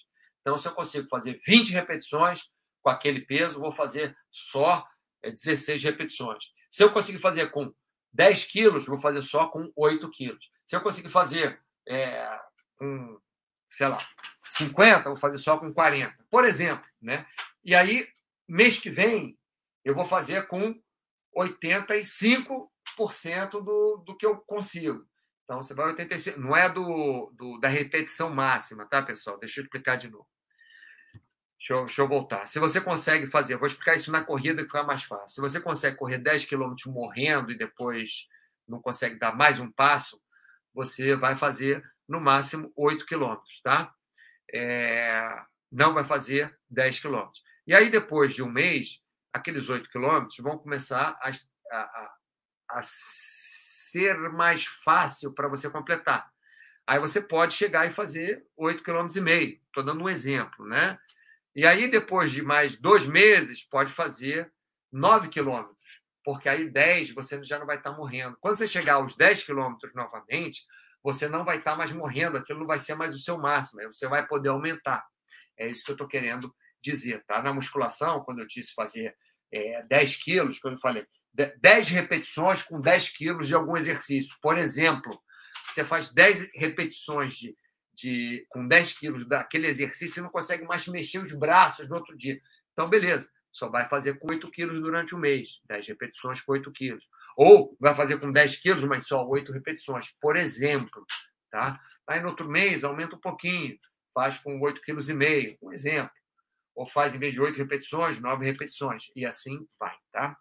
Então, 0.46 0.56
se 0.56 0.68
eu 0.68 0.72
consigo 0.72 1.08
fazer 1.08 1.40
20 1.44 1.72
repetições 1.72 2.48
com 2.80 2.88
aquele 2.88 3.22
peso, 3.22 3.58
vou 3.58 3.72
fazer 3.72 4.16
só 4.30 4.86
16 5.20 5.84
é, 5.84 5.88
repetições. 5.88 6.44
Se 6.70 6.84
eu 6.84 6.92
conseguir 6.92 7.18
fazer 7.18 7.50
com 7.50 7.74
10 8.12 8.44
quilos, 8.44 8.86
vou 8.86 9.00
fazer 9.00 9.22
só 9.22 9.48
com 9.48 9.72
8 9.74 10.08
quilos. 10.12 10.48
Se 10.64 10.76
eu 10.76 10.80
conseguir 10.80 11.08
fazer 11.08 11.60
é, 11.88 12.38
com, 12.76 13.20
sei 13.72 13.88
lá, 13.88 13.98
50, 14.48 15.08
vou 15.08 15.16
fazer 15.16 15.38
só 15.38 15.58
com 15.58 15.74
40, 15.74 16.14
por 16.30 16.44
exemplo. 16.44 16.86
Né? 17.02 17.26
E 17.64 17.74
aí, 17.74 18.08
mês 18.46 18.78
que 18.78 18.88
vem, 18.88 19.36
eu 19.84 19.96
vou 19.96 20.04
fazer 20.04 20.46
com 20.46 20.80
85% 21.36 22.70
do, 23.50 23.96
do 24.06 24.16
que 24.16 24.24
eu 24.24 24.36
consigo. 24.42 25.04
Então, 25.42 25.60
você 25.60 25.74
vai 25.74 25.92
85%. 25.92 26.36
Não 26.36 26.56
é 26.56 26.68
do, 26.72 27.32
do, 27.34 27.58
da 27.58 27.66
repetição 27.66 28.30
máxima, 28.30 28.86
tá, 28.86 29.02
pessoal? 29.02 29.40
Deixa 29.40 29.58
eu 29.58 29.64
explicar 29.64 29.96
de 29.96 30.08
novo. 30.08 30.28
Deixa 31.66 31.72
eu, 31.72 31.86
deixa 31.86 32.02
eu 32.02 32.08
voltar. 32.08 32.46
Se 32.46 32.60
você 32.60 32.80
consegue 32.80 33.26
fazer, 33.26 33.56
vou 33.56 33.66
explicar 33.66 33.96
isso 33.96 34.12
na 34.12 34.22
corrida 34.22 34.62
que 34.62 34.68
fica 34.68 34.84
mais 34.84 35.02
fácil. 35.02 35.28
Se 35.28 35.40
você 35.40 35.60
consegue 35.60 35.96
correr 35.96 36.18
10 36.18 36.44
quilômetros 36.44 36.86
morrendo 36.86 37.50
e 37.50 37.58
depois 37.58 38.28
não 38.68 38.80
consegue 38.80 39.18
dar 39.18 39.34
mais 39.34 39.58
um 39.58 39.68
passo, 39.72 40.22
você 40.72 41.16
vai 41.16 41.34
fazer 41.34 41.84
no 42.08 42.20
máximo 42.20 42.72
8 42.76 43.04
quilômetros, 43.04 43.60
tá? 43.64 43.92
É, 44.54 45.28
não 45.72 45.92
vai 45.92 46.04
fazer 46.04 46.56
10 46.70 47.00
quilômetros. 47.00 47.42
E 47.66 47.74
aí, 47.74 47.90
depois 47.90 48.32
de 48.32 48.44
um 48.44 48.48
mês, 48.48 49.00
aqueles 49.32 49.68
8 49.68 49.90
quilômetros 49.90 50.38
vão 50.38 50.56
começar 50.58 51.18
a, 51.20 51.32
a, 51.72 52.14
a 52.70 52.80
ser 52.84 54.16
mais 54.30 54.64
fácil 54.66 55.32
para 55.32 55.48
você 55.48 55.68
completar. 55.68 56.30
Aí 56.86 57.00
você 57.00 57.20
pode 57.20 57.54
chegar 57.54 57.86
e 57.86 57.92
fazer 57.92 58.46
8,5 58.56 58.84
km. 58.84 59.58
Estou 59.66 59.84
dando 59.84 60.04
um 60.04 60.08
exemplo, 60.08 60.64
né? 60.64 60.96
E 61.56 61.66
aí, 61.66 61.90
depois 61.90 62.30
de 62.30 62.42
mais 62.42 62.78
dois 62.78 63.06
meses, 63.06 63.64
pode 63.64 63.90
fazer 63.90 64.52
9 64.92 65.28
quilômetros, 65.28 66.02
porque 66.22 66.50
aí 66.50 66.68
10 66.68 67.12
você 67.12 67.42
já 67.42 67.58
não 67.58 67.64
vai 67.64 67.78
estar 67.78 67.92
morrendo. 67.92 68.36
Quando 68.38 68.56
você 68.56 68.68
chegar 68.68 68.96
aos 68.96 69.16
10 69.16 69.42
quilômetros 69.42 69.94
novamente, 69.94 70.66
você 71.02 71.26
não 71.26 71.46
vai 71.46 71.56
estar 71.56 71.74
mais 71.74 71.90
morrendo, 71.92 72.36
aquilo 72.36 72.60
não 72.60 72.66
vai 72.66 72.78
ser 72.78 72.94
mais 72.94 73.14
o 73.14 73.18
seu 73.18 73.38
máximo, 73.38 73.80
aí 73.80 73.86
você 73.86 74.06
vai 74.06 74.26
poder 74.26 74.50
aumentar. 74.50 75.02
É 75.58 75.66
isso 75.66 75.82
que 75.82 75.90
eu 75.90 75.94
estou 75.94 76.06
querendo 76.06 76.54
dizer, 76.82 77.24
tá? 77.24 77.42
Na 77.42 77.54
musculação, 77.54 78.22
quando 78.22 78.40
eu 78.40 78.46
disse 78.46 78.74
fazer 78.74 79.16
é, 79.50 79.82
10 79.84 80.16
quilos, 80.16 80.58
quando 80.58 80.74
eu 80.74 80.80
falei 80.80 81.06
10 81.32 81.88
repetições 81.88 82.60
com 82.60 82.82
10 82.82 83.16
quilos 83.16 83.46
de 83.46 83.54
algum 83.54 83.78
exercício. 83.78 84.34
Por 84.42 84.58
exemplo, 84.58 85.18
você 85.68 85.84
faz 85.84 86.12
10 86.12 86.50
repetições 86.54 87.34
de, 87.34 87.56
de, 87.96 88.46
com 88.50 88.66
10 88.66 88.92
quilos 88.98 89.26
daquele 89.26 89.66
exercício 89.66 90.20
e 90.20 90.22
não 90.22 90.30
consegue 90.30 90.64
mais 90.64 90.86
mexer 90.86 91.18
os 91.18 91.32
braços 91.32 91.88
no 91.88 91.96
outro 91.96 92.16
dia. 92.16 92.40
Então, 92.72 92.88
beleza, 92.88 93.30
só 93.50 93.68
vai 93.68 93.88
fazer 93.88 94.18
com 94.18 94.30
8 94.30 94.50
quilos 94.50 94.80
durante 94.80 95.14
o 95.14 95.18
mês, 95.18 95.60
10 95.64 95.88
repetições 95.88 96.40
com 96.42 96.52
8 96.52 96.70
quilos. 96.72 97.08
Ou 97.36 97.74
vai 97.80 97.94
fazer 97.94 98.18
com 98.20 98.30
10 98.30 98.56
quilos, 98.56 98.84
mas 98.84 99.06
só 99.06 99.26
8 99.26 99.50
repetições, 99.50 100.14
por 100.20 100.36
exemplo. 100.36 101.06
Tá? 101.50 101.80
Aí 102.06 102.20
no 102.20 102.28
outro 102.28 102.46
mês 102.46 102.84
aumenta 102.84 103.16
um 103.16 103.20
pouquinho, 103.20 103.78
faz 104.14 104.38
com 104.38 104.60
8,5 104.60 104.80
kg, 104.82 105.58
um 105.62 105.72
exemplo. 105.72 106.12
Ou 106.74 106.86
faz, 106.86 107.14
em 107.14 107.18
vez 107.18 107.32
de 107.32 107.40
8 107.40 107.56
repetições, 107.56 108.20
9 108.20 108.44
repetições. 108.44 109.04
E 109.16 109.24
assim 109.24 109.66
vai, 109.80 109.96
tá? 110.12 110.36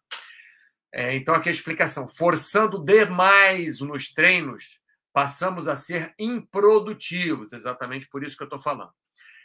É, 0.94 1.16
então, 1.16 1.34
aqui 1.34 1.48
a 1.48 1.52
explicação. 1.52 2.08
Forçando 2.10 2.84
demais 2.84 3.80
nos 3.80 4.12
treinos, 4.14 4.80
passamos 5.16 5.70
a 5.70 5.78
ser 5.78 6.14
improdutivos, 6.20 7.54
exatamente 7.54 8.06
por 8.10 8.22
isso 8.22 8.36
que 8.36 8.44
eu 8.44 8.48
estou 8.48 8.60
falando. 8.60 8.92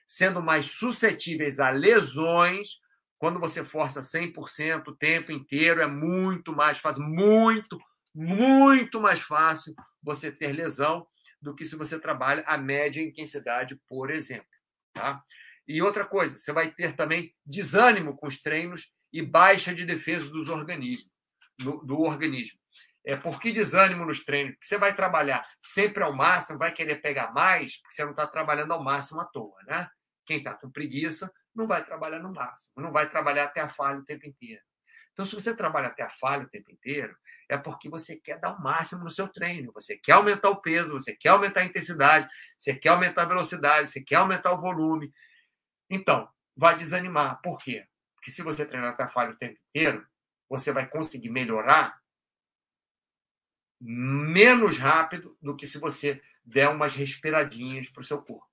Sendo 0.05 0.43
mais 0.43 0.73
suscetíveis 0.73 1.61
a 1.61 1.71
lesões, 1.71 2.71
quando 3.17 3.39
você 3.39 3.65
força 3.65 4.01
100% 4.01 4.89
o 4.89 4.97
tempo 4.97 5.31
inteiro, 5.31 5.81
é 5.81 5.87
muito 5.87 6.53
mais 6.53 6.79
fácil, 6.79 7.05
muito, 7.05 7.79
muito 8.13 9.01
mais 9.01 9.21
fácil 9.21 9.73
você 10.03 10.33
ter 10.33 10.51
lesão 10.51 11.07
do 11.41 11.55
que 11.55 11.65
se 11.65 11.77
você 11.77 12.01
trabalha 12.01 12.43
a 12.49 12.59
média 12.59 13.01
intensidade, 13.01 13.81
por 13.89 14.11
exemplo. 14.11 14.51
Tá? 14.93 15.23
E 15.69 15.81
outra 15.81 16.05
coisa, 16.05 16.37
você 16.37 16.53
vai 16.53 16.73
ter 16.73 16.97
também 16.97 17.33
desânimo 17.47 18.17
com 18.17 18.27
os 18.27 18.43
treinos 18.43 18.93
e 19.13 19.23
baixa 19.23 19.73
de 19.73 19.87
defesa 19.87 20.29
dos 20.29 20.49
organismos, 20.49 21.09
do, 21.57 21.77
do 21.85 22.01
organismo. 22.01 22.60
É, 23.05 23.17
por 23.17 23.41
que 23.41 23.51
desânimo 23.51 24.05
nos 24.05 24.25
treinos? 24.25 24.53
Porque 24.55 24.67
você 24.67 24.79
vai 24.79 24.95
trabalhar 24.95 25.47
sempre 25.63 26.03
ao 26.03 26.15
máximo, 26.15 26.59
vai 26.59 26.73
querer 26.73 27.01
pegar 27.01 27.33
mais, 27.33 27.81
porque 27.81 27.95
você 27.95 28.05
não 28.05 28.11
está 28.11 28.27
trabalhando 28.27 28.73
ao 28.73 28.83
máximo 28.83 29.21
à 29.21 29.25
toa, 29.25 29.57
né? 29.67 29.89
Quem 30.27 30.39
está 30.39 30.55
com 30.55 30.71
preguiça 30.71 31.33
não 31.55 31.67
vai 31.67 31.85
trabalhar 31.85 32.21
no 32.21 32.33
máximo, 32.33 32.83
não 32.83 32.93
vai 32.93 33.09
trabalhar 33.09 33.45
até 33.45 33.61
a 33.61 33.69
falha 33.69 33.99
o 33.99 34.05
tempo 34.05 34.27
inteiro. 34.27 34.63
Então, 35.13 35.25
se 35.25 35.35
você 35.35 35.57
trabalha 35.57 35.89
até 35.89 36.03
a 36.03 36.11
falha 36.11 36.45
o 36.45 36.49
tempo 36.49 36.71
inteiro, 36.71 37.17
é 37.49 37.57
porque 37.57 37.89
você 37.89 38.17
quer 38.17 38.39
dar 38.39 38.55
o 38.55 38.63
máximo 38.63 39.05
no 39.05 39.11
seu 39.11 39.27
treino, 39.29 39.73
você 39.73 39.97
quer 39.97 40.13
aumentar 40.13 40.51
o 40.51 40.63
peso, 40.63 40.93
você 40.93 41.17
quer 41.17 41.31
aumentar 41.31 41.61
a 41.61 41.65
intensidade, 41.65 42.29
você 42.57 42.75
quer 42.75 42.91
aumentar 42.91 43.23
a 43.23 43.27
velocidade, 43.27 43.91
você 43.91 44.03
quer 44.03 44.17
aumentar 44.17 44.53
o 44.53 44.61
volume. 44.61 45.13
Então, 45.91 46.29
vai 46.57 46.77
desanimar. 46.77 47.41
Por 47.43 47.59
quê? 47.59 47.85
Porque 48.15 48.31
se 48.31 48.43
você 48.43 48.65
treinar 48.65 48.93
até 48.93 49.03
a 49.03 49.09
falha 49.09 49.33
o 49.33 49.37
tempo 49.37 49.59
inteiro, 49.69 50.07
você 50.49 50.73
vai 50.73 50.87
conseguir 50.87 51.31
melhorar 51.31 52.00
menos 53.81 54.77
rápido 54.77 55.37
do 55.41 55.57
que 55.57 55.67
se 55.67 55.79
você 55.79 56.21
der 56.45 56.69
umas 56.69 56.95
respiradinhas 56.95 57.89
para 57.89 58.01
o 58.01 58.05
seu 58.05 58.21
corpo 58.21 58.51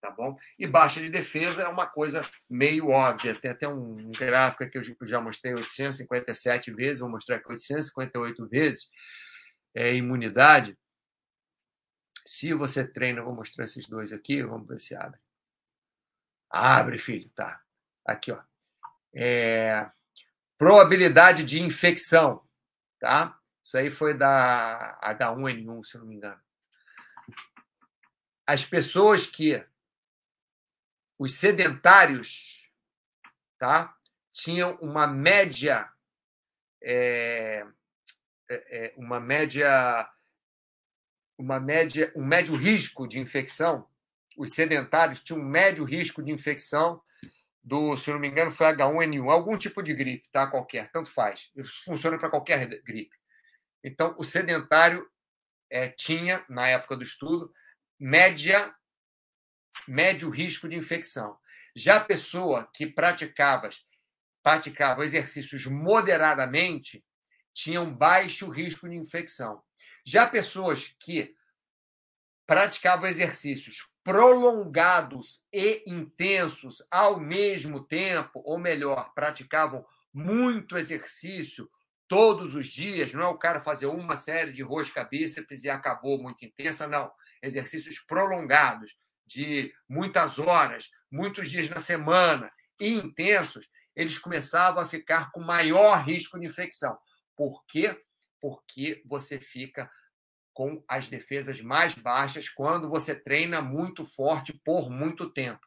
tá 0.00 0.10
bom? 0.10 0.36
E 0.58 0.66
baixa 0.66 1.00
de 1.00 1.10
defesa 1.10 1.62
é 1.62 1.68
uma 1.68 1.86
coisa 1.86 2.22
meio 2.48 2.88
óbvia. 2.88 3.38
Tem 3.38 3.50
até 3.50 3.68
um 3.68 4.10
gráfico 4.10 4.68
que 4.68 4.78
eu 4.78 5.08
já 5.08 5.20
mostrei 5.20 5.54
857 5.54 6.72
vezes, 6.72 7.00
vou 7.00 7.10
mostrar 7.10 7.36
aqui 7.36 7.48
858 7.48 8.48
vezes, 8.48 8.88
é 9.74 9.94
imunidade. 9.94 10.76
Se 12.26 12.54
você 12.54 12.86
treina, 12.86 13.22
vou 13.22 13.34
mostrar 13.34 13.64
esses 13.64 13.86
dois 13.86 14.12
aqui, 14.12 14.42
vamos 14.42 14.66
ver 14.66 14.80
se 14.80 14.96
abre. 14.96 15.20
Abre, 16.50 16.98
filho, 16.98 17.28
tá. 17.34 17.60
Aqui, 18.04 18.32
ó. 18.32 18.40
É... 19.14 19.90
Probabilidade 20.58 21.44
de 21.44 21.60
infecção, 21.60 22.42
tá? 22.98 23.38
Isso 23.62 23.76
aí 23.76 23.90
foi 23.90 24.16
da 24.16 24.98
H1N1, 25.02 25.84
se 25.84 25.98
não 25.98 26.06
me 26.06 26.16
engano. 26.16 26.40
As 28.46 28.64
pessoas 28.64 29.26
que 29.26 29.64
os 31.18 31.34
sedentários 31.34 32.68
tá, 33.58 33.96
tinham 34.32 34.76
uma 34.76 35.06
média, 35.06 35.88
é, 36.82 37.64
é, 38.48 38.86
é, 38.86 38.94
uma 38.96 39.20
média, 39.20 40.10
uma 41.38 41.60
média, 41.60 42.12
um 42.16 42.24
médio 42.24 42.54
risco 42.56 43.06
de 43.06 43.18
infecção 43.20 43.90
os 44.40 44.54
sedentários 44.54 45.20
tinham 45.20 45.38
um 45.38 45.44
médio 45.44 45.84
risco 45.84 46.22
de 46.22 46.32
infecção 46.32 47.02
do, 47.62 47.94
se 47.98 48.10
não 48.10 48.18
me 48.18 48.26
engano, 48.26 48.50
foi 48.50 48.66
H1N1, 48.68 49.30
algum 49.30 49.56
tipo 49.58 49.82
de 49.82 49.92
gripe, 49.92 50.26
tá? 50.32 50.46
Qualquer, 50.46 50.90
tanto 50.90 51.10
faz. 51.10 51.50
Isso 51.54 51.84
funciona 51.84 52.18
para 52.18 52.30
qualquer 52.30 52.66
gripe. 52.82 53.14
Então, 53.82 54.14
o 54.18 54.24
sedentário 54.24 55.08
é, 55.70 55.88
tinha, 55.88 56.44
na 56.48 56.68
época 56.68 56.96
do 56.96 57.02
estudo, 57.02 57.52
média, 57.98 58.74
médio 59.86 60.28
risco 60.30 60.68
de 60.68 60.76
infecção. 60.76 61.38
Já 61.74 61.96
a 61.96 62.04
pessoa 62.04 62.68
que 62.74 62.86
praticava, 62.86 63.70
praticava 64.42 65.04
exercícios 65.04 65.66
moderadamente 65.66 67.04
tinha 67.52 67.80
um 67.80 67.94
baixo 67.94 68.48
risco 68.48 68.88
de 68.88 68.96
infecção. 68.96 69.62
Já 70.04 70.26
pessoas 70.26 70.94
que 70.98 71.34
praticavam 72.46 73.08
exercícios 73.08 73.88
prolongados 74.02 75.44
e 75.52 75.84
intensos 75.86 76.82
ao 76.90 77.20
mesmo 77.20 77.84
tempo, 77.84 78.42
ou 78.44 78.58
melhor, 78.58 79.12
praticavam 79.14 79.86
muito 80.12 80.76
exercício 80.76 81.70
todos 82.10 82.56
os 82.56 82.66
dias, 82.66 83.12
não 83.12 83.22
é 83.22 83.28
o 83.28 83.38
cara 83.38 83.60
fazer 83.60 83.86
uma 83.86 84.16
série 84.16 84.52
de 84.52 84.64
rosca 84.64 85.04
bíceps 85.04 85.62
e 85.62 85.70
acabou 85.70 86.20
muito 86.20 86.44
intensa, 86.44 86.88
não. 86.88 87.08
Exercícios 87.40 88.00
prolongados, 88.00 88.96
de 89.24 89.72
muitas 89.88 90.40
horas, 90.40 90.90
muitos 91.08 91.48
dias 91.48 91.68
na 91.68 91.78
semana 91.78 92.50
e 92.80 92.94
intensos, 92.94 93.68
eles 93.94 94.18
começavam 94.18 94.82
a 94.82 94.88
ficar 94.88 95.30
com 95.30 95.40
maior 95.40 96.02
risco 96.04 96.36
de 96.36 96.46
infecção. 96.46 96.98
Por 97.36 97.64
quê? 97.68 97.96
Porque 98.40 99.00
você 99.06 99.38
fica 99.38 99.88
com 100.52 100.82
as 100.88 101.06
defesas 101.06 101.60
mais 101.60 101.94
baixas 101.94 102.48
quando 102.48 102.88
você 102.88 103.14
treina 103.14 103.62
muito 103.62 104.04
forte 104.04 104.52
por 104.64 104.90
muito 104.90 105.30
tempo. 105.30 105.64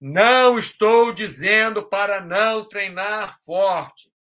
Não 0.00 0.56
estou 0.56 1.12
dizendo 1.12 1.88
para 1.88 2.20
não 2.20 2.68
treinar 2.68 3.40
forte. 3.44 4.13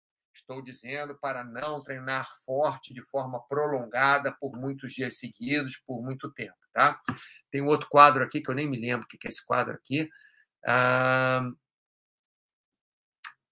Estou 0.44 0.62
dizendo 0.62 1.16
para 1.16 1.42
não 1.42 1.82
treinar 1.82 2.28
forte 2.46 2.94
de 2.94 3.02
forma 3.02 3.42
prolongada 3.48 4.30
por 4.34 4.52
muitos 4.58 4.92
dias 4.92 5.18
seguidos, 5.18 5.78
por 5.88 6.04
muito 6.04 6.30
tempo, 6.34 6.58
tá? 6.74 7.02
Tem 7.50 7.62
um 7.62 7.68
outro 7.68 7.88
quadro 7.88 8.22
aqui 8.22 8.42
que 8.42 8.52
eu 8.52 8.56
nem 8.56 8.70
me 8.70 8.78
lembro 8.78 9.06
o 9.06 9.08
que 9.08 9.18
é 9.26 9.30
esse 9.30 9.44
quadro 9.46 9.74
aqui. 9.74 10.10
Ah, 10.66 11.50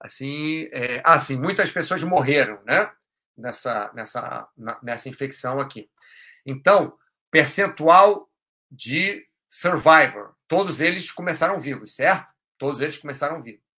assim, 0.01 0.67
é, 0.73 1.01
ah, 1.05 1.17
sim, 1.17 1.39
muitas 1.39 1.71
pessoas 1.71 2.03
morreram, 2.03 2.61
né? 2.65 2.91
Nessa, 3.37 3.89
nessa, 3.93 4.49
nessa 4.83 5.07
infecção 5.07 5.61
aqui. 5.61 5.89
Então, 6.45 6.99
percentual 7.31 8.29
de 8.69 9.25
survivor, 9.49 10.35
todos 10.45 10.81
eles 10.81 11.09
começaram 11.09 11.57
vivos, 11.57 11.95
certo? 11.95 12.29
Todos 12.57 12.81
eles 12.81 12.97
começaram 12.97 13.41
vivos. 13.41 13.70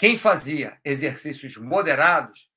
Quem 0.00 0.16
fazia 0.16 0.80
exercícios 0.82 1.58
moderados, 1.58 2.50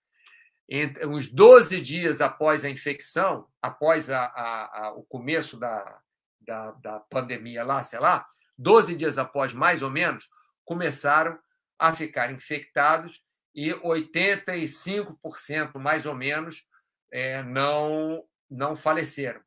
entre, 0.70 1.06
uns 1.06 1.30
12 1.30 1.82
dias 1.82 2.22
após 2.22 2.64
a 2.64 2.70
infecção, 2.70 3.50
após 3.62 4.10
a, 4.10 4.28
a, 4.28 4.80
a, 4.80 4.94
o 4.94 5.04
começo 5.04 5.58
da, 5.58 6.00
da, 6.40 6.72
da 6.72 7.02
pandemia 7.02 7.66
lá, 7.66 7.84
sei 7.84 8.00
lá, 8.00 8.26
12 8.58 8.96
dias 8.96 9.18
após, 9.18 9.52
mais 9.52 9.82
ou 9.82 9.90
menos, 9.90 10.30
começaram 10.64 11.38
a 11.78 11.94
ficar 11.94 12.32
infectados 12.32 13.22
e 13.54 13.72
85% 13.72 15.78
mais 15.78 16.06
ou 16.06 16.16
menos 16.16 16.66
é, 17.12 17.44
não 17.44 18.24
não 18.50 18.74
faleceram. 18.74 19.42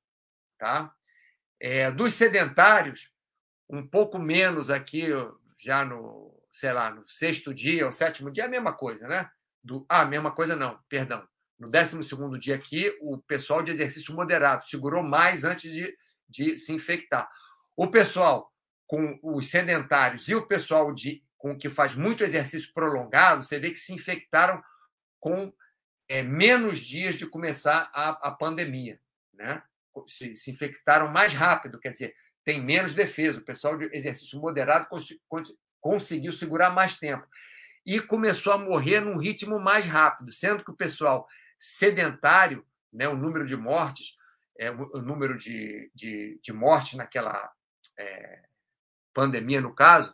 Tá? 0.59 0.93
É, 1.59 1.91
dos 1.91 2.13
sedentários, 2.13 3.11
um 3.71 3.87
pouco 3.87 4.19
menos 4.19 4.69
aqui, 4.69 5.07
já 5.59 5.83
no, 5.83 6.36
sei 6.57 6.73
lá, 6.73 6.91
no 6.91 7.07
sexto 7.07 7.53
dia 7.53 7.85
ou 7.85 7.93
sétimo 7.93 8.31
dia, 8.31 8.47
a 8.47 8.49
mesma 8.49 8.73
coisa, 8.73 9.07
né? 9.07 9.31
Do, 9.63 9.85
ah, 9.91 10.07
mesma 10.07 10.31
coisa 10.31 10.57
não, 10.57 10.79
perdão. 10.89 11.29
No 11.59 11.71
décimo 11.71 12.03
segundo 12.03 12.39
dia 12.39 12.55
aqui, 12.55 12.97
o 13.03 13.19
pessoal 13.19 13.63
de 13.63 13.71
exercício 13.71 14.15
moderado 14.15 14.67
segurou 14.67 15.03
mais 15.03 15.45
antes 15.45 15.71
de, 15.71 15.95
de 16.27 16.57
se 16.57 16.73
infectar. 16.73 17.31
O 17.77 17.89
pessoal 17.89 18.51
com 18.87 19.19
os 19.23 19.51
sedentários 19.51 20.29
e 20.29 20.35
o 20.35 20.47
pessoal 20.47 20.95
de, 20.95 21.23
com 21.37 21.59
que 21.59 21.69
faz 21.69 21.95
muito 21.95 22.25
exercício 22.25 22.73
prolongado, 22.73 23.43
você 23.43 23.59
vê 23.59 23.71
que 23.71 23.79
se 23.79 23.93
infectaram 23.93 24.63
com 25.21 25.53
é, 26.09 26.23
menos 26.23 26.79
dias 26.79 27.17
de 27.17 27.27
começar 27.27 27.91
a, 27.93 28.29
a 28.29 28.31
pandemia. 28.31 28.99
Né? 29.35 29.63
Se, 30.09 30.35
se, 30.37 30.51
infectaram 30.51 31.09
mais 31.09 31.35
rápido, 31.35 31.79
quer 31.79 31.91
dizer, 31.91 32.15
tem 32.45 32.63
menos 32.63 32.95
defesa. 32.95 33.41
O 33.41 33.45
pessoal 33.45 33.77
de 33.77 33.95
exercício 33.95 34.41
moderado 34.41 34.87
conseguiu 35.87 36.33
segurar 36.33 36.71
mais 36.71 36.97
tempo. 36.97 37.25
E 37.85 38.01
começou 38.01 38.53
a 38.53 38.59
morrer 38.59 39.01
num 39.01 39.17
ritmo 39.17 39.61
mais 39.61 39.87
rápido, 39.87 40.33
sendo 40.33 40.65
que 40.65 40.71
o 40.73 40.77
pessoal 40.77 41.29
sedentário, 41.59 42.67
né, 42.93 43.09
o 43.09 43.17
número 43.17 43.47
de 43.47 43.57
mortes, 43.57 44.17
é, 44.59 44.69
o 44.71 45.01
número 45.01 45.39
de, 45.39 45.91
de, 45.95 46.41
de 46.43 46.53
mortes 46.53 46.95
naquela 46.95 47.53
é, 47.97 48.43
pandemia, 49.15 49.61
no 49.61 49.73
caso, 49.73 50.13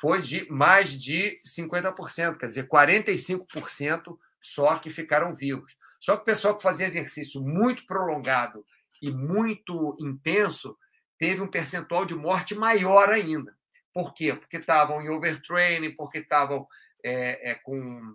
foi 0.00 0.22
de 0.22 0.48
mais 0.48 0.90
de 0.90 1.40
50%, 1.44 2.38
quer 2.38 2.46
dizer, 2.46 2.68
45% 2.68 4.16
só 4.40 4.78
que 4.78 4.88
ficaram 4.88 5.34
vivos. 5.34 5.76
Só 6.00 6.14
que 6.14 6.22
o 6.22 6.26
pessoal 6.26 6.56
que 6.56 6.62
fazia 6.62 6.86
exercício 6.86 7.42
muito 7.42 7.84
prolongado 7.86 8.64
e 9.02 9.10
muito 9.10 9.96
intenso 9.98 10.78
teve 11.18 11.40
um 11.40 11.50
percentual 11.50 12.04
de 12.04 12.14
morte 12.14 12.54
maior 12.54 13.08
ainda. 13.08 13.57
Por 13.92 14.14
quê? 14.14 14.34
Porque 14.34 14.58
estavam 14.58 15.02
em 15.02 15.08
overtraining, 15.08 15.94
porque 15.94 16.18
estavam 16.18 16.66
é, 17.04 17.50
é, 17.50 17.54
com. 17.54 18.14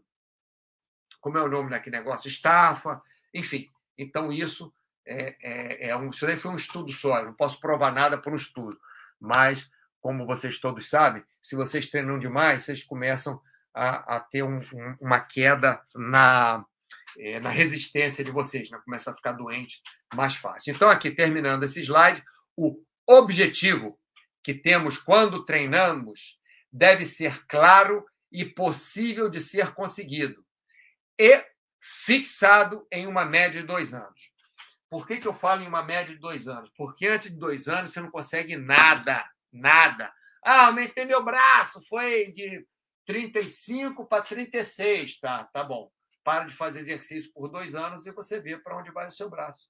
Como 1.19 1.37
é 1.37 1.43
o 1.43 1.49
nome 1.49 1.69
daquele 1.69 1.97
negócio? 1.97 2.27
Estafa, 2.27 3.01
enfim. 3.33 3.69
Então, 3.97 4.31
isso 4.31 4.73
é, 5.05 5.35
é, 5.41 5.89
é 5.89 5.97
um. 5.97 6.09
Isso 6.09 6.25
daí 6.25 6.37
foi 6.37 6.51
um 6.51 6.55
estudo 6.55 6.91
só, 6.91 7.19
eu 7.19 7.25
não 7.25 7.33
posso 7.33 7.59
provar 7.59 7.91
nada 7.91 8.17
por 8.17 8.33
um 8.33 8.37
estudo. 8.37 8.79
Mas, 9.19 9.69
como 10.01 10.25
vocês 10.25 10.59
todos 10.59 10.89
sabem, 10.89 11.23
se 11.41 11.55
vocês 11.55 11.87
treinam 11.87 12.19
demais, 12.19 12.63
vocês 12.63 12.83
começam 12.83 13.41
a, 13.73 14.17
a 14.17 14.19
ter 14.19 14.43
um, 14.43 14.59
um, 14.59 14.97
uma 14.99 15.19
queda 15.19 15.81
na, 15.95 16.65
é, 17.17 17.39
na 17.39 17.49
resistência 17.49 18.23
de 18.23 18.31
vocês, 18.31 18.69
né? 18.69 18.79
começa 18.83 19.11
a 19.11 19.15
ficar 19.15 19.31
doente 19.33 19.81
mais 20.13 20.35
fácil. 20.35 20.73
Então, 20.73 20.89
aqui, 20.89 21.09
terminando 21.11 21.63
esse 21.63 21.81
slide, 21.81 22.23
o 22.55 22.77
objetivo 23.07 23.97
que 24.43 24.53
temos 24.53 24.97
quando 24.97 25.45
treinamos 25.45 26.37
deve 26.71 27.05
ser 27.05 27.45
claro 27.47 28.05
e 28.31 28.43
possível 28.43 29.29
de 29.29 29.39
ser 29.39 29.73
conseguido 29.73 30.43
e 31.17 31.45
fixado 31.79 32.87
em 32.91 33.05
uma 33.07 33.23
média 33.23 33.61
de 33.61 33.67
dois 33.67 33.93
anos. 33.93 34.31
Por 34.89 35.07
que, 35.07 35.17
que 35.17 35.27
eu 35.27 35.33
falo 35.33 35.61
em 35.61 35.67
uma 35.67 35.83
média 35.83 36.13
de 36.13 36.19
dois 36.19 36.47
anos? 36.47 36.69
Porque 36.75 37.07
antes 37.07 37.31
de 37.31 37.37
dois 37.37 37.67
anos 37.67 37.91
você 37.91 38.01
não 38.01 38.11
consegue 38.11 38.55
nada, 38.55 39.23
nada. 39.51 40.13
Ah, 40.43 40.67
aumentei 40.67 41.05
meu 41.05 41.23
braço, 41.23 41.81
foi 41.87 42.31
de 42.31 42.65
35 43.05 44.05
para 44.05 44.23
36, 44.23 45.19
tá? 45.19 45.45
Tá 45.45 45.63
bom. 45.63 45.91
Para 46.23 46.45
de 46.45 46.53
fazer 46.53 46.79
exercício 46.79 47.31
por 47.33 47.49
dois 47.49 47.75
anos 47.75 48.05
e 48.05 48.11
você 48.11 48.39
vê 48.39 48.57
para 48.57 48.77
onde 48.77 48.91
vai 48.91 49.07
o 49.07 49.11
seu 49.11 49.29
braço. 49.29 49.69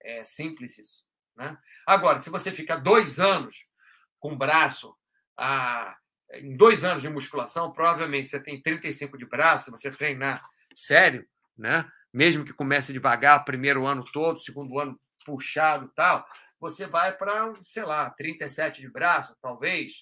É 0.00 0.24
simples 0.24 0.78
isso. 0.78 1.04
Né? 1.36 1.56
Agora, 1.86 2.18
se 2.20 2.30
você 2.30 2.50
fica 2.50 2.76
dois 2.76 3.20
anos 3.20 3.66
com 4.26 4.36
braço, 4.36 4.92
ah, 5.38 5.96
em 6.32 6.56
dois 6.56 6.84
anos 6.84 7.02
de 7.02 7.08
musculação, 7.08 7.72
provavelmente 7.72 8.26
você 8.26 8.42
tem 8.42 8.60
35 8.60 9.16
de 9.16 9.24
braço, 9.24 9.70
você 9.70 9.90
treinar 9.90 10.44
sério, 10.74 11.24
né? 11.56 11.88
mesmo 12.12 12.44
que 12.44 12.52
comece 12.52 12.92
devagar, 12.92 13.44
primeiro 13.44 13.86
ano 13.86 14.04
todo, 14.12 14.40
segundo 14.40 14.78
ano 14.80 14.98
puxado 15.24 15.92
tal, 15.94 16.26
você 16.58 16.86
vai 16.86 17.16
para, 17.16 17.52
sei 17.66 17.84
lá, 17.84 18.10
37 18.10 18.80
de 18.80 18.90
braço, 18.90 19.36
talvez, 19.40 19.94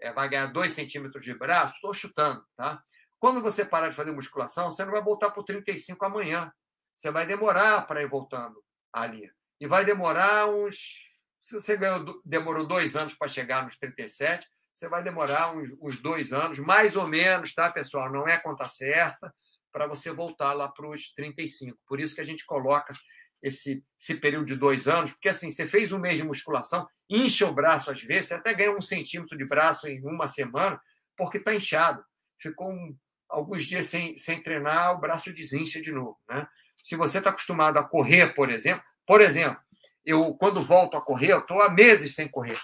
é, 0.00 0.12
vai 0.12 0.28
ganhar 0.28 0.46
2 0.46 0.72
centímetros 0.72 1.24
de 1.24 1.34
braço, 1.34 1.74
estou 1.74 1.92
chutando, 1.92 2.44
tá? 2.56 2.80
Quando 3.18 3.40
você 3.40 3.64
parar 3.64 3.88
de 3.88 3.96
fazer 3.96 4.12
musculação, 4.12 4.70
você 4.70 4.84
não 4.84 4.92
vai 4.92 5.02
voltar 5.02 5.30
para 5.30 5.40
o 5.40 5.44
35 5.44 6.04
amanhã. 6.04 6.52
Você 6.94 7.10
vai 7.10 7.26
demorar 7.26 7.86
para 7.86 8.02
ir 8.02 8.08
voltando 8.08 8.62
ali. 8.92 9.28
E 9.58 9.66
vai 9.66 9.84
demorar 9.84 10.46
uns. 10.46 11.05
Se 11.46 11.54
você 11.54 11.76
ganhou, 11.76 12.20
demorou 12.24 12.66
dois 12.66 12.96
anos 12.96 13.14
para 13.14 13.28
chegar 13.28 13.64
nos 13.64 13.78
37, 13.78 14.44
você 14.74 14.88
vai 14.88 15.00
demorar 15.00 15.56
uns, 15.56 15.70
uns 15.80 16.02
dois 16.02 16.32
anos, 16.32 16.58
mais 16.58 16.96
ou 16.96 17.06
menos, 17.06 17.54
tá, 17.54 17.70
pessoal? 17.70 18.10
Não 18.10 18.26
é 18.26 18.36
conta 18.36 18.66
certa, 18.66 19.32
para 19.70 19.86
você 19.86 20.10
voltar 20.10 20.54
lá 20.54 20.66
para 20.66 20.90
os 20.90 21.14
35. 21.14 21.78
Por 21.86 22.00
isso 22.00 22.16
que 22.16 22.20
a 22.20 22.24
gente 22.24 22.44
coloca 22.44 22.92
esse, 23.40 23.80
esse 24.00 24.16
período 24.16 24.46
de 24.46 24.56
dois 24.56 24.88
anos, 24.88 25.12
porque 25.12 25.28
assim, 25.28 25.52
você 25.52 25.68
fez 25.68 25.92
um 25.92 26.00
mês 26.00 26.16
de 26.16 26.24
musculação, 26.24 26.84
incha 27.08 27.46
o 27.46 27.54
braço 27.54 27.92
às 27.92 28.02
vezes, 28.02 28.26
você 28.26 28.34
até 28.34 28.52
ganha 28.52 28.76
um 28.76 28.80
centímetro 28.80 29.38
de 29.38 29.44
braço 29.44 29.86
em 29.86 30.04
uma 30.04 30.26
semana, 30.26 30.80
porque 31.16 31.38
está 31.38 31.54
inchado. 31.54 32.04
Ficou 32.40 32.72
um, 32.72 32.98
alguns 33.28 33.64
dias 33.64 33.86
sem, 33.86 34.18
sem 34.18 34.42
treinar, 34.42 34.96
o 34.96 35.00
braço 35.00 35.32
desincha 35.32 35.80
de 35.80 35.92
novo. 35.92 36.18
Né? 36.28 36.44
Se 36.82 36.96
você 36.96 37.18
está 37.18 37.30
acostumado 37.30 37.78
a 37.78 37.84
correr, 37.84 38.34
por 38.34 38.50
exemplo, 38.50 38.82
por 39.06 39.20
exemplo, 39.20 39.60
eu 40.06 40.34
quando 40.34 40.60
volto 40.60 40.96
a 40.96 41.00
correr, 41.02 41.32
eu 41.32 41.40
estou 41.40 41.60
há 41.60 41.68
meses 41.68 42.14
sem 42.14 42.28
correr. 42.28 42.58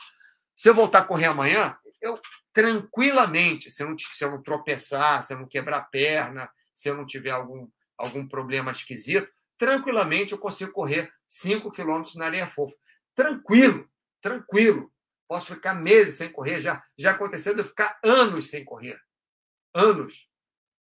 Se 0.56 0.68
eu 0.68 0.74
voltar 0.74 1.00
a 1.00 1.04
correr 1.04 1.26
amanhã, 1.26 1.76
eu 2.00 2.18
tranquilamente, 2.52 3.70
se 3.70 3.82
eu 3.82 3.90
não, 3.90 3.98
se 3.98 4.24
eu 4.24 4.30
não 4.30 4.42
tropeçar, 4.42 5.22
se 5.24 5.34
eu 5.34 5.38
não 5.38 5.48
quebrar 5.48 5.78
a 5.78 5.82
perna, 5.82 6.48
se 6.74 6.88
eu 6.88 6.94
não 6.94 7.04
tiver 7.04 7.30
algum, 7.30 7.68
algum 7.98 8.26
problema 8.26 8.70
esquisito, 8.70 9.28
tranquilamente 9.58 10.32
eu 10.32 10.38
consigo 10.38 10.72
correr 10.72 11.12
5 11.28 11.70
quilômetros 11.72 12.14
na 12.14 12.26
areia 12.26 12.46
fofa. 12.46 12.76
Tranquilo, 13.14 13.88
tranquilo. 14.20 14.92
Posso 15.26 15.54
ficar 15.54 15.74
meses 15.74 16.16
sem 16.16 16.30
correr. 16.30 16.60
Já, 16.60 16.82
já 16.96 17.12
aconteceu 17.12 17.54
de 17.54 17.60
eu 17.60 17.64
ficar 17.64 17.98
anos 18.02 18.50
sem 18.50 18.64
correr. 18.64 19.00
Anos. 19.74 20.28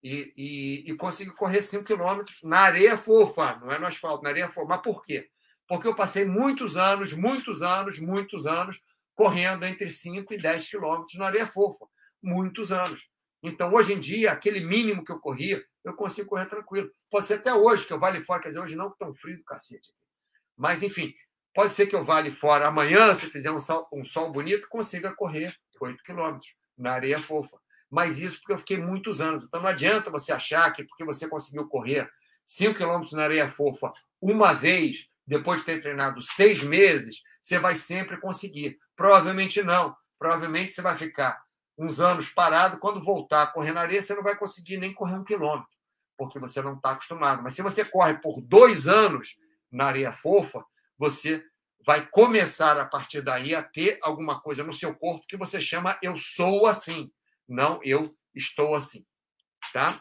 E, 0.03 0.33
e, 0.37 0.91
e 0.91 0.97
consigo 0.97 1.35
correr 1.35 1.63
5 1.63 1.85
quilômetros 1.85 2.43
na 2.43 2.59
areia 2.59 2.99
fofa, 2.99 3.57
não 3.61 3.71
é 3.71 3.79
no 3.79 3.87
asfalto, 3.87 4.25
na 4.25 4.31
areia 4.31 4.49
fofa. 4.49 4.67
Mas 4.67 4.83
por 4.83 5.05
quê? 5.05 5.31
Porque 5.73 5.89
eu 5.89 5.95
passei 5.95 6.27
muitos 6.27 6.77
anos, 6.77 7.15
muitos 7.15 7.63
anos, 7.63 7.99
muitos 7.99 8.47
anos 8.47 8.79
correndo 9.15 9.65
entre 9.65 9.89
5 9.89 10.35
e 10.35 10.37
10 10.37 10.69
quilômetros 10.69 11.15
na 11.15 11.25
areia 11.25 11.47
fofa. 11.47 11.87
Muitos 12.23 12.71
anos. 12.71 13.09
Então, 13.43 13.73
hoje 13.73 13.95
em 13.95 13.99
dia, 13.99 14.33
aquele 14.33 14.61
mínimo 14.61 15.03
que 15.03 15.11
eu 15.11 15.19
corria, 15.19 15.65
eu 15.83 15.95
consigo 15.95 16.29
correr 16.29 16.45
tranquilo. 16.45 16.91
Pode 17.11 17.27
ser 17.27 17.37
até 17.37 17.55
hoje 17.55 17.87
que 17.87 17.93
eu 17.95 17.99
vá 17.99 18.09
ali 18.09 18.21
fora, 18.21 18.43
quer 18.43 18.49
dizer, 18.49 18.61
hoje 18.61 18.77
não, 18.77 18.91
tão 18.91 19.15
frio 19.15 19.39
do 19.39 19.45
cacete. 19.45 19.91
Mas, 20.55 20.83
enfim, 20.83 21.15
pode 21.55 21.73
ser 21.73 21.87
que 21.87 21.97
eu 21.97 22.05
vá 22.05 22.19
ali 22.19 22.31
fora 22.31 22.69
amanhã, 22.69 23.15
se 23.15 23.25
fizer 23.31 23.51
um 23.51 23.59
sol, 23.59 23.89
um 23.91 24.05
sol 24.05 24.31
bonito, 24.31 24.69
consiga 24.69 25.15
correr 25.15 25.57
8 25.81 26.03
quilômetros 26.03 26.53
na 26.77 26.93
areia 26.93 27.19
fofa. 27.19 27.57
Mas 27.91 28.19
isso 28.19 28.37
porque 28.41 28.53
eu 28.53 28.59
fiquei 28.59 28.77
muitos 28.77 29.23
anos. 29.23 29.47
Então, 29.47 29.63
não 29.63 29.71
adianta 29.71 30.11
você 30.11 30.35
achar 30.35 30.71
que 30.75 30.85
porque 30.85 31.03
você 31.03 31.27
conseguiu 31.27 31.67
correr 31.67 32.11
5 32.45 32.75
quilômetros 32.75 33.15
na 33.15 33.23
areia 33.23 33.49
fofa 33.49 33.91
uma 34.21 34.53
vez, 34.53 35.11
depois 35.33 35.61
de 35.61 35.67
ter 35.67 35.81
treinado 35.81 36.21
seis 36.21 36.63
meses, 36.63 37.23
você 37.41 37.59
vai 37.59 37.75
sempre 37.75 38.21
conseguir. 38.21 38.79
Provavelmente 38.95 39.63
não. 39.63 39.97
Provavelmente 40.19 40.73
você 40.73 40.83
vai 40.83 40.97
ficar 40.97 41.43
uns 41.77 42.01
anos 42.01 42.29
parado. 42.29 42.79
Quando 42.79 43.01
voltar 43.01 43.43
a 43.43 43.47
correr 43.47 43.73
na 43.73 43.81
areia, 43.81 44.03
você 44.03 44.15
não 44.15 44.23
vai 44.23 44.37
conseguir 44.37 44.77
nem 44.77 44.93
correr 44.93 45.15
um 45.15 45.25
quilômetro, 45.25 45.71
porque 46.19 46.39
você 46.39 46.61
não 46.61 46.75
está 46.75 46.91
acostumado. 46.91 47.43
Mas 47.43 47.55
se 47.55 47.63
você 47.63 47.83
corre 47.83 48.15
por 48.19 48.43
dois 48.43 48.87
anos 48.87 49.37
na 49.71 49.87
areia 49.87 50.13
fofa, 50.13 50.63
você 50.99 51.43
vai 51.85 52.07
começar 52.07 52.79
a 52.79 52.85
partir 52.85 53.23
daí 53.23 53.55
a 53.55 53.63
ter 53.63 53.99
alguma 54.03 54.41
coisa 54.41 54.63
no 54.63 54.73
seu 54.73 54.95
corpo 54.95 55.27
que 55.27 55.37
você 55.37 55.61
chama 55.61 55.99
eu 56.01 56.17
sou 56.17 56.67
assim, 56.67 57.11
não 57.49 57.81
eu 57.83 58.15
estou 58.35 58.75
assim. 58.75 59.05
Tá? 59.73 60.01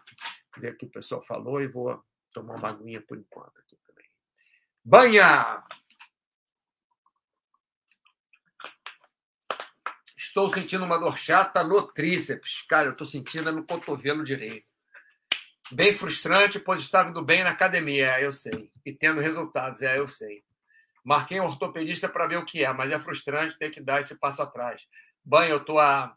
Ver 0.57 0.73
aqui 0.73 0.85
o 0.85 0.91
pessoal 0.91 1.23
falou 1.23 1.61
e 1.61 1.67
vou 1.67 2.03
tomar 2.33 2.55
uma 2.55 2.69
aguinha 2.69 3.01
por 3.01 3.17
enquanto 3.17 3.57
aqui. 3.59 3.81
Banha! 4.83 5.63
Estou 10.17 10.51
sentindo 10.53 10.85
uma 10.85 10.97
dor 10.97 11.17
chata 11.17 11.63
no 11.63 11.85
tríceps. 11.91 12.63
Cara, 12.67 12.87
eu 12.87 12.91
estou 12.93 13.05
sentindo 13.05 13.51
no 13.51 13.65
cotovelo 13.65 14.23
direito. 14.23 14.65
Bem 15.71 15.93
frustrante, 15.93 16.59
pois 16.59 16.81
estava 16.81 17.09
indo 17.09 17.23
bem 17.23 17.43
na 17.43 17.51
academia, 17.51 18.17
é, 18.17 18.25
eu 18.25 18.31
sei. 18.31 18.71
E 18.85 18.91
tendo 18.91 19.21
resultados, 19.21 19.81
é, 19.81 19.99
eu 19.99 20.07
sei. 20.07 20.43
Marquei 21.03 21.39
um 21.39 21.45
ortopedista 21.45 22.09
para 22.09 22.27
ver 22.27 22.37
o 22.37 22.45
que 22.45 22.63
é, 22.63 22.73
mas 22.73 22.91
é 22.91 22.99
frustrante 22.99 23.57
ter 23.57 23.71
que 23.71 23.81
dar 23.81 23.99
esse 23.99 24.15
passo 24.15 24.41
atrás. 24.41 24.85
Banho, 25.23 25.51
eu 25.51 25.57
estou 25.57 25.79
há 25.79 26.15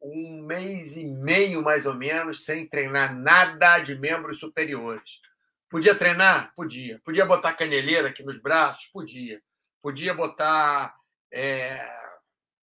um 0.00 0.42
mês 0.42 0.96
e 0.96 1.04
meio, 1.04 1.62
mais 1.62 1.84
ou 1.86 1.94
menos, 1.94 2.44
sem 2.44 2.66
treinar 2.66 3.14
nada 3.14 3.78
de 3.78 3.94
membros 3.94 4.40
superiores. 4.40 5.20
Podia 5.72 5.94
treinar? 5.94 6.52
Podia. 6.54 7.00
Podia 7.02 7.24
botar 7.24 7.54
caneleira 7.54 8.10
aqui 8.10 8.22
nos 8.22 8.36
braços? 8.36 8.86
Podia. 8.92 9.40
Podia 9.80 10.12
botar 10.12 10.94
é, 11.32 11.90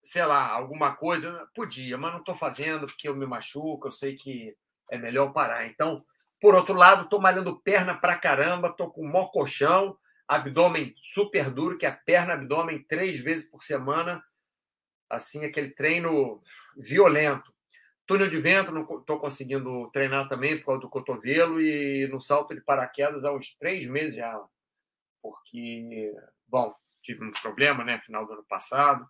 sei 0.05 0.24
lá, 0.24 0.48
alguma 0.48 0.94
coisa, 0.94 1.48
podia, 1.53 1.98
mas 1.98 2.12
não 2.12 2.20
estou 2.20 2.36
fazendo 2.36 2.86
porque 2.86 3.09
eu 3.09 3.16
me 3.16 3.26
machuco, 3.26 3.88
eu 3.88 3.92
sei 3.92 4.14
que 4.14 4.57
é 4.88 4.96
melhor 4.96 5.32
parar. 5.32 5.66
Então, 5.66 6.05
por 6.40 6.55
outro 6.55 6.74
lado, 6.74 7.03
estou 7.03 7.20
malhando 7.20 7.61
perna 7.61 7.92
pra 7.92 8.16
caramba, 8.16 8.68
estou 8.68 8.88
com 8.88 9.05
mó 9.05 9.26
colchão, 9.26 9.98
abdômen 10.28 10.94
super 11.03 11.50
duro, 11.50 11.76
que 11.76 11.86
é 11.86 11.90
perna, 11.90 12.34
abdômen 12.34 12.84
três 12.84 13.18
vezes 13.18 13.50
por 13.50 13.64
semana, 13.64 14.22
assim, 15.11 15.44
aquele 15.44 15.70
treino 15.70 16.40
violento. 16.76 17.51
Túnel 18.12 18.28
de 18.28 18.38
vento, 18.42 18.70
não 18.70 18.82
estou 18.82 19.18
conseguindo 19.18 19.90
treinar 19.90 20.28
também 20.28 20.58
por 20.58 20.66
causa 20.66 20.82
do 20.82 20.90
cotovelo 20.90 21.58
e 21.62 22.06
no 22.08 22.20
salto 22.20 22.54
de 22.54 22.60
paraquedas 22.60 23.24
há 23.24 23.32
uns 23.32 23.54
três 23.54 23.88
meses 23.88 24.16
já. 24.16 24.38
Porque, 25.22 26.12
bom, 26.46 26.74
tive 27.02 27.24
um 27.24 27.32
problema, 27.32 27.82
né, 27.82 28.02
final 28.04 28.26
do 28.26 28.34
ano 28.34 28.44
passado, 28.44 29.08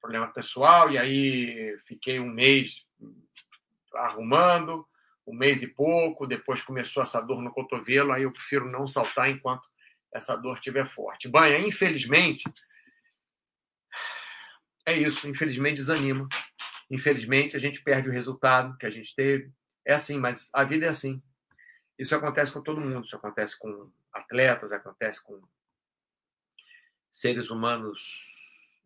problema 0.00 0.26
pessoal, 0.28 0.90
e 0.90 0.96
aí 0.96 1.78
fiquei 1.86 2.18
um 2.18 2.30
mês 2.30 2.86
arrumando, 3.94 4.88
um 5.26 5.36
mês 5.36 5.62
e 5.62 5.68
pouco, 5.68 6.26
depois 6.26 6.62
começou 6.62 7.02
essa 7.02 7.20
dor 7.20 7.42
no 7.42 7.52
cotovelo, 7.52 8.10
aí 8.10 8.22
eu 8.22 8.32
prefiro 8.32 8.64
não 8.70 8.86
saltar 8.86 9.28
enquanto 9.28 9.68
essa 10.14 10.34
dor 10.34 10.54
estiver 10.54 10.86
forte. 10.86 11.28
Banha, 11.28 11.58
infelizmente, 11.58 12.42
é 14.86 14.96
isso, 14.96 15.28
infelizmente 15.28 15.76
desanima. 15.76 16.26
Infelizmente 16.94 17.56
a 17.56 17.58
gente 17.58 17.82
perde 17.82 18.08
o 18.08 18.12
resultado 18.12 18.78
que 18.78 18.86
a 18.86 18.90
gente 18.90 19.16
teve. 19.16 19.50
É 19.84 19.94
assim, 19.94 20.16
mas 20.16 20.48
a 20.52 20.62
vida 20.62 20.86
é 20.86 20.88
assim. 20.88 21.20
Isso 21.98 22.14
acontece 22.14 22.52
com 22.52 22.62
todo 22.62 22.80
mundo, 22.80 23.04
isso 23.04 23.16
acontece 23.16 23.58
com 23.58 23.90
atletas, 24.12 24.70
acontece 24.70 25.20
com 25.24 25.42
seres 27.10 27.50
humanos 27.50 28.24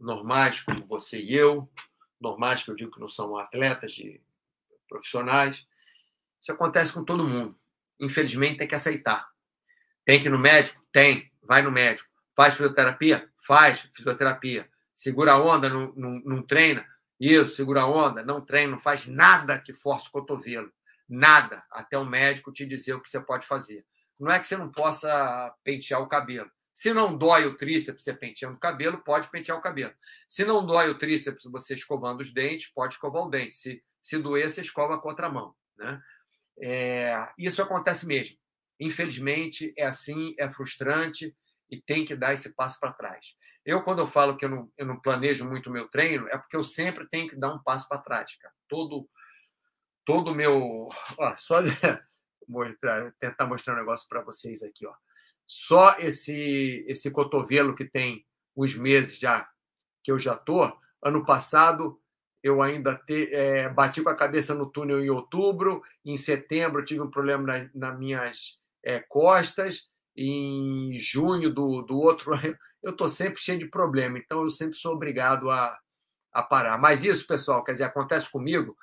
normais, 0.00 0.62
como 0.62 0.86
você 0.86 1.20
e 1.20 1.34
eu, 1.34 1.70
normais 2.18 2.62
que 2.62 2.70
eu 2.70 2.74
digo 2.74 2.92
que 2.92 3.00
não 3.00 3.10
são 3.10 3.36
atletas 3.36 3.92
de 3.92 4.22
profissionais. 4.88 5.66
Isso 6.40 6.50
acontece 6.50 6.94
com 6.94 7.04
todo 7.04 7.28
mundo. 7.28 7.58
Infelizmente, 8.00 8.56
tem 8.56 8.68
que 8.68 8.74
aceitar. 8.74 9.28
Tem 10.06 10.18
que 10.18 10.28
ir 10.28 10.30
no 10.30 10.38
médico? 10.38 10.82
Tem. 10.90 11.30
Vai 11.42 11.60
no 11.60 11.70
médico. 11.70 12.08
Faz 12.34 12.54
fisioterapia? 12.54 13.30
Faz 13.46 13.80
fisioterapia. 13.94 14.66
Segura 14.94 15.32
a 15.32 15.38
onda? 15.38 15.68
Não, 15.68 15.92
não, 15.94 16.10
não 16.20 16.42
treina? 16.42 16.86
Isso, 17.20 17.54
segura 17.54 17.82
a 17.82 17.86
onda. 17.86 18.22
Não 18.22 18.40
treina, 18.40 18.72
não 18.72 18.78
faz 18.78 19.06
nada 19.06 19.58
que 19.58 19.72
force 19.72 20.08
o 20.08 20.10
cotovelo. 20.10 20.72
Nada. 21.08 21.64
Até 21.70 21.98
o 21.98 22.04
médico 22.04 22.52
te 22.52 22.66
dizer 22.66 22.94
o 22.94 23.00
que 23.00 23.10
você 23.10 23.20
pode 23.20 23.46
fazer. 23.46 23.84
Não 24.18 24.30
é 24.30 24.38
que 24.38 24.48
você 24.48 24.56
não 24.56 24.70
possa 24.70 25.54
pentear 25.64 26.02
o 26.02 26.08
cabelo. 26.08 26.50
Se 26.74 26.92
não 26.92 27.16
dói 27.16 27.44
o 27.46 27.56
tríceps, 27.56 28.04
você 28.04 28.14
penteando 28.14 28.56
o 28.56 28.60
cabelo, 28.60 28.98
pode 28.98 29.28
pentear 29.30 29.58
o 29.58 29.60
cabelo. 29.60 29.92
Se 30.28 30.44
não 30.44 30.64
dói 30.64 30.88
o 30.88 30.98
tríceps, 30.98 31.44
você 31.50 31.74
escovando 31.74 32.20
os 32.20 32.32
dentes, 32.32 32.70
pode 32.72 32.94
escovar 32.94 33.24
o 33.24 33.30
dente. 33.30 33.56
Se, 33.56 33.82
se 34.00 34.18
doer, 34.18 34.48
você 34.48 34.60
escova 34.60 34.94
a 34.94 35.00
contramão. 35.00 35.54
Né? 35.76 36.00
É, 36.60 37.28
isso 37.36 37.60
acontece 37.60 38.06
mesmo. 38.06 38.36
Infelizmente, 38.78 39.72
é 39.76 39.86
assim, 39.86 40.34
é 40.38 40.48
frustrante 40.48 41.34
e 41.68 41.80
tem 41.80 42.04
que 42.04 42.14
dar 42.14 42.32
esse 42.32 42.54
passo 42.54 42.78
para 42.78 42.92
trás. 42.92 43.26
Eu, 43.68 43.82
quando 43.82 43.98
eu 43.98 44.06
falo 44.06 44.34
que 44.34 44.46
eu 44.46 44.48
não, 44.48 44.72
eu 44.78 44.86
não 44.86 44.98
planejo 44.98 45.46
muito 45.46 45.68
o 45.68 45.72
meu 45.72 45.86
treino, 45.88 46.26
é 46.28 46.38
porque 46.38 46.56
eu 46.56 46.64
sempre 46.64 47.06
tenho 47.06 47.28
que 47.28 47.36
dar 47.36 47.52
um 47.52 47.62
passo 47.62 47.86
para 47.86 48.00
trás. 48.00 48.34
Cara. 48.38 48.54
Todo 48.66 49.06
todo 50.06 50.34
meu. 50.34 50.88
Ó, 51.18 51.36
só 51.36 51.56
tentar 53.20 53.44
mostrar 53.44 53.74
um 53.74 53.76
negócio 53.76 54.08
para 54.08 54.22
vocês 54.22 54.62
aqui. 54.62 54.86
Ó. 54.86 54.94
Só 55.46 55.98
esse 55.98 56.82
esse 56.88 57.10
cotovelo 57.10 57.76
que 57.76 57.84
tem 57.84 58.24
os 58.56 58.74
meses 58.74 59.18
já 59.18 59.46
que 60.02 60.10
eu 60.10 60.18
já 60.18 60.34
tô. 60.34 60.74
Ano 61.02 61.26
passado 61.26 62.00
eu 62.42 62.62
ainda 62.62 62.94
te, 62.96 63.34
é, 63.34 63.68
bati 63.68 64.00
com 64.00 64.08
a 64.08 64.16
cabeça 64.16 64.54
no 64.54 64.70
túnel 64.70 65.04
em 65.04 65.10
outubro. 65.10 65.82
Em 66.06 66.16
setembro 66.16 66.86
tive 66.86 67.02
um 67.02 67.10
problema 67.10 67.42
nas 67.46 67.74
na 67.74 67.92
minhas 67.92 68.58
é, 68.82 69.00
costas. 69.00 69.90
Em 70.20 70.98
junho 70.98 71.52
do, 71.52 71.82
do 71.82 71.98
outro 71.98 72.34
ano 72.34 72.56
eu 72.82 72.92
estou 72.92 73.08
sempre 73.08 73.40
cheio 73.40 73.58
de 73.58 73.66
problema. 73.66 74.18
Então 74.18 74.42
eu 74.42 74.50
sempre 74.50 74.76
sou 74.76 74.94
obrigado 74.94 75.50
a, 75.50 75.78
a 76.32 76.42
parar. 76.42 76.78
Mas 76.78 77.04
isso, 77.04 77.26
pessoal, 77.26 77.62
quer 77.64 77.72
dizer, 77.72 77.84
acontece 77.84 78.30
comigo. 78.30 78.76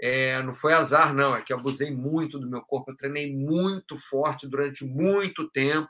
É, 0.00 0.42
não 0.42 0.54
foi 0.54 0.72
azar, 0.72 1.14
não. 1.14 1.36
É 1.36 1.42
que 1.42 1.52
eu 1.52 1.58
abusei 1.58 1.90
muito 1.90 2.38
do 2.38 2.48
meu 2.48 2.62
corpo. 2.62 2.90
Eu 2.90 2.96
treinei 2.96 3.34
muito 3.34 3.96
forte 3.96 4.48
durante 4.48 4.84
muito 4.84 5.48
tempo 5.50 5.88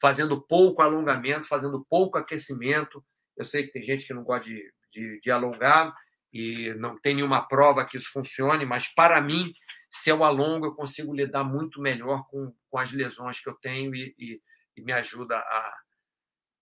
fazendo 0.00 0.40
pouco 0.40 0.82
alongamento, 0.82 1.46
fazendo 1.46 1.84
pouco 1.88 2.18
aquecimento. 2.18 3.02
Eu 3.36 3.44
sei 3.44 3.66
que 3.66 3.72
tem 3.72 3.82
gente 3.82 4.06
que 4.06 4.14
não 4.14 4.24
gosta 4.24 4.44
de, 4.44 4.70
de, 4.92 5.20
de 5.20 5.30
alongar 5.30 5.94
e 6.32 6.74
não 6.74 6.98
tem 6.98 7.14
nenhuma 7.14 7.46
prova 7.46 7.84
que 7.84 7.96
isso 7.96 8.10
funcione, 8.12 8.66
mas 8.66 8.88
para 8.88 9.20
mim, 9.20 9.52
se 9.90 10.10
eu 10.10 10.22
alongo, 10.22 10.66
eu 10.66 10.74
consigo 10.74 11.14
lidar 11.14 11.44
muito 11.44 11.80
melhor 11.80 12.26
com, 12.28 12.52
com 12.76 12.80
as 12.80 12.92
lesões 12.92 13.40
que 13.40 13.48
eu 13.48 13.54
tenho 13.54 13.94
e, 13.94 14.14
e, 14.18 14.42
e 14.76 14.82
me 14.82 14.92
ajuda 14.92 15.38
a, 15.38 15.78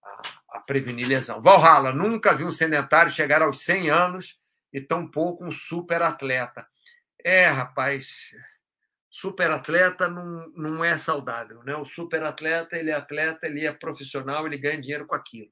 a, 0.05 0.23
a, 0.51 0.61
prevenir 0.61 1.09
lesão. 1.09 1.43
Valhalla, 1.43 1.93
nunca 1.93 2.37
vi 2.37 2.45
um 2.45 2.53
sedentário 2.53 3.11
chegar 3.11 3.43
aos 3.43 3.65
100 3.65 3.91
anos 3.91 4.41
e 4.73 4.81
tampouco 4.81 5.45
um 5.45 5.51
super 5.51 6.03
atleta. 6.03 6.65
É, 7.19 7.49
rapaz, 7.49 8.31
superatleta 9.11 10.07
não, 10.07 10.49
não 10.51 10.85
é 10.85 10.97
saudável. 10.99 11.65
Né? 11.65 11.75
O 11.75 11.85
superatleta, 11.85 12.77
ele 12.77 12.91
é 12.91 12.95
atleta, 12.95 13.47
ele 13.47 13.67
é 13.67 13.73
profissional, 13.73 14.47
ele 14.47 14.57
ganha 14.57 14.81
dinheiro 14.81 15.09
com 15.09 15.17
aquilo. 15.17 15.51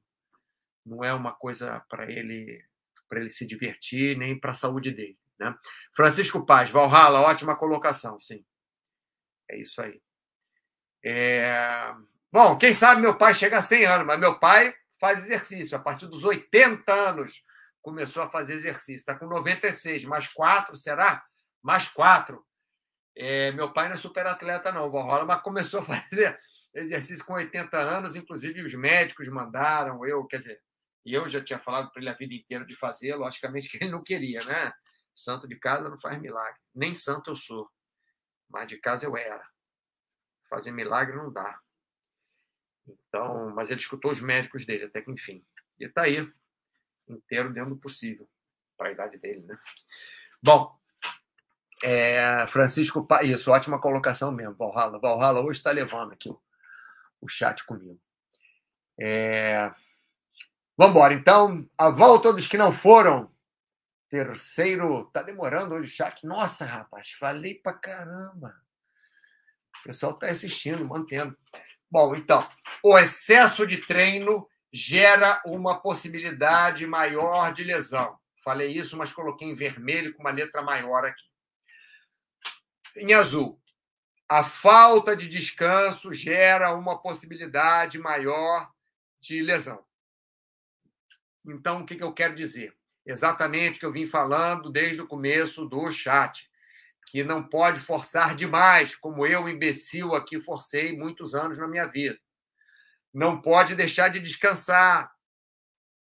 não 0.87 1.03
é 1.03 1.13
uma 1.13 1.33
coisa 1.33 1.81
para 1.89 2.09
ele 2.09 2.65
para 3.09 3.21
ele 3.21 3.31
se 3.31 3.45
divertir 3.45 4.17
nem 4.17 4.39
para 4.39 4.53
a 4.53 4.55
saúde 4.55 4.93
dele. 4.93 5.19
Né? 5.41 5.55
Francisco 5.95 6.47
Paz, 6.47 6.71
Valhalla, 6.71 7.21
ótima 7.21 7.57
colocação, 7.57 8.17
sim. 8.19 8.43
É 9.51 9.59
isso 9.61 9.83
aí. 9.83 10.01
É... 11.05 11.95
Bom, 12.31 12.57
quem 12.57 12.73
sabe 12.73 13.01
meu 13.01 13.17
pai 13.17 13.35
chega 13.35 13.59
a 13.59 13.63
100 13.63 13.87
anos, 13.87 14.07
mas 14.07 14.19
meu 14.19 14.39
pai 14.39 14.75
faz 15.01 15.25
exercício. 15.25 15.77
A 15.77 15.81
partir 15.81 16.07
dos 16.07 16.25
80 16.25 16.93
anos 16.93 17.43
começou 17.83 18.23
a 18.23 18.31
fazer 18.31 18.55
exercício. 18.55 19.01
Está 19.01 19.15
com 19.15 19.27
96, 19.27 20.05
mais 20.05 20.29
4, 20.29 20.77
será? 20.77 21.23
Mais 21.63 21.89
4. 21.89 22.43
É, 23.17 23.53
meu 23.53 23.73
pai 23.73 23.89
não 23.89 23.95
é 23.95 23.99
super 23.99 24.27
atleta, 24.27 24.73
não, 24.73 24.91
Valhalla, 24.91 25.25
mas 25.25 25.43
começou 25.43 25.81
a 25.81 25.85
fazer 25.85 26.39
exercício 26.75 27.25
com 27.25 27.35
80 27.35 27.77
anos, 27.79 28.17
inclusive 28.17 28.63
os 28.63 28.75
médicos 28.75 29.29
mandaram, 29.29 30.07
eu, 30.07 30.25
quer 30.27 30.39
dizer, 30.39 30.63
eu 31.05 31.29
já 31.29 31.45
tinha 31.45 31.59
falado 31.59 31.91
para 31.91 32.01
ele 32.01 32.09
a 32.09 32.15
vida 32.15 32.33
inteira 32.33 32.65
de 32.65 32.75
fazer, 32.77 33.15
logicamente 33.15 33.69
que 33.69 33.83
ele 33.83 33.91
não 33.91 34.03
queria, 34.03 34.41
né? 34.45 34.73
Santo 35.15 35.47
de 35.47 35.59
casa 35.59 35.89
não 35.89 36.01
faz 36.01 36.19
milagre. 36.19 36.59
Nem 36.75 36.95
santo 36.95 37.33
eu 37.33 37.37
sou, 37.37 37.69
mas 38.49 38.67
de 38.67 38.79
casa 38.79 39.05
eu 39.05 39.17
era. 39.17 39.45
Fazer 40.53 40.71
milagre 40.71 41.17
não 41.17 41.33
dá. 41.33 41.59
Então, 42.87 43.49
mas 43.55 43.71
ele 43.71 43.81
escutou 43.81 44.11
os 44.11 44.21
médicos 44.21 44.67
dele, 44.67 44.85
até 44.85 45.01
que 45.01 45.11
enfim. 45.11 45.43
E 45.81 45.87
está 45.87 46.03
aí, 46.03 46.31
inteiro 47.09 47.51
dentro 47.55 47.71
do 47.71 47.81
possível, 47.81 48.29
para 48.77 48.91
a 48.91 48.93
idade 48.93 49.17
dele, 49.17 49.41
né? 49.47 49.59
Bom, 50.43 50.79
é, 51.83 52.47
Francisco, 52.49 53.09
isso, 53.23 53.51
ótima 53.51 53.81
colocação 53.81 54.31
mesmo, 54.31 54.55
Valhalla. 54.55 54.99
Valhalla 54.99 55.41
hoje 55.41 55.59
está 55.59 55.71
levando 55.71 56.13
aqui 56.13 56.29
o, 56.29 57.29
chat 57.31 57.65
comigo. 57.65 57.99
É... 59.01 59.73
Vamos 60.77 60.95
embora. 60.95 61.15
Então, 61.15 61.67
a 61.79 61.89
volta 61.89 62.31
dos 62.31 62.47
que 62.47 62.59
não 62.59 62.73
foram. 62.73 63.33
Terceiro. 64.11 65.07
Tá 65.15 65.23
demorando 65.23 65.75
hoje 65.77 65.91
o 65.91 65.97
chat. 65.97 66.27
Nossa, 66.27 66.67
rapaz, 66.67 67.13
falei 67.13 67.55
pra 67.55 67.73
caramba. 67.73 68.55
O 69.83 69.85
pessoal 69.85 70.13
está 70.13 70.29
assistindo, 70.29 70.87
mantendo. 70.87 71.37
Bom, 71.91 72.15
então, 72.15 72.49
o 72.83 72.97
excesso 72.97 73.67
de 73.67 73.79
treino 73.79 74.49
gera 74.73 75.43
uma 75.45 75.83
possibilidade 75.83 76.87
maior 76.87 77.53
de 77.53 77.65
lesão. 77.65 78.17
Falei 78.43 78.77
isso, 78.77 78.97
mas 78.97 79.13
coloquei 79.13 79.49
em 79.49 79.55
vermelho 79.55 80.15
com 80.15 80.23
uma 80.23 80.31
letra 80.31 80.63
maior 80.63 81.05
aqui. 81.05 81.25
Em 82.97 83.13
azul, 83.13 83.61
a 84.29 84.45
falta 84.45 85.17
de 85.17 85.29
descanso 85.29 86.13
gera 86.13 86.75
uma 86.75 87.03
possibilidade 87.03 87.99
maior 87.99 88.71
de 89.21 89.43
lesão. 89.43 89.85
Então, 91.45 91.83
o 91.83 91.87
que 91.87 92.03
eu 92.03 92.13
quero 92.13 92.35
dizer? 92.35 92.75
Exatamente 93.05 93.77
o 93.77 93.81
que 93.81 93.87
eu 93.87 93.93
vim 93.93 94.07
falando 94.07 94.71
desde 94.71 95.03
o 95.03 95.09
começo 95.09 95.67
do 95.67 95.91
chat, 95.91 96.49
que 97.07 97.23
não 97.23 97.43
pode 97.43 97.81
forçar 97.81 98.35
demais, 98.35 98.97
como 98.97 99.27
eu, 99.27 99.49
imbecil, 99.49 100.15
aqui 100.15 100.41
forcei 100.41 100.97
muitos 100.97 101.35
anos 101.35 101.59
na 101.59 101.69
minha 101.69 101.87
vida. 101.87 102.19
Não 103.13 103.41
pode 103.41 103.75
deixar 103.75 104.09
de 104.09 104.21
descansar, 104.21 105.11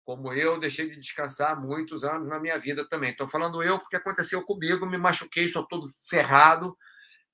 como 0.05 0.33
eu 0.33 0.59
deixei 0.61 0.89
de 0.89 0.97
descansar 0.97 1.61
muitos 1.61 2.05
anos 2.05 2.29
na 2.29 2.39
minha 2.39 2.59
vida 2.59 2.89
também. 2.89 3.11
Estou 3.11 3.29
falando 3.29 3.63
eu 3.63 3.79
porque 3.79 3.97
aconteceu 3.97 4.43
comigo, 4.43 4.87
me 4.87 4.99
machuquei, 4.99 5.49
sou 5.49 5.67
todo 5.67 5.91
ferrado 6.09 6.77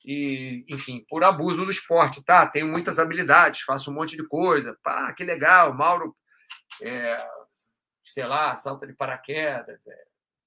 e, 0.05 0.65
enfim, 0.69 1.05
por 1.09 1.25
abuso 1.25 1.65
do 1.65 1.71
esporte, 1.71 2.25
tá? 2.25 2.47
Tenho 2.47 2.69
muitas 2.69 2.99
habilidades, 2.99 3.63
faço 3.63 3.91
um 3.91 3.95
monte 3.95 4.17
de 4.17 4.27
coisa, 4.27 4.79
pá, 4.83 5.13
que 5.13 5.25
legal, 5.25 5.75
Mauro, 5.75 6.17
é, 6.83 7.27
sei 8.05 8.25
lá, 8.25 8.57
salta 8.57 8.87
de 8.87 8.95
paraquedas, 8.95 9.87
é, 9.87 10.05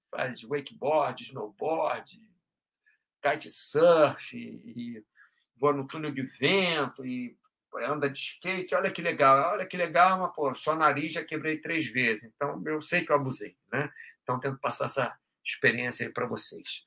faz 0.09 0.41
wakeboard, 0.43 1.21
snowboard, 1.23 2.19
kitesurf, 3.21 4.33
e 4.33 5.03
voa 5.57 5.73
no 5.73 5.87
túnel 5.87 6.11
de 6.11 6.21
vento, 6.21 7.05
e 7.05 7.37
anda 7.83 8.09
de 8.09 8.17
skate, 8.17 8.73
olha 8.75 8.91
que 8.91 9.01
legal, 9.01 9.53
olha 9.53 9.65
que 9.65 9.77
legal, 9.77 10.19
mas 10.19 10.33
pô, 10.33 10.53
só 10.55 10.75
nariz 10.75 11.13
já 11.13 11.23
quebrei 11.23 11.59
três 11.59 11.87
vezes, 11.87 12.23
então 12.23 12.61
eu 12.65 12.81
sei 12.81 13.05
que 13.05 13.11
eu 13.11 13.15
abusei, 13.15 13.55
né? 13.71 13.89
Então 14.23 14.39
tento 14.39 14.59
passar 14.59 14.85
essa 14.85 15.17
experiência 15.45 16.07
aí 16.07 16.13
para 16.13 16.25
vocês. 16.25 16.83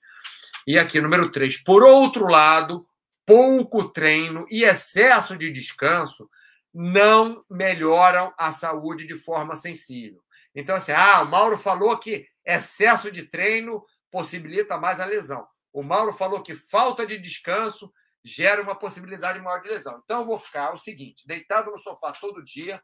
E 0.67 0.79
aqui, 0.79 1.01
número 1.01 1.31
três, 1.31 1.57
por 1.57 1.83
outro 1.83 2.27
lado, 2.27 2.87
pouco 3.27 3.89
treino 3.89 4.47
e 4.51 4.65
excesso 4.65 5.37
de 5.37 5.51
descanso 5.51 6.29
não 6.73 7.45
melhoram 7.51 8.33
a 8.39 8.51
saúde 8.51 9.07
de 9.07 9.17
forma 9.17 9.57
sensível. 9.57 10.23
Então, 10.55 10.75
assim, 10.75 10.93
ah, 10.93 11.23
o 11.23 11.31
Mauro 11.31 11.57
falou 11.57 11.99
que 11.99 12.27
excesso 12.45 13.11
de 13.11 13.25
treino 13.25 13.85
possibilita 14.11 14.79
mais 14.79 15.01
a 15.01 15.05
lesão. 15.05 15.47
O 15.73 15.83
Mauro 15.83 16.13
falou 16.13 16.43
que 16.43 16.55
falta 16.55 17.07
de 17.07 17.19
descanso 17.19 17.93
gera 18.25 18.63
uma 18.63 18.77
possibilidade 18.77 19.41
maior 19.41 19.61
de 19.61 19.69
lesão. 19.69 20.01
Então, 20.05 20.21
eu 20.21 20.27
vou 20.27 20.39
ficar 20.39 20.73
o 20.73 20.79
seguinte: 20.79 21.27
deitado 21.27 21.71
no 21.71 21.79
sofá 21.79 22.13
todo 22.13 22.45
dia, 22.45 22.83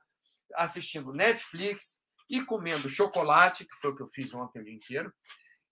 assistindo 0.55 1.13
Netflix 1.13 1.99
e 2.29 2.45
comendo 2.45 2.89
chocolate, 2.89 3.65
que 3.65 3.77
foi 3.77 3.91
o 3.91 3.97
que 3.97 4.03
eu 4.03 4.09
fiz 4.09 4.33
ontem 4.35 4.61
o 4.61 4.65
dia 4.65 4.75
inteiro, 4.75 5.13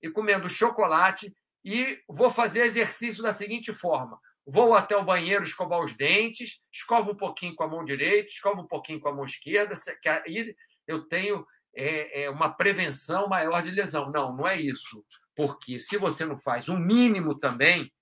e 0.03 0.11
comendo 0.11 0.49
chocolate, 0.49 1.35
e 1.65 2.01
vou 2.09 2.31
fazer 2.31 2.65
exercício 2.65 3.23
da 3.23 3.33
seguinte 3.33 3.73
forma: 3.73 4.21
vou 4.47 4.75
até 4.75 4.97
o 4.97 5.05
banheiro 5.05 5.43
escovar 5.43 5.81
os 5.81 5.97
dentes, 5.97 6.61
escovo 6.73 7.13
um 7.13 7.17
pouquinho 7.17 7.55
com 7.55 7.65
a 7.65 7.69
mão 7.69 7.85
direita, 7.85 8.29
escovo 8.29 8.63
um 8.63 8.69
pouquinho 8.69 9.01
com 9.01 9.09
a 9.09 9.15
mão 9.15 9.25
esquerda, 9.25 9.75
que 10.01 10.09
aí 10.09 10.55
eu 10.87 11.09
tenho 11.09 11.47
é, 11.75 12.25
é 12.25 12.31
uma 12.31 12.51
prevenção 12.51 13.29
maior 13.29 13.63
de 13.63 13.71
lesão. 13.71 14.11
Não, 14.11 14.35
não 14.35 14.49
é 14.49 14.61
isso. 14.61 15.05
Porque 15.37 15.79
se 15.79 15.99
você 15.99 16.25
não 16.25 16.39
faz 16.39 16.69
um 16.69 16.79
mínimo 16.79 17.39
também 17.39 17.93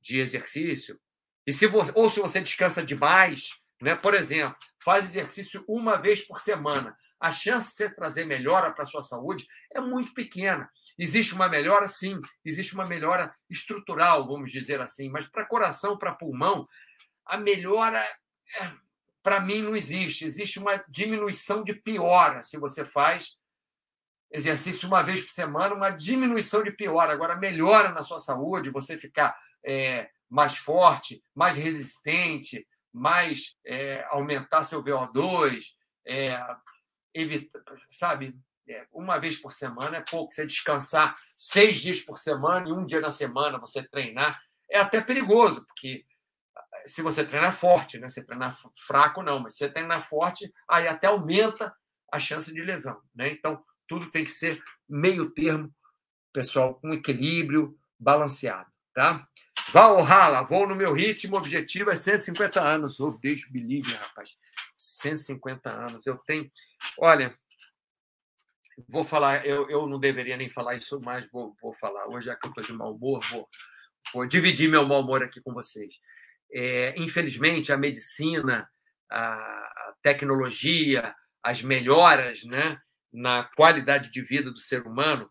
de 0.00 0.18
exercício, 0.18 0.98
e 1.46 1.52
se 1.52 1.66
você, 1.66 1.92
ou 1.94 2.08
se 2.08 2.20
você 2.20 2.40
descansa 2.40 2.82
demais, 2.82 3.50
né? 3.80 3.94
por 3.94 4.14
exemplo, 4.14 4.56
faz 4.82 5.04
exercício 5.04 5.64
uma 5.68 5.96
vez 5.96 6.22
por 6.26 6.40
semana, 6.40 6.96
a 7.20 7.30
chance 7.30 7.70
de 7.70 7.76
você 7.76 7.94
trazer 7.94 8.24
melhora 8.24 8.72
para 8.72 8.84
a 8.84 8.86
sua 8.86 9.02
saúde 9.02 9.46
é 9.74 9.80
muito 9.80 10.14
pequena. 10.14 10.70
Existe 10.98 11.34
uma 11.34 11.48
melhora, 11.48 11.86
sim, 11.86 12.18
existe 12.44 12.74
uma 12.74 12.86
melhora 12.86 13.34
estrutural, 13.48 14.26
vamos 14.26 14.50
dizer 14.50 14.80
assim, 14.80 15.10
mas 15.10 15.26
para 15.26 15.46
coração, 15.46 15.98
para 15.98 16.14
pulmão, 16.14 16.66
a 17.26 17.36
melhora, 17.36 17.98
é, 18.58 18.72
para 19.22 19.38
mim, 19.40 19.62
não 19.62 19.76
existe. 19.76 20.24
Existe 20.24 20.58
uma 20.58 20.82
diminuição 20.88 21.62
de 21.62 21.74
piora 21.74 22.42
se 22.42 22.58
você 22.58 22.86
faz 22.86 23.36
exercício 24.30 24.86
uma 24.86 25.02
vez 25.02 25.22
por 25.22 25.30
semana, 25.30 25.74
uma 25.74 25.90
diminuição 25.90 26.62
de 26.62 26.70
piora. 26.70 27.12
Agora, 27.12 27.36
melhora 27.36 27.90
na 27.90 28.02
sua 28.02 28.18
saúde, 28.18 28.70
você 28.70 28.96
ficar 28.96 29.36
é, 29.64 30.08
mais 30.28 30.56
forte, 30.56 31.22
mais 31.34 31.56
resistente, 31.56 32.66
mais 32.92 33.56
é, 33.66 34.04
aumentar 34.10 34.64
seu 34.64 34.82
VO2, 34.82 35.64
é, 36.06 36.40
evita, 37.14 37.62
sabe? 37.90 38.38
É, 38.68 38.86
uma 38.92 39.18
vez 39.18 39.36
por 39.36 39.52
semana 39.52 39.96
é 39.96 40.04
pouco. 40.08 40.32
Você 40.32 40.46
descansar 40.46 41.16
seis 41.36 41.80
dias 41.80 42.00
por 42.00 42.18
semana 42.18 42.68
e 42.68 42.72
um 42.72 42.84
dia 42.84 43.00
na 43.00 43.10
semana 43.10 43.58
você 43.58 43.82
treinar 43.82 44.40
é 44.70 44.78
até 44.78 45.00
perigoso, 45.00 45.64
porque 45.66 46.04
eh, 46.56 46.84
se 46.86 47.02
você 47.02 47.24
treinar 47.24 47.52
forte, 47.52 47.98
né? 47.98 48.08
Se 48.08 48.24
treinar 48.24 48.56
fraco, 48.86 49.22
não, 49.22 49.40
mas 49.40 49.54
se 49.54 49.58
você 49.58 49.72
treinar 49.72 50.08
forte, 50.08 50.52
aí 50.68 50.86
até 50.86 51.08
aumenta 51.08 51.74
a 52.12 52.18
chance 52.20 52.52
de 52.52 52.62
lesão, 52.62 53.00
né? 53.12 53.30
Então, 53.30 53.60
tudo 53.90 54.08
tem 54.08 54.22
que 54.22 54.30
ser 54.30 54.62
meio 54.88 55.30
termo, 55.30 55.68
pessoal, 56.32 56.76
com 56.76 56.94
equilíbrio, 56.94 57.76
balanceado, 57.98 58.70
tá? 58.94 59.26
Valhalla, 59.72 60.44
vou 60.44 60.64
no 60.64 60.76
meu 60.76 60.92
ritmo, 60.92 61.36
objetivo 61.36 61.90
é 61.90 61.96
150 61.96 62.60
anos. 62.60 63.00
Oh, 63.00 63.10
Deus 63.10 63.50
me 63.50 63.60
livre, 63.60 63.92
rapaz. 63.92 64.36
150 64.76 65.68
anos. 65.68 66.06
Eu 66.06 66.16
tenho. 66.18 66.48
Olha, 66.98 67.36
vou 68.88 69.02
falar, 69.02 69.44
eu, 69.44 69.68
eu 69.68 69.88
não 69.88 69.98
deveria 69.98 70.36
nem 70.36 70.48
falar 70.48 70.76
isso, 70.76 71.00
mas 71.04 71.28
vou, 71.28 71.56
vou 71.60 71.74
falar. 71.74 72.06
Hoje, 72.06 72.26
já 72.26 72.36
que 72.36 72.46
eu 72.46 72.50
estou 72.50 72.62
de 72.62 72.72
mau 72.72 72.94
humor, 72.94 73.24
vou, 73.28 73.48
vou 74.14 74.24
dividir 74.24 74.70
meu 74.70 74.86
mau 74.86 75.00
humor 75.00 75.24
aqui 75.24 75.40
com 75.40 75.52
vocês. 75.52 75.92
É, 76.52 76.94
infelizmente, 76.96 77.72
a 77.72 77.76
medicina, 77.76 78.70
a 79.10 79.94
tecnologia, 80.00 81.12
as 81.42 81.60
melhoras 81.60 82.44
né, 82.44 82.80
na 83.12 83.44
qualidade 83.56 84.10
de 84.10 84.22
vida 84.22 84.50
do 84.50 84.60
ser 84.60 84.86
humano, 84.86 85.30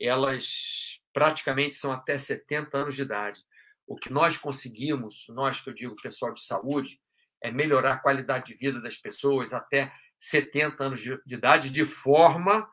elas 0.00 1.00
praticamente 1.12 1.76
são 1.76 1.92
até 1.92 2.18
70 2.18 2.76
anos 2.76 2.96
de 2.96 3.02
idade. 3.02 3.40
O 3.86 3.96
que 3.96 4.12
nós 4.12 4.36
conseguimos, 4.36 5.26
nós 5.28 5.60
que 5.60 5.70
eu 5.70 5.74
digo 5.74 5.96
pessoal 5.96 6.32
de 6.32 6.44
saúde, 6.44 7.00
é 7.42 7.50
melhorar 7.50 7.94
a 7.94 7.98
qualidade 7.98 8.46
de 8.46 8.54
vida 8.54 8.80
das 8.80 8.96
pessoas 8.96 9.52
até 9.52 9.92
70 10.18 10.82
anos 10.82 11.00
de, 11.00 11.20
de 11.24 11.34
idade 11.34 11.70
de 11.70 11.84
forma 11.84 12.68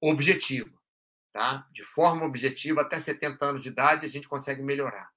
objetiva. 0.00 0.70
Tá? 1.32 1.66
De 1.72 1.84
forma 1.84 2.26
objetiva, 2.26 2.82
até 2.82 2.98
70 2.98 3.44
anos 3.44 3.62
de 3.62 3.68
idade, 3.68 4.04
a 4.04 4.08
gente 4.08 4.28
consegue 4.28 4.62
melhorar. 4.62 5.08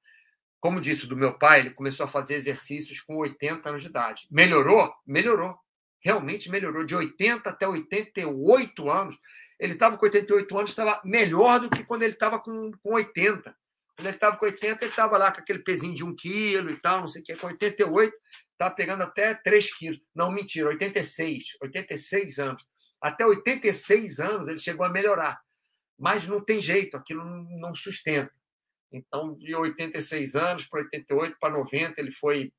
Como 0.59 0.79
disse 0.79 1.05
do 1.05 1.17
meu 1.17 1.37
pai, 1.37 1.59
ele 1.59 1.71
começou 1.71 2.05
a 2.05 2.09
fazer 2.09 2.35
exercícios 2.35 3.01
com 3.01 3.17
80 3.17 3.67
anos 3.67 3.81
de 3.81 3.89
idade. 3.89 4.27
Melhorou? 4.31 4.93
Melhorou. 5.05 5.57
Realmente 6.03 6.49
melhorou. 6.49 6.83
De 6.83 6.95
80 6.95 7.49
até 7.49 7.67
88 7.67 8.89
anos, 8.89 9.17
ele 9.59 9.73
estava 9.73 9.97
com 9.97 10.05
88 10.05 10.57
anos, 10.57 10.69
estava 10.69 11.01
melhor 11.05 11.59
do 11.59 11.69
que 11.69 11.83
quando 11.83 12.03
ele 12.03 12.13
estava 12.13 12.39
com, 12.39 12.71
com 12.81 12.93
80. 12.93 13.55
Quando 13.95 14.07
ele 14.07 14.15
estava 14.15 14.35
com 14.35 14.45
80, 14.45 14.83
ele 14.83 14.91
estava 14.91 15.17
lá 15.17 15.31
com 15.31 15.39
aquele 15.39 15.59
pezinho 15.59 15.95
de 15.95 16.03
1 16.03 16.15
quilo 16.15 16.69
e 16.69 16.79
tal, 16.79 17.01
não 17.01 17.07
sei 17.07 17.21
o 17.21 17.25
que. 17.25 17.35
Com 17.35 17.47
88, 17.47 18.13
estava 18.51 18.75
pegando 18.75 19.03
até 19.03 19.35
3 19.35 19.77
quilos. 19.77 20.01
Não, 20.13 20.31
mentira, 20.31 20.67
86. 20.69 21.43
86 21.61 22.39
anos. 22.39 22.63
Até 23.01 23.25
86 23.25 24.19
anos 24.19 24.47
ele 24.47 24.57
chegou 24.57 24.85
a 24.85 24.89
melhorar. 24.89 25.39
Mas 25.97 26.27
não 26.27 26.43
tem 26.43 26.59
jeito, 26.59 26.97
aquilo 26.97 27.23
não 27.59 27.75
sustenta. 27.75 28.33
Então, 28.91 29.35
de 29.37 29.55
86 29.55 30.35
anos 30.35 30.65
para 30.65 30.81
88 30.81 31.37
para 31.39 31.53
90, 31.53 31.99
ele 31.99 32.11
foi 32.11 32.51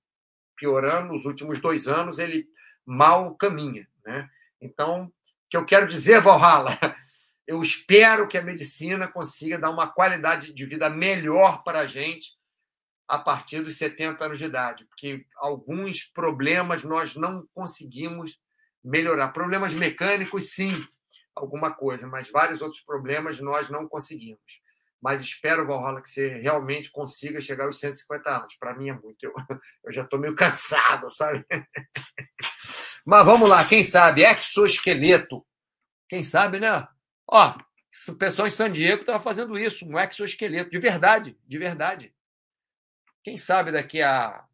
piorando. 0.57 1.13
Nos 1.13 1.25
últimos 1.25 1.61
dois 1.61 1.87
anos, 1.89 2.19
ele 2.19 2.47
mal 2.85 3.35
caminha. 3.37 3.87
Né? 4.05 4.29
Então, 4.61 5.05
o 5.05 5.13
que 5.51 5.57
eu 5.57 5.65
quero 5.65 5.87
dizer, 5.87 6.21
Valhalla, 6.21 6.71
eu 7.47 7.61
espero 7.61 8.27
que 8.29 8.39
a 8.39 8.43
medicina 8.43 9.09
consiga 9.09 9.59
dar 9.59 9.71
uma 9.71 9.89
qualidade 9.89 10.53
de 10.53 10.67
vida 10.67 10.89
melhor 10.89 11.63
para 11.63 11.81
a 11.81 11.87
gente 11.87 12.33
a 13.07 13.19
partir 13.19 13.63
dos 13.63 13.77
70 13.77 14.25
anos 14.25 14.39
de 14.39 14.47
idade, 14.47 14.87
porque 14.87 15.27
alguns 15.37 16.05
problemas 16.05 16.83
nós 16.83 17.15
não 17.15 17.47
conseguimos 17.55 18.39
melhorar. 18.83 19.29
Problemas 19.29 19.75
mecânicos, 19.75 20.53
sim, 20.53 20.87
alguma 21.35 21.73
coisa, 21.73 22.07
mas 22.07 22.31
vários 22.31 22.63
outros 22.63 22.83
problemas 22.83 23.41
nós 23.41 23.69
não 23.69 23.87
conseguimos. 23.87 24.41
Mas 25.03 25.21
espero, 25.21 25.67
Valhalla, 25.67 26.01
que 26.01 26.09
você 26.09 26.29
realmente 26.29 26.91
consiga 26.91 27.39
chegar 27.41 27.67
aos 27.67 27.79
150 27.79 28.31
anos. 28.31 28.57
Para 28.59 28.75
mim 28.75 28.89
é 28.89 28.95
muito. 28.95 29.23
Eu, 29.23 29.35
eu 29.85 29.93
já 29.93 30.03
estou 30.03 30.19
meio 30.19 30.35
cansado, 30.35 31.11
sabe? 31.11 31.45
Mas 33.05 33.27
vamos 33.27 33.49
lá, 33.49 33.65
quem 33.67 33.83
sabe? 33.83 34.23
Exoesqueleto. 34.23 35.45
Quem 36.09 36.25
sabe, 36.25 36.59
né? 36.59 36.89
Ó, 37.27 37.59
o 38.09 38.15
pessoal 38.17 38.49
em 38.49 38.51
San 38.51 38.71
Diego 38.71 39.03
estava 39.03 39.23
fazendo 39.23 39.59
isso, 39.59 39.87
um 39.87 39.99
exoesqueleto, 39.99 40.71
de 40.71 40.79
verdade, 40.79 41.39
de 41.47 41.59
verdade. 41.59 42.15
Quem 43.23 43.37
sabe 43.39 43.73
daqui 43.73 44.03
a 44.03 44.45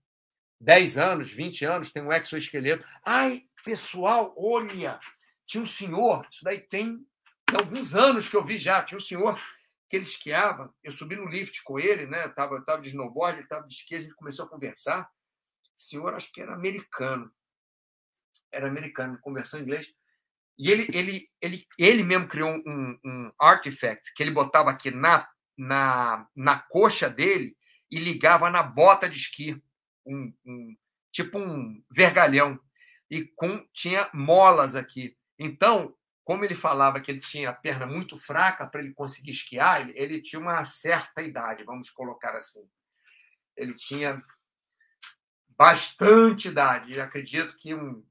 10 0.60 0.98
anos, 0.98 1.30
20 1.30 1.64
anos, 1.64 1.92
tem 1.92 2.02
um 2.02 2.12
exoesqueleto. 2.12 2.84
Ai, 3.04 3.44
pessoal, 3.64 4.34
olha, 4.36 4.98
tinha 5.46 5.62
um 5.62 5.66
senhor, 5.66 6.26
isso 6.30 6.44
daí 6.44 6.60
tem, 6.60 7.04
alguns 7.54 7.94
anos 7.94 8.28
que 8.28 8.36
eu 8.36 8.44
vi 8.44 8.58
já, 8.58 8.82
tinha 8.82 8.98
um 8.98 9.02
senhor 9.02 9.40
que 9.88 9.96
ele 9.96 10.04
esquiava, 10.04 10.72
eu 10.84 10.92
subi 10.92 11.16
no 11.16 11.26
lift 11.26 11.62
com 11.64 11.78
ele, 11.78 12.06
né? 12.06 12.24
Eu 12.24 12.34
tava, 12.34 12.54
eu 12.54 12.64
tava 12.64 12.80
de 12.80 12.90
snowboard, 12.90 13.38
ele 13.38 13.44
estava 13.44 13.66
de 13.66 13.74
esqui, 13.74 13.96
a 13.96 14.00
gente 14.00 14.14
começou 14.14 14.44
a 14.44 14.48
conversar. 14.48 15.10
O 15.76 15.80
senhor, 15.80 16.14
acho 16.14 16.32
que 16.32 16.40
era 16.40 16.54
americano. 16.54 17.32
Era 18.52 18.68
americano, 18.68 19.18
conversou 19.20 19.60
em 19.60 19.62
inglês. 19.62 19.88
E 20.58 20.70
ele, 20.70 20.86
ele, 20.92 21.30
ele, 21.40 21.66
ele 21.78 22.02
mesmo 22.02 22.28
criou 22.28 22.50
um, 22.50 22.98
um 23.04 23.32
artifact 23.40 24.12
que 24.14 24.22
ele 24.22 24.30
botava 24.30 24.70
aqui 24.70 24.90
na, 24.90 25.26
na, 25.56 26.28
na 26.36 26.58
coxa 26.58 27.08
dele 27.08 27.56
e 27.90 27.98
ligava 27.98 28.50
na 28.50 28.62
bota 28.62 29.08
de 29.08 29.16
esqui, 29.16 29.60
um, 30.06 30.32
um 30.44 30.76
tipo 31.12 31.38
um 31.38 31.82
vergalhão. 31.90 32.60
E 33.10 33.24
com, 33.36 33.66
tinha 33.72 34.10
molas 34.12 34.76
aqui. 34.76 35.16
Então, 35.38 35.96
como 36.22 36.44
ele 36.44 36.54
falava 36.54 37.00
que 37.00 37.10
ele 37.10 37.20
tinha 37.20 37.50
a 37.50 37.54
perna 37.54 37.86
muito 37.86 38.16
fraca 38.16 38.66
para 38.66 38.80
ele 38.80 38.92
conseguir 38.92 39.30
esquiar, 39.30 39.80
ele, 39.80 39.92
ele 39.96 40.22
tinha 40.22 40.38
uma 40.38 40.64
certa 40.64 41.22
idade, 41.22 41.64
vamos 41.64 41.90
colocar 41.90 42.36
assim. 42.36 42.68
Ele 43.56 43.74
tinha 43.74 44.22
bastante 45.48 46.48
idade, 46.48 47.00
acredito 47.00 47.56
que 47.56 47.74
um 47.74 48.04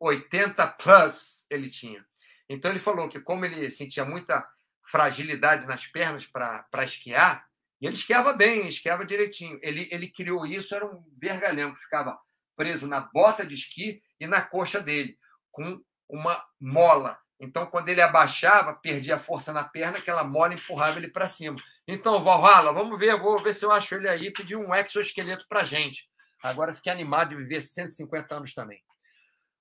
80 0.00 0.66
plus 0.66 1.44
ele 1.50 1.70
tinha. 1.70 2.04
Então 2.48 2.70
ele 2.70 2.80
falou 2.80 3.08
que 3.08 3.20
como 3.20 3.44
ele 3.44 3.70
sentia 3.70 4.04
muita 4.04 4.46
fragilidade 4.90 5.66
nas 5.66 5.86
pernas 5.86 6.26
para 6.26 6.82
esquiar, 6.82 7.46
e 7.80 7.86
ele 7.86 7.94
esquiava 7.94 8.32
bem, 8.32 8.66
esquiava 8.66 9.04
direitinho. 9.04 9.58
Ele, 9.62 9.88
ele 9.90 10.10
criou 10.10 10.44
isso, 10.46 10.74
era 10.74 10.84
um 10.84 11.04
vergalhão 11.16 11.74
que 11.74 11.80
ficava 11.80 12.18
preso 12.56 12.86
na 12.86 13.00
bota 13.00 13.46
de 13.46 13.54
esqui 13.54 14.02
e 14.18 14.26
na 14.26 14.42
coxa 14.42 14.80
dele, 14.80 15.16
com 15.52 15.80
uma 16.08 16.42
mola. 16.60 17.18
Então, 17.40 17.66
quando 17.66 17.88
ele 17.88 18.02
abaixava, 18.02 18.74
perdia 18.74 19.20
força 19.20 19.52
na 19.52 19.62
perna, 19.62 19.98
aquela 19.98 20.24
mola 20.24 20.54
empurrava 20.54 20.98
ele 20.98 21.08
para 21.08 21.28
cima. 21.28 21.56
Então, 21.86 22.24
Valhalla, 22.24 22.72
vamos 22.72 22.98
ver, 22.98 23.16
vou 23.16 23.40
ver 23.40 23.54
se 23.54 23.64
eu 23.64 23.70
acho 23.70 23.94
ele 23.94 24.08
aí, 24.08 24.32
pedir 24.32 24.56
um 24.56 24.74
exoesqueleto 24.74 25.46
para 25.48 25.62
gente. 25.62 26.08
Agora 26.42 26.74
fiquei 26.74 26.90
animado 26.90 27.30
de 27.30 27.36
viver 27.36 27.60
150 27.60 28.34
anos 28.34 28.54
também. 28.54 28.82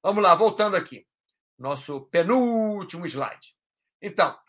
Vamos 0.07 0.23
lá, 0.23 0.33
voltando 0.33 0.77
aqui. 0.77 1.05
Nosso 1.59 1.99
penúltimo 1.99 3.05
slide. 3.05 3.53
Então, 4.01 4.39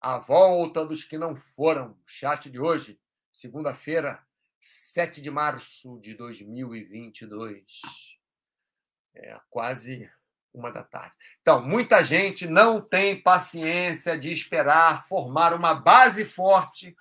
a 0.00 0.18
volta 0.18 0.84
dos 0.84 1.04
que 1.04 1.16
não 1.16 1.36
foram. 1.36 1.96
Chat 2.04 2.50
de 2.50 2.58
hoje, 2.58 2.98
segunda-feira, 3.30 4.20
7 4.58 5.22
de 5.22 5.30
março 5.30 6.00
de 6.00 6.12
2022. 6.14 7.62
É 9.14 9.38
quase 9.48 10.10
uma 10.52 10.72
da 10.72 10.82
tarde. 10.82 11.14
Então, 11.40 11.62
muita 11.62 12.02
gente 12.02 12.48
não 12.48 12.80
tem 12.80 13.22
paciência 13.22 14.18
de 14.18 14.32
esperar 14.32 15.06
formar 15.06 15.54
uma 15.54 15.72
base 15.72 16.24
forte 16.24 16.96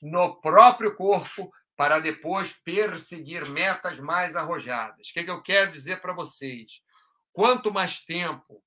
no 0.00 0.40
próprio 0.40 0.94
corpo 0.94 1.52
para 1.76 1.98
depois 1.98 2.52
perseguir 2.52 3.50
metas 3.50 3.98
mais 3.98 4.36
arrojadas. 4.36 5.08
O 5.08 5.12
que, 5.12 5.18
é 5.18 5.24
que 5.24 5.30
eu 5.32 5.42
quero 5.42 5.72
dizer 5.72 6.00
para 6.00 6.12
vocês? 6.12 6.86
Quanto 7.38 7.72
mais 7.72 8.00
tempo, 8.00 8.60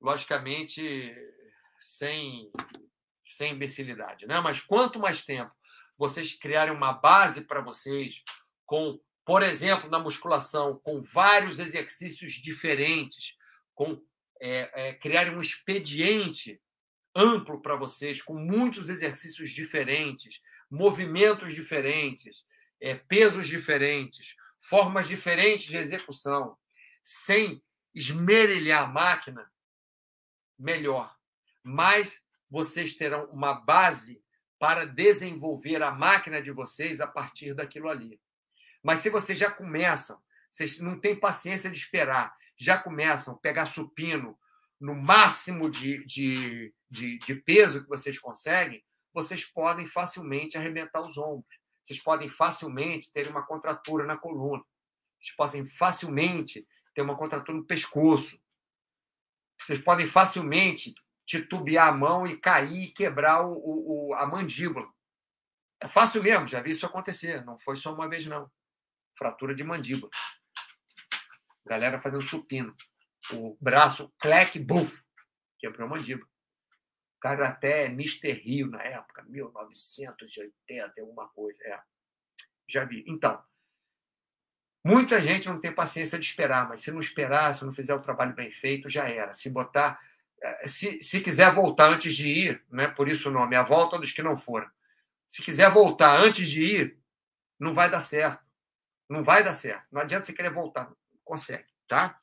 logicamente, 0.00 1.12
sem, 1.80 2.52
sem 3.26 3.52
imbecilidade, 3.52 4.28
né? 4.28 4.38
mas 4.40 4.60
quanto 4.60 5.00
mais 5.00 5.24
tempo 5.24 5.50
vocês 5.98 6.32
criarem 6.32 6.72
uma 6.72 6.92
base 6.92 7.40
para 7.40 7.60
vocês, 7.60 8.22
com, 8.64 9.00
por 9.24 9.42
exemplo, 9.42 9.90
na 9.90 9.98
musculação, 9.98 10.78
com 10.84 11.02
vários 11.02 11.58
exercícios 11.58 12.34
diferentes, 12.34 13.34
com 13.74 14.00
é, 14.40 14.90
é, 14.90 14.94
criarem 14.94 15.34
um 15.34 15.40
expediente 15.40 16.62
amplo 17.12 17.60
para 17.60 17.74
vocês, 17.74 18.22
com 18.22 18.34
muitos 18.34 18.88
exercícios 18.88 19.50
diferentes, 19.50 20.40
movimentos 20.70 21.52
diferentes, 21.52 22.44
é, 22.80 22.94
pesos 22.94 23.48
diferentes, 23.48 24.36
formas 24.60 25.08
diferentes 25.08 25.64
de 25.64 25.76
execução, 25.76 26.56
sem 27.02 27.60
esmerilhar 27.96 28.84
a 28.84 28.86
máquina, 28.86 29.50
melhor. 30.58 31.16
Mas 31.62 32.22
vocês 32.50 32.94
terão 32.94 33.24
uma 33.30 33.54
base 33.54 34.22
para 34.58 34.84
desenvolver 34.84 35.82
a 35.82 35.90
máquina 35.90 36.42
de 36.42 36.50
vocês 36.50 37.00
a 37.00 37.06
partir 37.06 37.54
daquilo 37.54 37.88
ali. 37.88 38.20
Mas 38.82 39.00
se 39.00 39.08
vocês 39.08 39.38
já 39.38 39.50
começam, 39.50 40.20
vocês 40.50 40.78
não 40.78 41.00
têm 41.00 41.18
paciência 41.18 41.70
de 41.70 41.78
esperar, 41.78 42.36
já 42.58 42.78
começam 42.78 43.34
a 43.34 43.38
pegar 43.38 43.66
supino 43.66 44.38
no 44.78 44.94
máximo 44.94 45.70
de, 45.70 46.04
de, 46.04 46.74
de, 46.90 47.18
de 47.18 47.34
peso 47.34 47.82
que 47.82 47.88
vocês 47.88 48.18
conseguem, 48.18 48.84
vocês 49.12 49.44
podem 49.44 49.86
facilmente 49.86 50.58
arrebentar 50.58 51.00
os 51.00 51.16
ombros. 51.16 51.58
Vocês 51.82 52.02
podem 52.02 52.28
facilmente 52.28 53.10
ter 53.12 53.28
uma 53.28 53.46
contratura 53.46 54.04
na 54.04 54.16
coluna. 54.16 54.62
Vocês 55.18 55.34
podem 55.34 55.66
facilmente 55.66 56.66
ter 56.96 57.02
uma 57.02 57.16
contratura 57.16 57.56
no 57.56 57.66
pescoço. 57.66 58.40
Vocês 59.60 59.78
podem 59.78 60.06
facilmente 60.06 60.94
titubear 61.26 61.88
a 61.88 61.92
mão 61.92 62.26
e 62.26 62.38
cair 62.38 62.84
e 62.84 62.92
quebrar 62.92 63.46
o, 63.46 64.08
o, 64.08 64.14
a 64.14 64.26
mandíbula. 64.26 64.90
É 65.78 65.86
fácil 65.88 66.22
mesmo, 66.22 66.48
já 66.48 66.62
vi 66.62 66.70
isso 66.70 66.86
acontecer. 66.86 67.44
Não 67.44 67.58
foi 67.58 67.76
só 67.76 67.92
uma 67.92 68.08
vez, 68.08 68.24
não. 68.24 68.50
Fratura 69.18 69.54
de 69.54 69.62
mandíbula. 69.62 70.10
Galera 71.66 72.00
fazendo 72.00 72.22
supino. 72.22 72.74
O 73.32 73.58
braço, 73.60 74.10
clec, 74.18 74.58
buf, 74.58 74.98
quebrou 75.58 75.86
a 75.86 75.90
mandíbula. 75.90 76.26
O 77.16 77.20
cara 77.20 77.48
até 77.48 77.84
é 77.84 77.86
Mr. 77.88 78.32
Rio 78.32 78.70
na 78.70 78.82
época, 78.82 79.22
1980, 79.24 80.98
alguma 80.98 81.28
coisa. 81.28 81.62
É. 81.64 81.78
Já 82.66 82.86
vi. 82.86 83.04
Então, 83.06 83.44
Muita 84.86 85.20
gente 85.20 85.48
não 85.48 85.58
tem 85.58 85.72
paciência 85.72 86.16
de 86.16 86.24
esperar, 86.24 86.68
mas 86.68 86.80
se 86.80 86.92
não 86.92 87.00
esperar, 87.00 87.52
se 87.52 87.64
não 87.64 87.74
fizer 87.74 87.92
o 87.92 88.00
trabalho 88.00 88.32
bem 88.36 88.52
feito, 88.52 88.88
já 88.88 89.08
era. 89.08 89.32
Se 89.32 89.50
botar, 89.50 89.98
eh, 90.40 90.68
se, 90.68 91.02
se 91.02 91.20
quiser 91.20 91.52
voltar 91.52 91.90
antes 91.90 92.14
de 92.14 92.28
ir, 92.28 92.64
né, 92.70 92.86
por 92.86 93.08
isso 93.08 93.28
o 93.28 93.32
nome, 93.32 93.56
a 93.56 93.64
volta 93.64 93.98
dos 93.98 94.12
que 94.12 94.22
não 94.22 94.36
foram. 94.36 94.70
Se 95.26 95.42
quiser 95.42 95.68
voltar 95.72 96.16
antes 96.16 96.48
de 96.48 96.62
ir, 96.62 96.98
não 97.58 97.74
vai 97.74 97.90
dar 97.90 97.98
certo. 97.98 98.40
Não 99.10 99.24
vai 99.24 99.42
dar 99.42 99.54
certo. 99.54 99.82
Não 99.90 100.02
adianta 100.02 100.24
você 100.24 100.32
querer 100.32 100.50
voltar, 100.50 100.88
consegue, 101.24 101.66
tá? 101.88 102.16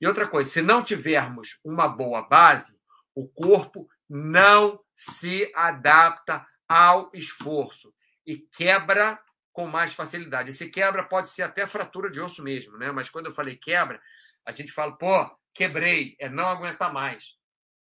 E 0.00 0.06
outra 0.08 0.26
coisa, 0.26 0.50
se 0.50 0.60
não 0.60 0.82
tivermos 0.82 1.60
uma 1.64 1.86
boa 1.86 2.22
base, 2.22 2.76
o 3.14 3.28
corpo 3.28 3.88
não 4.10 4.80
se 4.92 5.52
adapta 5.54 6.44
ao 6.68 7.12
esforço 7.14 7.94
e 8.26 8.38
quebra 8.38 9.20
com 9.58 9.66
mais 9.66 9.92
facilidade. 9.92 10.50
Esse 10.50 10.70
quebra 10.70 11.02
pode 11.02 11.30
ser 11.30 11.42
até 11.42 11.66
fratura 11.66 12.08
de 12.08 12.20
osso 12.20 12.44
mesmo, 12.44 12.78
né? 12.78 12.92
Mas 12.92 13.10
quando 13.10 13.26
eu 13.26 13.34
falei 13.34 13.56
quebra, 13.56 14.00
A 14.46 14.52
gente 14.52 14.70
fala, 14.70 14.96
pô, 14.96 15.28
quebrei, 15.52 16.14
é 16.20 16.28
não 16.28 16.46
aguentar 16.46 16.92
mais, 16.92 17.34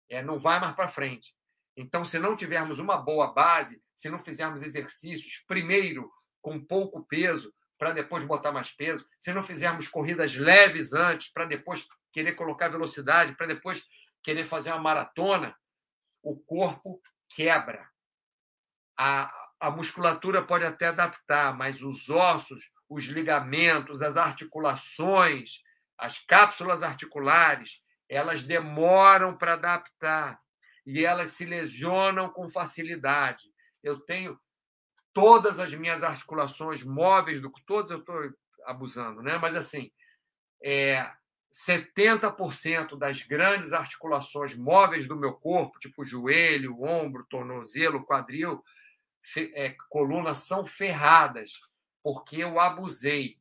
é 0.09 0.23
não 0.23 0.39
vai 0.39 0.59
mais 0.59 0.75
para 0.75 0.87
frente. 0.87 1.35
Então, 1.77 2.03
se 2.03 2.17
não 2.17 2.35
tivermos 2.35 2.79
uma 2.79 2.97
boa 2.97 3.31
base, 3.31 3.79
se 3.93 4.09
não 4.09 4.17
fizermos 4.17 4.63
exercícios, 4.63 5.45
primeiro 5.47 6.11
com 6.41 6.59
pouco 6.59 7.05
peso, 7.05 7.53
para 7.77 7.93
depois 7.93 8.23
botar 8.25 8.51
mais 8.51 8.71
peso, 8.71 9.07
se 9.19 9.31
não 9.31 9.43
fizermos 9.43 9.87
corridas 9.87 10.35
leves 10.35 10.93
antes, 10.93 11.31
para 11.31 11.45
depois 11.45 11.87
querer 12.11 12.33
colocar 12.33 12.69
velocidade, 12.69 13.35
para 13.35 13.45
depois 13.45 13.85
querer 14.23 14.45
fazer 14.45 14.71
uma 14.71 14.81
maratona, 14.81 15.55
o 16.23 16.35
corpo 16.37 16.99
quebra. 17.29 17.87
A, 18.97 19.31
a 19.59 19.71
musculatura 19.71 20.41
pode 20.43 20.65
até 20.65 20.87
adaptar, 20.87 21.55
mas 21.55 21.81
os 21.81 22.09
ossos, 22.09 22.71
os 22.89 23.05
ligamentos, 23.05 24.01
as 24.01 24.15
articulações, 24.15 25.61
as 25.97 26.19
cápsulas 26.19 26.83
articulares, 26.83 27.81
elas 28.07 28.43
demoram 28.43 29.35
para 29.35 29.53
adaptar 29.53 30.39
e 30.85 31.03
elas 31.03 31.31
se 31.31 31.45
lesionam 31.45 32.29
com 32.29 32.47
facilidade. 32.47 33.43
Eu 33.83 33.99
tenho 33.99 34.39
todas 35.13 35.59
as 35.59 35.73
minhas 35.73 36.03
articulações 36.03 36.83
móveis, 36.83 37.41
do 37.41 37.51
todas 37.65 37.91
eu 37.91 37.99
estou 37.99 38.15
abusando, 38.65 39.21
né? 39.21 39.37
mas 39.37 39.55
assim, 39.55 39.91
é, 40.63 41.11
70% 41.53 42.97
das 42.97 43.23
grandes 43.23 43.73
articulações 43.73 44.55
móveis 44.55 45.07
do 45.07 45.15
meu 45.15 45.33
corpo, 45.33 45.79
tipo 45.79 46.05
joelho, 46.05 46.83
ombro, 46.83 47.25
tornozelo, 47.29 48.05
quadril, 48.05 48.63
é, 49.35 49.75
coluna, 49.89 50.33
são 50.33 50.65
ferradas, 50.65 51.59
porque 52.03 52.37
eu 52.37 52.59
abusei. 52.59 53.37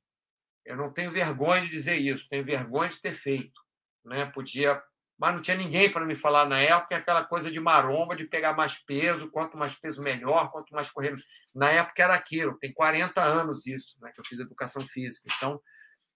Eu 0.64 0.76
não 0.76 0.92
tenho 0.92 1.12
vergonha 1.12 1.62
de 1.62 1.70
dizer 1.70 1.96
isso, 1.96 2.28
tenho 2.28 2.44
vergonha 2.44 2.90
de 2.90 3.00
ter 3.00 3.12
feito. 3.12 3.60
Né? 4.04 4.26
Podia, 4.26 4.82
mas 5.18 5.34
não 5.34 5.40
tinha 5.40 5.56
ninguém 5.56 5.90
para 5.90 6.04
me 6.04 6.14
falar 6.14 6.48
na 6.48 6.60
época, 6.60 6.96
aquela 6.96 7.24
coisa 7.24 7.50
de 7.50 7.60
maromba, 7.60 8.16
de 8.16 8.24
pegar 8.24 8.54
mais 8.54 8.78
peso, 8.78 9.30
quanto 9.30 9.56
mais 9.56 9.74
peso 9.74 10.02
melhor, 10.02 10.50
quanto 10.50 10.74
mais 10.74 10.90
correr. 10.90 11.14
Na 11.54 11.70
época 11.70 12.02
era 12.02 12.14
aquilo, 12.14 12.58
tem 12.58 12.72
40 12.72 13.22
anos 13.22 13.66
isso, 13.66 13.96
né, 14.00 14.12
que 14.12 14.20
eu 14.20 14.24
fiz 14.24 14.38
educação 14.38 14.86
física. 14.88 15.28
Então, 15.36 15.60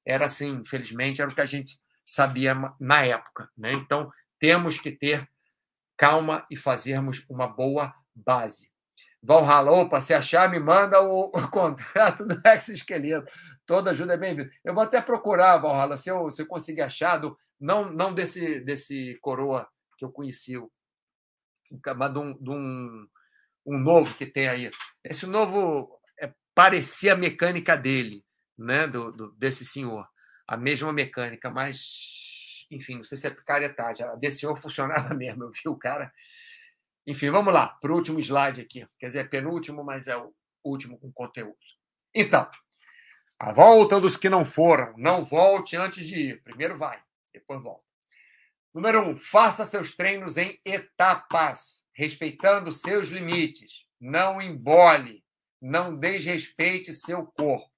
era 0.05 0.27
assim, 0.27 0.51
infelizmente, 0.51 1.23
era 1.23 1.31
o 1.31 1.35
que 1.35 1.41
a 1.41 1.47
gente 1.47 1.79
sabia 2.05 2.55
na 2.81 3.05
época. 3.05 3.49
Né? 3.57 3.73
Então, 3.73 4.11
temos 4.39 4.79
que 4.79 4.91
ter 4.91 5.29
calma 5.97 6.47
e 6.51 6.57
fazermos 6.57 7.25
uma 7.29 7.47
boa 7.47 7.95
base. 8.15 8.70
Valhalla, 9.23 9.71
opa, 9.71 10.01
se 10.01 10.15
achar, 10.15 10.51
me 10.51 10.59
manda 10.59 11.01
o, 11.03 11.31
o 11.35 11.51
contrato 11.51 12.25
do 12.25 12.41
exoesqueleto. 12.47 13.31
Toda 13.67 13.91
ajuda 13.91 14.15
é 14.15 14.17
bem-vinda. 14.17 14.51
Eu 14.65 14.75
vou 14.75 14.83
até 14.83 15.01
procurar, 15.01 15.59
Valhalla, 15.59 15.97
se 15.97 16.11
eu, 16.11 16.31
se 16.31 16.43
eu 16.43 16.47
conseguir 16.47 16.83
achar, 16.83 17.19
do, 17.19 17.37
não, 17.61 17.93
não 17.93 18.15
desse, 18.15 18.61
desse 18.61 19.19
coroa 19.21 19.69
que 19.97 20.05
eu 20.05 20.11
conheci, 20.11 20.55
mas 21.97 22.13
de 22.13 22.19
um, 22.19 22.35
de 22.43 22.51
um, 22.51 23.07
um 23.67 23.79
novo 23.79 24.17
que 24.17 24.27
tem 24.27 24.49
aí. 24.49 24.71
Esse 25.05 25.27
novo 25.27 26.01
é, 26.19 26.33
parecia 26.55 27.13
a 27.13 27.17
mecânica 27.17 27.77
dele, 27.77 28.25
né, 28.59 28.87
do, 28.87 29.13
do, 29.13 29.33
desse 29.33 29.65
senhor 29.65 30.07
a 30.51 30.57
mesma 30.57 30.93
mecânica, 30.93 31.49
mas, 31.49 32.67
enfim, 32.73 32.97
não 32.97 33.05
sei 33.05 33.17
se 33.17 33.29
é 33.29 33.31
picaretagem. 33.31 34.05
A 34.05 34.17
desse 34.17 34.41
senhor 34.41 34.57
funcionava 34.59 35.15
mesmo, 35.15 35.45
eu 35.45 35.51
vi 35.53 35.69
o 35.69 35.77
cara. 35.77 36.13
Enfim, 37.11 37.29
vamos 37.29 37.53
lá, 37.53 37.67
para 37.67 37.91
o 37.91 37.97
último 37.97 38.21
slide 38.21 38.61
aqui. 38.61 38.87
Quer 38.97 39.07
dizer, 39.07 39.19
é 39.19 39.29
penúltimo, 39.29 39.83
mas 39.83 40.07
é 40.07 40.17
o 40.17 40.33
último 40.63 40.97
com 40.97 41.11
conteúdo. 41.11 41.59
Então, 42.15 42.49
a 43.37 43.53
volta 43.53 44.01
dos 44.01 44.17
que 44.17 44.29
não 44.29 44.45
foram. 44.45 44.95
Não 44.97 45.21
volte 45.21 45.77
antes 45.77 46.07
de 46.07 46.15
ir. 46.15 46.43
Primeiro 46.45 46.79
vai, 46.79 47.03
depois 47.35 47.61
volta. 47.61 47.83
Número 48.73 49.03
um, 49.03 49.17
faça 49.17 49.67
seus 49.67 49.91
treinos 49.97 50.37
em 50.37 50.61
etapas, 50.65 51.85
respeitando 51.93 52.71
seus 52.71 53.09
limites. 53.09 53.85
Não 54.01 54.41
embole, 54.41 55.25
não 55.61 55.99
desrespeite 55.99 56.93
seu 56.93 57.27
corpo. 57.27 57.73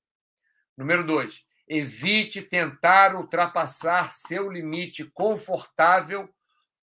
Número 0.76 1.07
dois, 1.07 1.43
Evite 1.66 2.43
tentar 2.43 3.16
ultrapassar 3.16 4.12
seu 4.12 4.53
limite 4.53 5.11
confortável 5.14 6.28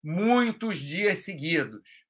muitos 0.04 0.80
dias 0.80 1.20
seguidos. 1.20 2.09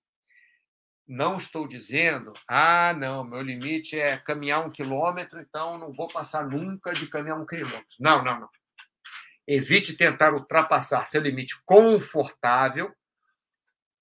Não 1.10 1.38
estou 1.38 1.68
dizendo, 1.68 2.34
ah, 2.47 2.93
não, 2.93 3.24
meu 3.24 3.41
limite 3.41 3.99
é 3.99 4.16
caminhar 4.16 4.64
um 4.64 4.70
quilômetro, 4.70 5.39
então 5.41 5.76
não 5.76 5.91
vou 5.91 6.07
passar 6.07 6.47
nunca 6.47 6.93
de 6.93 7.07
caminhar 7.07 7.41
um 7.41 7.47
quilômetro. 7.47 7.88
Não, 7.99 8.24
não, 8.24 8.41
não. 8.41 8.49
Evite 9.47 9.97
tentar 9.97 10.36
ultrapassar 10.36 11.07
seu 11.07 11.20
limite 11.20 11.60
confortável 11.66 12.93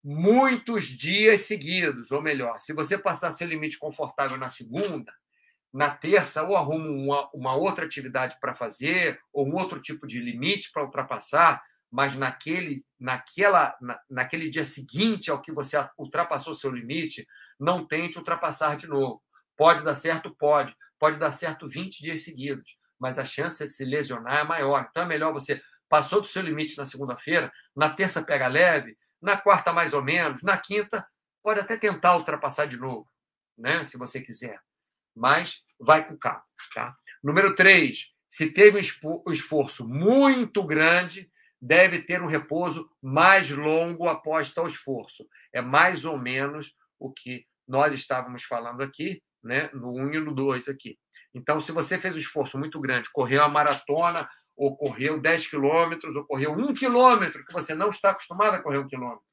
muitos 0.03 0.83
dias 0.83 1.41
seguidos, 1.41 2.11
ou 2.11 2.21
melhor, 2.21 2.59
se 2.59 2.73
você 2.73 2.97
passar 2.97 3.31
seu 3.31 3.47
limite 3.47 3.79
confortável 3.79 4.35
na 4.35 4.49
segunda, 4.49 5.13
na 5.73 5.89
terça 5.89 6.43
ou 6.43 6.57
arrumo 6.57 6.89
uma, 6.89 7.29
uma 7.33 7.55
outra 7.55 7.85
atividade 7.85 8.37
para 8.41 8.53
fazer, 8.53 9.17
ou 9.31 9.47
um 9.47 9.55
outro 9.55 9.81
tipo 9.81 10.05
de 10.05 10.19
limite 10.19 10.71
para 10.73 10.83
ultrapassar, 10.83 11.63
mas 11.91 12.15
naquele, 12.15 12.85
naquela, 12.99 13.75
na, 13.81 13.99
naquele 14.09 14.49
dia 14.49 14.63
seguinte 14.63 15.31
ao 15.31 15.41
que 15.41 15.51
você 15.51 15.77
ultrapassou 15.97 16.53
seu 16.53 16.71
limite, 16.71 17.27
não 17.59 17.87
tente 17.87 18.17
ultrapassar 18.17 18.75
de 18.75 18.87
novo. 18.87 19.21
Pode 19.55 19.83
dar 19.83 19.95
certo? 19.95 20.35
Pode. 20.35 20.75
Pode 20.99 21.17
dar 21.17 21.31
certo 21.31 21.67
20 21.67 22.01
dias 22.01 22.23
seguidos, 22.23 22.75
mas 22.99 23.19
a 23.19 23.25
chance 23.25 23.63
de 23.63 23.69
se 23.69 23.85
lesionar 23.85 24.39
é 24.39 24.43
maior. 24.43 24.87
Então 24.89 25.03
é 25.03 25.05
melhor 25.05 25.31
você 25.31 25.61
passou 25.87 26.21
do 26.21 26.27
seu 26.27 26.41
limite 26.41 26.77
na 26.77 26.85
segunda-feira, 26.85 27.51
na 27.75 27.89
terça 27.89 28.21
pega 28.21 28.47
leve, 28.47 28.97
na 29.21 29.37
quarta 29.37 29.71
mais 29.71 29.93
ou 29.93 30.03
menos, 30.03 30.43
na 30.43 30.57
quinta 30.57 31.07
pode 31.41 31.59
até 31.59 31.77
tentar 31.77 32.17
ultrapassar 32.17 32.65
de 32.65 32.77
novo, 32.77 33.07
né, 33.57 33.81
se 33.83 33.97
você 33.97 34.19
quiser 34.19 34.59
mas 35.17 35.61
vai 35.79 36.07
com 36.07 36.15
calma. 36.15 36.43
Tá? 36.73 36.95
Número 37.23 37.55
três, 37.55 38.07
se 38.29 38.51
teve 38.51 38.79
um 39.03 39.31
esforço 39.31 39.87
muito 39.87 40.63
grande, 40.63 41.29
deve 41.61 42.01
ter 42.01 42.21
um 42.21 42.27
repouso 42.27 42.89
mais 43.01 43.49
longo 43.49 44.07
após 44.07 44.51
tal 44.51 44.67
esforço. 44.67 45.27
É 45.53 45.61
mais 45.61 46.05
ou 46.05 46.17
menos 46.17 46.75
o 46.99 47.11
que 47.11 47.45
nós 47.67 47.93
estávamos 47.93 48.43
falando 48.43 48.81
aqui, 48.81 49.21
né? 49.43 49.69
no 49.73 49.93
1 49.93 50.13
e 50.13 50.19
no 50.19 50.33
2 50.33 50.69
aqui. 50.69 50.97
Então, 51.33 51.59
se 51.59 51.71
você 51.71 51.97
fez 51.97 52.15
um 52.15 52.19
esforço 52.19 52.57
muito 52.57 52.79
grande, 52.79 53.11
correu 53.11 53.43
a 53.43 53.49
maratona, 53.49 54.29
ou 54.55 54.75
correu 54.75 55.19
10 55.19 55.47
quilômetros, 55.47 56.15
ou 56.15 56.25
correu 56.25 56.51
1 56.53 56.73
quilômetro, 56.73 57.45
que 57.45 57.53
você 57.53 57.75
não 57.75 57.89
está 57.89 58.09
acostumado 58.09 58.55
a 58.55 58.61
correr 58.61 58.79
um 58.79 58.87
quilômetro, 58.87 59.23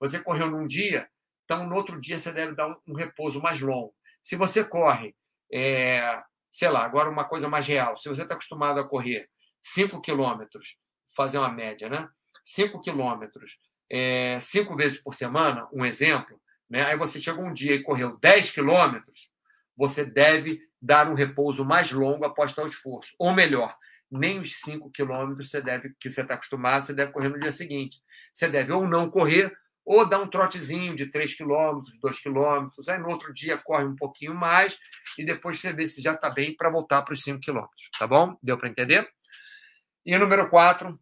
você 0.00 0.18
correu 0.18 0.50
num 0.50 0.66
dia, 0.66 1.08
então 1.44 1.66
no 1.66 1.74
outro 1.74 2.00
dia 2.00 2.18
você 2.18 2.32
deve 2.32 2.54
dar 2.54 2.68
um, 2.68 2.76
um 2.88 2.94
repouso 2.94 3.40
mais 3.40 3.60
longo. 3.60 3.94
Se 4.22 4.34
você 4.34 4.64
corre, 4.64 5.14
é, 5.52 6.22
sei 6.52 6.68
lá, 6.70 6.84
agora 6.84 7.10
uma 7.10 7.24
coisa 7.24 7.48
mais 7.48 7.66
real, 7.66 7.96
se 7.96 8.08
você 8.08 8.22
está 8.22 8.34
acostumado 8.34 8.80
a 8.80 8.88
correr 8.88 9.28
5 9.62 10.00
quilômetros, 10.00 10.76
fazer 11.16 11.38
uma 11.38 11.50
média, 11.50 11.88
né? 11.88 12.08
5 12.44 12.80
quilômetros, 12.80 13.52
é, 13.90 14.38
cinco 14.40 14.76
vezes 14.76 14.98
por 15.00 15.14
semana, 15.14 15.68
um 15.72 15.84
exemplo, 15.84 16.40
né? 16.68 16.84
aí 16.84 16.96
você 16.96 17.20
chegou 17.20 17.44
um 17.44 17.52
dia 17.52 17.74
e 17.74 17.82
correu 17.82 18.16
10 18.18 18.50
quilômetros, 18.50 19.30
você 19.76 20.04
deve 20.04 20.60
dar 20.80 21.10
um 21.10 21.14
repouso 21.14 21.64
mais 21.64 21.90
longo 21.90 22.24
após 22.24 22.54
tal 22.54 22.66
esforço. 22.66 23.14
Ou 23.18 23.32
melhor, 23.32 23.76
nem 24.10 24.38
os 24.38 24.60
5 24.60 24.90
quilômetros 24.90 25.50
você 25.50 25.60
deve, 25.60 25.94
que 26.00 26.08
você 26.08 26.22
está 26.22 26.34
acostumado, 26.34 26.86
você 26.86 26.94
deve 26.94 27.12
correr 27.12 27.28
no 27.28 27.40
dia 27.40 27.52
seguinte. 27.52 27.98
Você 28.32 28.48
deve 28.48 28.72
ou 28.72 28.86
não 28.86 29.10
correr, 29.10 29.52
ou 29.84 30.08
dá 30.08 30.20
um 30.20 30.28
trotezinho 30.28 30.96
de 30.96 31.06
3 31.06 31.36
quilômetros, 31.36 31.98
2 32.00 32.20
quilômetros, 32.20 32.88
aí 32.88 32.98
no 32.98 33.08
outro 33.08 33.32
dia 33.32 33.56
corre 33.58 33.84
um 33.84 33.94
pouquinho 33.94 34.34
mais 34.34 34.78
e 35.16 35.24
depois 35.24 35.60
você 35.60 35.72
vê 35.72 35.86
se 35.86 36.02
já 36.02 36.14
está 36.14 36.28
bem 36.28 36.56
para 36.56 36.70
voltar 36.70 37.02
para 37.02 37.14
os 37.14 37.22
5 37.22 37.40
quilômetros, 37.40 37.88
tá 37.98 38.06
bom? 38.06 38.36
Deu 38.42 38.58
para 38.58 38.68
entender? 38.68 39.08
E 40.04 40.16
número 40.18 40.48
4, 40.50 40.98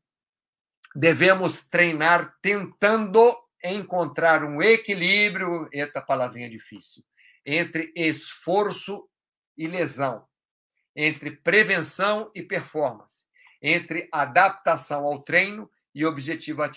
devemos 0.94 1.62
treinar 1.62 2.36
tentando 2.40 3.36
encontrar 3.62 4.44
um 4.44 4.62
equilíbrio, 4.62 5.68
eita 5.72 6.00
palavrinha 6.00 6.48
difícil, 6.48 7.02
entre 7.44 7.92
esforço 7.96 9.08
e 9.56 9.66
lesão, 9.66 10.26
entre 10.94 11.30
prevenção 11.30 12.30
e 12.34 12.42
performance, 12.42 13.24
entre 13.60 14.08
adaptação 14.12 15.04
ao 15.04 15.22
treino 15.22 15.70
e 15.94 16.04
objetivo 16.04 16.62
a 16.62 16.70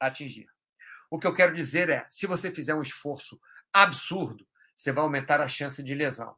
atingir. 0.00 0.48
O 1.10 1.18
que 1.18 1.26
eu 1.26 1.34
quero 1.34 1.54
dizer 1.54 1.88
é: 1.88 2.06
se 2.10 2.26
você 2.26 2.50
fizer 2.50 2.74
um 2.74 2.82
esforço 2.82 3.40
absurdo, 3.72 4.46
você 4.76 4.92
vai 4.92 5.02
aumentar 5.02 5.40
a 5.40 5.48
chance 5.48 5.82
de 5.82 5.94
lesão. 5.94 6.36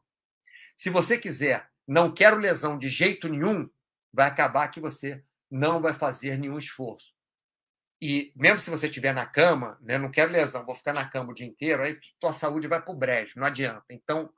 Se 0.75 0.89
você 0.89 1.17
quiser, 1.17 1.69
não 1.87 2.13
quero 2.13 2.37
lesão 2.37 2.77
de 2.77 2.87
jeito 2.87 3.27
nenhum, 3.27 3.69
vai 4.13 4.27
acabar 4.27 4.67
que 4.69 4.79
você 4.79 5.23
não 5.49 5.81
vai 5.81 5.93
fazer 5.93 6.37
nenhum 6.37 6.57
esforço. 6.57 7.16
E 8.01 8.31
mesmo 8.35 8.59
se 8.59 8.69
você 8.69 8.87
estiver 8.87 9.13
na 9.13 9.25
cama, 9.25 9.77
né, 9.81 9.97
não 9.97 10.11
quero 10.11 10.31
lesão, 10.31 10.65
vou 10.65 10.75
ficar 10.75 10.93
na 10.93 11.09
cama 11.09 11.31
o 11.31 11.33
dia 11.33 11.47
inteiro, 11.47 11.83
aí 11.83 11.99
tua 12.19 12.31
saúde 12.31 12.67
vai 12.67 12.81
para 12.81 12.91
o 12.91 12.95
brejo, 12.97 13.39
não 13.39 13.47
adianta. 13.47 13.85
Então, 13.91 14.29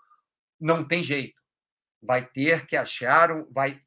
não 0.60 0.86
tem 0.88 1.04
jeito. 1.04 1.40
vai 2.02 2.26
ter 2.26 2.66
que 2.66 2.78
achar 2.78 3.32
um, 3.32 3.46
vai 3.52 3.82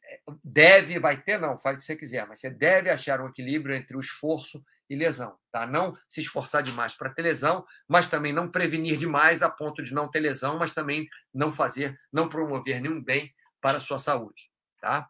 deve 0.45 0.99
vai 0.99 1.21
ter 1.21 1.39
não 1.39 1.59
faz 1.59 1.77
o 1.77 1.79
que 1.79 1.85
você 1.85 1.97
quiser 1.97 2.27
mas 2.27 2.41
você 2.41 2.51
deve 2.51 2.91
achar 2.91 3.21
um 3.21 3.29
equilíbrio 3.29 3.75
entre 3.75 3.97
o 3.97 4.01
esforço 4.01 4.63
e 4.89 4.95
lesão 4.95 5.39
tá 5.51 5.67
não 5.67 5.97
se 6.09 6.21
esforçar 6.21 6.63
demais 6.63 6.95
para 6.95 7.11
ter 7.11 7.23
lesão 7.23 7.65
mas 7.89 8.07
também 8.07 8.33
não 8.33 8.51
prevenir 8.51 8.99
demais 8.99 9.43
a 9.43 9.49
ponto 9.49 9.83
de 9.83 9.95
não 9.95 10.11
ter 10.11 10.21
lesão 10.21 10.59
mas 10.59 10.73
também 10.73 11.09
não 11.33 11.51
fazer 11.53 11.99
não 12.13 12.29
promover 12.29 12.81
nenhum 12.83 13.03
bem 13.03 13.33
para 13.61 13.79
a 13.79 13.81
sua 13.81 13.99
saúde 13.99 14.51
tá 14.81 15.09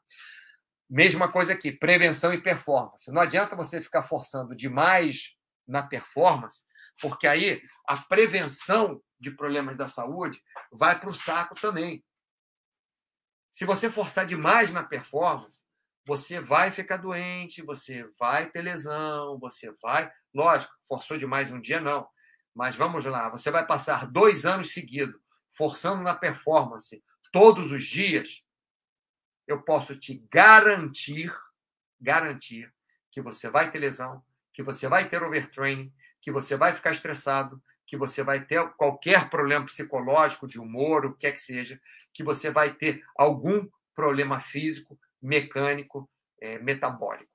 mesma 0.92 1.30
coisa 1.30 1.52
aqui 1.52 1.72
prevenção 1.72 2.32
e 2.32 2.42
performance 2.42 3.10
não 3.10 3.22
adianta 3.22 3.56
você 3.56 3.80
ficar 3.80 4.02
forçando 4.02 4.54
demais 4.54 5.34
na 5.66 5.82
performance 5.82 6.62
porque 7.00 7.26
aí 7.26 7.62
a 7.88 7.96
prevenção 7.96 9.00
de 9.18 9.30
problemas 9.30 9.76
da 9.76 9.88
saúde 9.88 10.40
vai 10.70 10.98
para 10.98 11.10
o 11.10 11.14
saco 11.14 11.54
também 11.54 12.04
se 13.52 13.66
você 13.66 13.90
forçar 13.90 14.24
demais 14.24 14.72
na 14.72 14.82
performance, 14.82 15.62
você 16.06 16.40
vai 16.40 16.70
ficar 16.70 16.96
doente, 16.96 17.60
você 17.60 18.08
vai 18.18 18.50
ter 18.50 18.62
lesão, 18.62 19.38
você 19.38 19.70
vai. 19.82 20.10
Lógico, 20.34 20.72
forçou 20.88 21.18
demais 21.18 21.52
um 21.52 21.60
dia, 21.60 21.78
não. 21.78 22.08
Mas 22.54 22.74
vamos 22.74 23.04
lá, 23.04 23.28
você 23.28 23.50
vai 23.50 23.66
passar 23.66 24.10
dois 24.10 24.46
anos 24.46 24.72
seguidos 24.72 25.14
forçando 25.54 26.02
na 26.02 26.14
performance 26.14 27.04
todos 27.30 27.70
os 27.70 27.84
dias. 27.84 28.42
Eu 29.46 29.62
posso 29.62 29.98
te 29.98 30.24
garantir, 30.30 31.34
garantir 32.00 32.72
que 33.10 33.20
você 33.20 33.48
vai 33.48 33.70
ter 33.70 33.78
lesão, 33.78 34.22
que 34.52 34.62
você 34.62 34.88
vai 34.88 35.08
ter 35.08 35.22
overtraining, 35.22 35.92
que 36.20 36.30
você 36.30 36.56
vai 36.56 36.74
ficar 36.74 36.92
estressado, 36.92 37.62
que 37.86 37.96
você 37.96 38.22
vai 38.22 38.44
ter 38.44 38.66
qualquer 38.74 39.28
problema 39.28 39.66
psicológico, 39.66 40.48
de 40.48 40.58
humor, 40.58 41.04
o 41.04 41.14
que 41.14 41.26
é 41.26 41.32
que 41.32 41.40
seja, 41.40 41.80
que 42.12 42.22
você 42.22 42.50
vai 42.50 42.72
ter 42.74 43.04
algum 43.16 43.68
problema 43.94 44.40
físico, 44.40 44.98
mecânico, 45.20 46.08
é, 46.40 46.58
metabólico. 46.58 47.30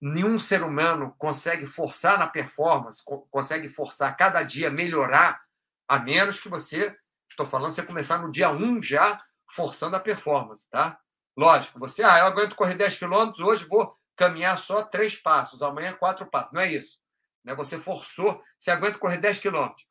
Nenhum 0.00 0.38
ser 0.38 0.62
humano 0.62 1.14
consegue 1.18 1.66
forçar 1.66 2.18
na 2.18 2.26
performance, 2.26 3.02
consegue 3.30 3.70
forçar 3.70 4.16
cada 4.16 4.42
dia 4.42 4.70
melhorar, 4.70 5.42
a 5.88 5.98
menos 5.98 6.38
que 6.38 6.48
você, 6.48 6.94
estou 7.28 7.46
falando, 7.46 7.72
você 7.72 7.82
começar 7.82 8.18
no 8.18 8.30
dia 8.30 8.50
1 8.50 8.82
já 8.82 9.22
forçando 9.54 9.96
a 9.96 10.00
performance, 10.00 10.68
tá? 10.68 10.98
Lógico, 11.36 11.78
você, 11.78 12.02
ah, 12.02 12.18
eu 12.18 12.26
aguento 12.26 12.54
correr 12.54 12.74
10 12.74 12.98
quilômetros, 12.98 13.44
hoje 13.44 13.66
vou 13.66 13.96
caminhar 14.16 14.58
só 14.58 14.82
três 14.82 15.16
passos, 15.16 15.62
amanhã 15.62 15.92
quatro 15.94 16.26
passos. 16.26 16.52
Não 16.52 16.60
é 16.60 16.72
isso. 16.72 16.98
Né? 17.44 17.54
Você 17.54 17.78
forçou, 17.78 18.42
você 18.58 18.70
aguenta 18.70 18.98
correr 18.98 19.18
10 19.18 19.38
quilômetros. 19.38 19.86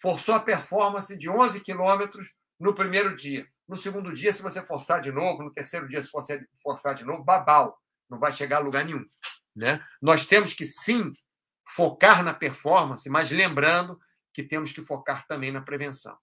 Forçou 0.00 0.34
a 0.34 0.40
performance 0.40 1.16
de 1.16 1.28
11 1.28 1.60
quilômetros 1.60 2.32
no 2.58 2.74
primeiro 2.74 3.14
dia. 3.14 3.46
No 3.68 3.76
segundo 3.76 4.12
dia, 4.12 4.32
se 4.32 4.42
você 4.42 4.62
forçar 4.62 5.00
de 5.00 5.10
novo, 5.10 5.42
no 5.42 5.52
terceiro 5.52 5.88
dia, 5.88 6.00
se 6.00 6.10
você 6.12 6.44
forçar 6.62 6.94
de 6.94 7.04
novo, 7.04 7.24
babau, 7.24 7.76
não 8.08 8.18
vai 8.18 8.32
chegar 8.32 8.58
a 8.58 8.60
lugar 8.60 8.84
nenhum. 8.84 9.04
Né? 9.54 9.84
Nós 10.00 10.26
temos 10.26 10.52
que 10.52 10.64
sim 10.64 11.12
focar 11.68 12.22
na 12.22 12.32
performance, 12.32 13.08
mas 13.10 13.30
lembrando 13.30 13.98
que 14.32 14.44
temos 14.44 14.70
que 14.70 14.84
focar 14.84 15.26
também 15.26 15.50
na 15.50 15.62
prevenção. 15.62 16.16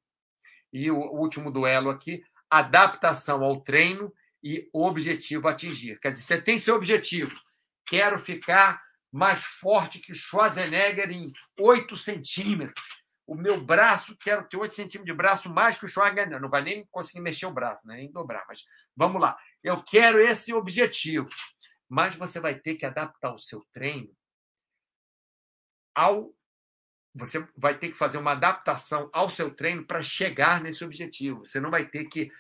E 0.72 0.90
o 0.90 0.98
último 0.98 1.52
duelo 1.52 1.90
aqui, 1.90 2.24
adaptação 2.60 3.44
ao 3.44 3.62
treino 3.62 4.14
e 4.44 4.70
objetivo 4.74 5.48
a 5.48 5.52
atingir. 5.52 6.00
Quer 6.00 6.10
dizer, 6.10 6.24
você 6.24 6.42
tem 6.42 6.58
seu 6.58 6.76
objetivo. 6.76 7.36
Quero 7.86 8.20
ficar 8.20 8.82
mais 9.12 9.44
forte 9.44 10.00
que 10.00 10.14
Schwarzenegger 10.14 11.12
em 11.12 11.32
8 11.60 11.96
centímetros 11.96 13.04
o 13.26 13.36
meu 13.36 13.62
braço, 13.64 14.18
quero 14.18 14.48
ter 14.48 14.58
8 14.58 14.74
centímetros 14.74 15.06
de 15.06 15.14
braço 15.14 15.50
mais 15.50 15.78
que 15.78 15.86
o 15.86 15.88
Schwarzenegger. 15.88 16.42
Não 16.42 16.50
vai 16.50 16.62
nem 16.62 16.86
conseguir 16.88 17.22
mexer 17.22 17.46
o 17.46 17.52
braço, 17.52 17.88
né? 17.88 17.96
nem 17.96 18.12
dobrar, 18.12 18.46
mas 18.48 18.66
vamos 18.96 19.22
lá. 19.22 19.38
Eu 19.64 19.82
quero 19.82 20.22
esse 20.22 20.54
objetivo. 20.54 21.30
Mas 21.88 22.16
você 22.16 22.40
vai 22.40 22.56
ter 22.56 22.76
que 22.76 22.86
adaptar 22.86 23.34
o 23.34 23.40
seu 23.40 23.64
treino 23.72 24.10
ao. 25.96 26.34
Você 27.16 27.48
vai 27.56 27.78
ter 27.78 27.90
que 27.90 27.98
fazer 27.98 28.18
uma 28.18 28.32
adaptação 28.32 29.10
ao 29.14 29.30
seu 29.30 29.54
treino 29.54 29.86
para 29.86 30.02
chegar 30.02 30.62
nesse 30.62 30.84
objetivo. 30.84 31.46
Você 31.46 31.60
não 31.60 31.70
vai 31.70 31.86
ter 31.88 32.06
que 32.06 32.32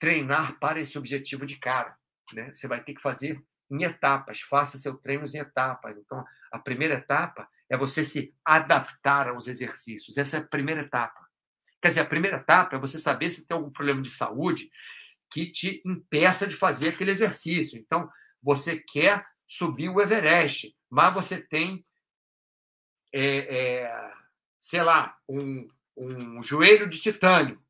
treinar 0.00 0.58
para 0.58 0.80
esse 0.80 0.98
objetivo 0.98 1.46
de 1.46 1.56
cara. 1.56 1.94
Né? 2.32 2.52
Você 2.52 2.66
vai 2.66 2.82
ter 2.82 2.94
que 2.94 3.02
fazer 3.02 3.40
em 3.70 3.84
etapas. 3.84 4.40
Faça 4.40 4.78
seu 4.78 4.96
treino 4.96 5.24
em 5.32 5.38
etapas. 5.38 5.96
Então, 5.96 6.24
a 6.50 6.58
primeira 6.58 6.94
etapa 6.94 7.48
é 7.68 7.76
você 7.76 8.04
se 8.04 8.34
adaptar 8.44 9.28
aos 9.28 9.46
exercícios. 9.46 10.16
Essa 10.16 10.38
é 10.38 10.40
a 10.40 10.44
primeira 10.44 10.80
etapa. 10.80 11.20
Quer 11.80 11.88
dizer, 11.88 12.00
a 12.00 12.06
primeira 12.06 12.38
etapa 12.38 12.76
é 12.76 12.80
você 12.80 12.98
saber 12.98 13.30
se 13.30 13.46
tem 13.46 13.56
algum 13.56 13.70
problema 13.70 14.02
de 14.02 14.10
saúde 14.10 14.70
que 15.30 15.46
te 15.46 15.80
impeça 15.86 16.46
de 16.46 16.56
fazer 16.56 16.88
aquele 16.88 17.12
exercício. 17.12 17.78
Então, 17.78 18.10
você 18.42 18.78
quer 18.78 19.24
subir 19.46 19.88
o 19.88 20.00
Everest, 20.00 20.74
mas 20.88 21.14
você 21.14 21.40
tem, 21.40 21.84
é, 23.12 23.84
é, 23.84 24.12
sei 24.60 24.82
lá, 24.82 25.16
um, 25.28 25.68
um 25.96 26.42
joelho 26.42 26.88
de 26.88 27.00
titânio. 27.00 27.62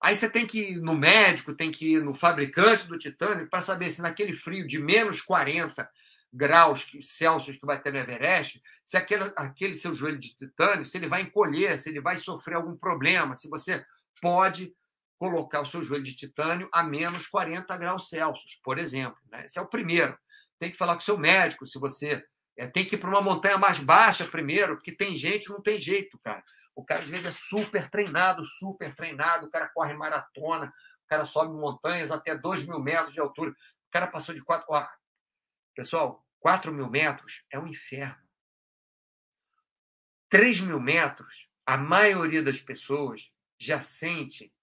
Aí 0.00 0.14
você 0.14 0.30
tem 0.30 0.46
que 0.46 0.72
ir 0.72 0.80
no 0.80 0.94
médico, 0.94 1.54
tem 1.54 1.72
que 1.72 1.94
ir 1.94 2.04
no 2.04 2.14
fabricante 2.14 2.86
do 2.86 2.98
titânio 2.98 3.48
para 3.48 3.60
saber 3.60 3.90
se 3.90 4.00
naquele 4.00 4.32
frio 4.32 4.66
de 4.66 4.78
menos 4.78 5.20
40 5.20 5.88
graus 6.32 6.86
Celsius 7.02 7.56
que 7.56 7.66
vai 7.66 7.80
ter 7.80 7.92
no 7.92 7.98
Everest, 7.98 8.62
se 8.84 8.96
aquele, 8.96 9.32
aquele 9.36 9.76
seu 9.76 9.94
joelho 9.94 10.18
de 10.18 10.34
titânio, 10.34 10.84
se 10.84 10.96
ele 10.96 11.08
vai 11.08 11.22
encolher, 11.22 11.78
se 11.78 11.88
ele 11.88 12.00
vai 12.00 12.16
sofrer 12.16 12.56
algum 12.56 12.76
problema, 12.76 13.34
se 13.34 13.48
você 13.48 13.84
pode 14.20 14.72
colocar 15.18 15.60
o 15.60 15.66
seu 15.66 15.82
joelho 15.82 16.04
de 16.04 16.14
titânio 16.14 16.68
a 16.72 16.82
menos 16.82 17.26
40 17.26 17.76
graus 17.76 18.08
Celsius, 18.08 18.60
por 18.62 18.78
exemplo. 18.78 19.18
Né? 19.30 19.44
Esse 19.44 19.58
é 19.58 19.62
o 19.62 19.66
primeiro. 19.66 20.16
Tem 20.58 20.70
que 20.70 20.76
falar 20.76 20.94
com 20.94 21.00
o 21.00 21.04
seu 21.04 21.18
médico, 21.18 21.66
se 21.66 21.78
você 21.78 22.22
é, 22.56 22.66
tem 22.66 22.84
que 22.84 22.94
ir 22.94 22.98
para 22.98 23.10
uma 23.10 23.20
montanha 23.20 23.58
mais 23.58 23.78
baixa 23.78 24.24
primeiro, 24.24 24.76
porque 24.76 24.92
tem 24.92 25.16
gente, 25.16 25.48
não 25.48 25.60
tem 25.60 25.78
jeito, 25.78 26.18
cara. 26.18 26.42
O 26.78 26.84
cara, 26.84 27.00
às 27.00 27.08
vezes, 27.08 27.26
é 27.26 27.30
super 27.32 27.90
treinado, 27.90 28.46
super 28.46 28.94
treinado, 28.94 29.46
o 29.46 29.50
cara 29.50 29.68
corre 29.68 29.94
maratona, 29.94 30.72
o 31.04 31.08
cara 31.08 31.26
sobe 31.26 31.52
montanhas 31.52 32.12
até 32.12 32.38
2 32.38 32.64
mil 32.68 32.78
metros 32.78 33.12
de 33.12 33.18
altura. 33.18 33.50
O 33.50 33.90
cara 33.90 34.06
passou 34.06 34.32
de 34.32 34.40
4. 34.40 34.64
Pessoal, 35.74 36.24
4 36.38 36.72
mil 36.72 36.88
metros 36.88 37.42
é 37.50 37.58
um 37.58 37.66
inferno. 37.66 38.22
3 40.30 40.60
mil 40.60 40.78
metros, 40.78 41.48
a 41.66 41.76
maioria 41.76 42.44
das 42.44 42.60
pessoas 42.60 43.34
já 43.58 43.80
sente 43.80 44.54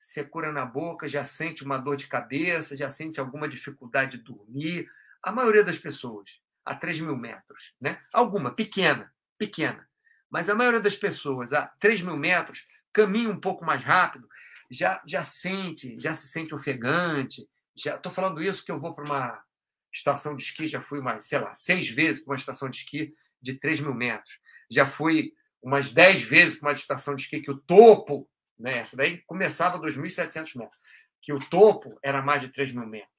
secura 0.00 0.50
na 0.50 0.64
boca, 0.64 1.06
já 1.10 1.24
sente 1.24 1.62
uma 1.62 1.76
dor 1.76 1.96
de 1.96 2.08
cabeça, 2.08 2.74
já 2.74 2.88
sente 2.88 3.20
alguma 3.20 3.46
dificuldade 3.46 4.16
de 4.16 4.24
dormir. 4.24 4.90
A 5.22 5.30
maioria 5.30 5.62
das 5.62 5.78
pessoas, 5.78 6.40
a 6.64 6.74
3 6.74 7.00
mil 7.00 7.18
metros. 7.18 7.74
Né? 7.78 8.02
Alguma, 8.14 8.50
pequena, 8.50 9.14
pequena. 9.36 9.86
Mas 10.34 10.50
a 10.50 10.54
maioria 10.56 10.80
das 10.80 10.96
pessoas, 10.96 11.52
a 11.52 11.68
3 11.78 12.02
mil 12.02 12.16
metros, 12.16 12.66
caminha 12.92 13.30
um 13.30 13.38
pouco 13.38 13.64
mais 13.64 13.84
rápido, 13.84 14.28
já, 14.68 15.00
já 15.06 15.22
sente, 15.22 15.96
já 16.00 16.12
se 16.12 16.26
sente 16.26 16.52
ofegante. 16.52 17.48
Já 17.76 17.94
estou 17.94 18.10
falando 18.10 18.42
isso 18.42 18.64
que 18.64 18.72
eu 18.72 18.80
vou 18.80 18.92
para 18.92 19.04
uma 19.04 19.44
estação 19.92 20.34
de 20.34 20.42
esqui, 20.42 20.66
já 20.66 20.80
fui 20.80 21.00
mais, 21.00 21.26
sei 21.26 21.38
lá, 21.38 21.54
seis 21.54 21.88
vezes 21.88 22.20
para 22.20 22.32
uma 22.32 22.36
estação 22.36 22.68
de 22.68 22.78
esqui 22.78 23.14
de 23.40 23.54
3 23.60 23.78
mil 23.78 23.94
metros. 23.94 24.36
Já 24.68 24.88
fui 24.88 25.32
umas 25.62 25.92
10 25.92 26.24
vezes 26.24 26.58
para 26.58 26.70
uma 26.70 26.74
estação 26.74 27.14
de 27.14 27.22
esqui 27.22 27.40
que 27.40 27.52
o 27.52 27.58
topo, 27.58 28.28
né, 28.58 28.78
essa 28.78 28.96
daí 28.96 29.18
começava 29.28 29.76
a 29.76 29.80
2.700 29.80 30.58
metros, 30.58 30.80
que 31.22 31.32
o 31.32 31.38
topo 31.38 31.96
era 32.02 32.20
mais 32.20 32.40
de 32.40 32.48
3 32.48 32.72
mil 32.72 32.88
metros. 32.88 33.13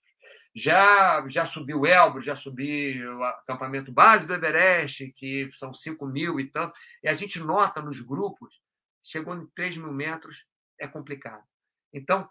Já, 0.56 1.28
já 1.28 1.45
subi 1.45 1.74
o 1.74 1.86
Elbro, 1.86 2.22
já 2.22 2.34
subi 2.34 3.06
o 3.06 3.24
acampamento 3.24 3.91
base 3.91 4.26
do 4.26 4.34
Everest, 4.34 5.12
que 5.18 5.49
são 5.51 5.74
5 5.74 6.06
mil 6.06 6.39
e 6.39 6.47
tanto, 6.49 6.74
e 7.03 7.10
a 7.10 7.14
gente 7.14 7.39
nota 7.39 7.82
nos 7.82 7.99
grupos, 7.99 8.62
chegou 9.03 9.36
em 9.36 9.45
3 9.47 9.76
mil 9.76 9.91
metros, 9.91 10.45
é 10.80 10.88
complicado. 10.88 11.43
Então, 11.93 12.30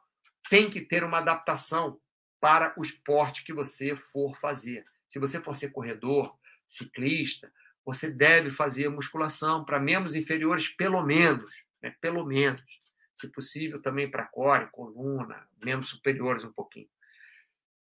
tem 0.49 0.71
que 0.71 0.81
ter 0.81 1.05
uma 1.05 1.19
adaptação 1.19 2.01
para 2.41 2.73
o 2.79 2.83
esporte 2.83 3.45
que 3.45 3.53
você 3.53 3.95
for 3.95 4.35
fazer. 4.39 4.85
Se 5.07 5.19
você 5.19 5.39
for 5.41 5.55
ser 5.55 5.71
corredor, 5.71 6.35
ciclista, 6.67 7.53
você 7.85 8.11
deve 8.11 8.51
fazer 8.51 8.89
musculação 8.89 9.65
para 9.65 9.79
membros 9.79 10.15
inferiores, 10.15 10.69
pelo 10.69 11.03
menos, 11.03 11.51
né? 11.83 11.95
pelo 12.01 12.25
menos. 12.25 12.63
Se 13.15 13.29
possível, 13.29 13.81
também 13.81 14.11
para 14.11 14.27
core, 14.27 14.71
coluna, 14.71 15.47
membros 15.63 15.91
superiores 15.91 16.43
um 16.43 16.53
pouquinho. 16.53 16.89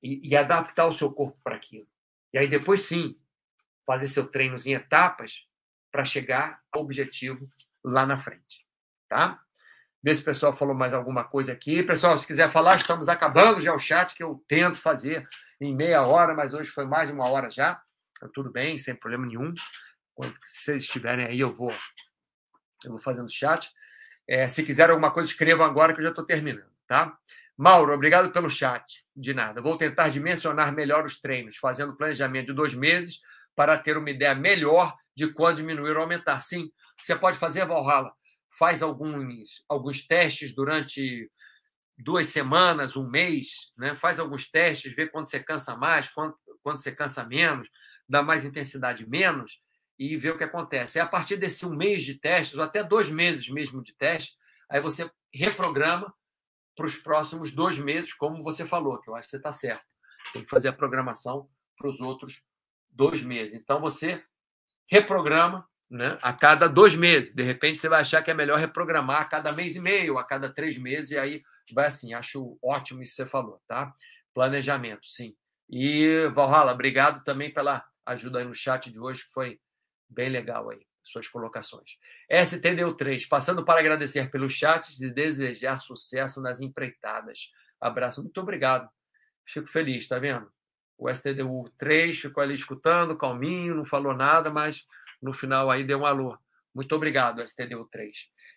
E, 0.05 0.29
e 0.29 0.37
adaptar 0.37 0.87
o 0.87 0.93
seu 0.93 1.11
corpo 1.11 1.39
para 1.43 1.57
aquilo. 1.57 1.89
E 2.33 2.39
aí, 2.39 2.49
depois, 2.49 2.83
sim, 2.83 3.19
fazer 3.87 4.09
seu 4.09 4.27
treino 4.27 4.57
em 4.67 4.75
etapas 4.75 5.33
para 5.91 6.05
chegar 6.05 6.61
ao 6.71 6.83
objetivo 6.83 7.49
lá 7.83 8.05
na 8.05 8.19
frente. 8.19 8.65
Tá? 9.09 9.45
ver 10.05 10.15
se 10.15 10.21
o 10.21 10.25
pessoal 10.27 10.55
falou 10.55 10.75
mais 10.75 10.93
alguma 10.93 11.25
coisa 11.25 11.51
aqui. 11.53 11.83
Pessoal, 11.83 12.17
se 12.19 12.27
quiser 12.27 12.53
falar, 12.53 12.77
estamos 12.77 13.09
acabando 13.09 13.59
já 13.59 13.73
o 13.73 13.79
chat, 13.79 14.15
que 14.15 14.23
eu 14.23 14.45
tento 14.47 14.77
fazer 14.77 15.27
em 15.59 15.75
meia 15.75 16.03
hora, 16.03 16.35
mas 16.35 16.53
hoje 16.53 16.71
foi 16.71 16.85
mais 16.85 17.09
de 17.09 17.15
uma 17.15 17.27
hora 17.27 17.51
já. 17.51 17.81
Então, 18.19 18.29
tudo 18.35 18.53
bem, 18.53 18.79
sem 18.79 18.95
problema 18.95 19.25
nenhum. 19.25 19.55
Quando 20.15 20.35
vocês 20.47 20.83
estiverem 20.83 21.25
aí, 21.25 21.41
eu 21.41 21.55
vou, 21.55 21.73
eu 22.85 22.91
vou 22.91 23.01
fazendo 23.01 23.33
chat. 23.33 23.73
É, 24.29 24.47
se 24.47 24.63
quiser 24.63 24.91
alguma 24.91 25.11
coisa, 25.11 25.31
escrevam 25.31 25.65
agora 25.65 25.95
que 25.95 26.01
eu 26.01 26.05
já 26.05 26.11
estou 26.11 26.27
terminando, 26.27 26.71
tá? 26.87 27.17
Mauro, 27.57 27.95
obrigado 27.95 28.33
pelo 28.33 28.51
chat. 28.51 29.05
De 29.15 29.33
nada. 29.33 29.63
Vou 29.63 29.79
tentar 29.79 30.09
dimensionar 30.09 30.73
melhor 30.73 31.05
os 31.05 31.21
treinos, 31.21 31.57
fazendo 31.57 31.97
planejamento 31.97 32.47
de 32.47 32.53
dois 32.53 32.75
meses 32.75 33.21
para 33.55 33.79
ter 33.79 33.97
uma 33.97 34.11
ideia 34.11 34.35
melhor 34.35 34.95
de 35.17 35.33
quando 35.33 35.59
diminuir 35.59 35.97
ou 35.97 36.03
aumentar. 36.03 36.43
Sim, 36.43 36.71
você 37.01 37.15
pode 37.15 37.39
fazer, 37.39 37.65
Valhalla. 37.65 38.13
Faz 38.59 38.83
alguns, 38.83 39.65
alguns 39.69 40.07
testes 40.07 40.55
durante 40.55 41.31
duas 41.97 42.29
semanas, 42.29 42.97
um 42.97 43.09
mês, 43.09 43.73
né? 43.77 43.95
faz 43.95 44.19
alguns 44.19 44.51
testes, 44.51 44.95
vê 44.95 45.07
quando 45.07 45.31
você 45.31 45.41
cansa 45.41 45.77
mais, 45.77 46.09
quando, 46.11 46.35
quando 46.63 46.83
você 46.83 46.91
cansa 46.91 47.25
menos, 47.25 47.69
dá 48.09 48.21
mais 48.21 48.45
intensidade 48.45 49.09
menos, 49.09 49.61
e 49.97 50.17
vê 50.17 50.31
o 50.31 50.37
que 50.37 50.43
acontece. 50.43 50.99
É 50.99 51.03
a 51.03 51.07
partir 51.07 51.37
desse 51.37 51.65
um 51.65 51.75
mês 51.75 52.03
de 52.03 52.15
testes, 52.15 52.57
ou 52.57 52.65
até 52.65 52.83
dois 52.83 53.11
meses 53.11 53.49
mesmo 53.49 53.83
de 53.83 53.95
teste, 53.95 54.33
aí 54.69 54.81
você 54.81 55.09
reprograma 55.33 56.13
para 56.75 56.87
os 56.87 56.97
próximos 56.97 57.53
dois 57.53 57.79
meses, 57.79 58.13
como 58.13 58.43
você 58.43 58.67
falou, 58.67 59.01
que 59.01 59.09
eu 59.09 59.15
acho 59.15 59.27
que 59.27 59.31
você 59.31 59.37
está 59.37 59.53
certo. 59.53 59.85
Tem 60.33 60.43
que 60.43 60.51
fazer 60.51 60.69
a 60.69 60.73
programação 60.73 61.49
para 61.77 61.89
os 61.89 62.01
outros 62.01 62.43
dois 62.91 63.23
meses. 63.23 63.55
Então 63.55 63.81
você 63.81 64.23
reprograma 64.91 65.67
né, 65.91 66.19
a 66.23 66.33
cada 66.33 66.69
dois 66.69 66.95
meses. 66.95 67.35
De 67.35 67.43
repente 67.43 67.79
você 67.79 67.89
vai 67.89 68.01
achar 68.01 68.23
que 68.23 68.31
é 68.31 68.35
melhor 68.35 68.59
reprogramar 68.59 69.23
a 69.23 69.25
cada 69.25 69.53
mês 69.53 69.77
e 69.77 69.81
meio, 69.81 70.19
a 70.19 70.25
cada 70.25 70.53
três 70.53 70.79
meses, 70.79 71.11
e 71.11 71.19
aí 71.19 71.43
vai 71.73 71.87
assim. 71.87 72.15
Acho 72.15 72.59
ótimo 72.63 73.03
isso 73.03 73.17
que 73.17 73.23
você 73.23 73.27
falou, 73.27 73.61
tá? 73.67 73.93
Planejamento, 74.33 75.07
sim. 75.07 75.37
E, 75.69 76.29
Valhalla, 76.35 76.73
obrigado 76.73 77.23
também 77.25 77.53
pela 77.53 77.85
ajuda 78.05 78.39
aí 78.39 78.45
no 78.45 78.55
chat 78.55 78.91
de 78.91 78.99
hoje, 78.99 79.25
que 79.25 79.33
foi 79.33 79.59
bem 80.09 80.29
legal 80.29 80.71
aí, 80.71 80.81
suas 81.05 81.29
colocações. 81.29 81.93
STDU3, 82.31 83.29
passando 83.29 83.65
para 83.65 83.81
agradecer 83.81 84.31
pelos 84.31 84.53
chats 84.53 85.01
e 85.01 85.11
desejar 85.11 85.81
sucesso 85.81 86.41
nas 86.41 86.61
empreitadas. 86.61 87.51
Abraço, 87.81 88.23
muito 88.23 88.41
obrigado. 88.41 88.89
Fico 89.47 89.67
feliz, 89.69 90.09
tá 90.09 90.19
vendo? 90.19 90.51
O 90.97 91.07
STDU3 91.07 92.15
ficou 92.15 92.43
ali 92.43 92.55
escutando, 92.55 93.17
calminho, 93.17 93.75
não 93.75 93.85
falou 93.85 94.15
nada, 94.15 94.51
mas 94.51 94.87
no 95.21 95.33
final 95.33 95.71
aí 95.71 95.85
deu 95.85 96.01
um 96.01 96.07
alô. 96.07 96.37
Muito 96.75 96.95
obrigado, 96.95 97.43
STDU3. 97.43 98.11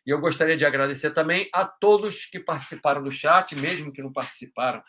E 0.05 0.09
eu 0.09 0.19
gostaria 0.19 0.55
de 0.55 0.65
agradecer 0.65 1.11
também 1.11 1.49
a 1.53 1.65
todos 1.65 2.25
que 2.25 2.39
participaram 2.39 3.03
do 3.03 3.11
chat, 3.11 3.55
mesmo 3.55 3.91
que 3.91 4.01
não 4.01 4.11
participaram, 4.11 4.81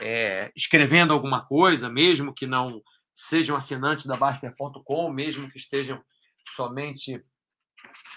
é, 0.00 0.50
escrevendo 0.56 1.12
alguma 1.12 1.44
coisa, 1.44 1.90
mesmo 1.90 2.32
que 2.32 2.46
não 2.46 2.82
sejam 3.14 3.54
assinantes 3.54 4.06
da 4.06 4.16
Baster.com, 4.16 5.12
mesmo 5.12 5.50
que 5.50 5.58
estejam 5.58 6.02
somente 6.48 7.24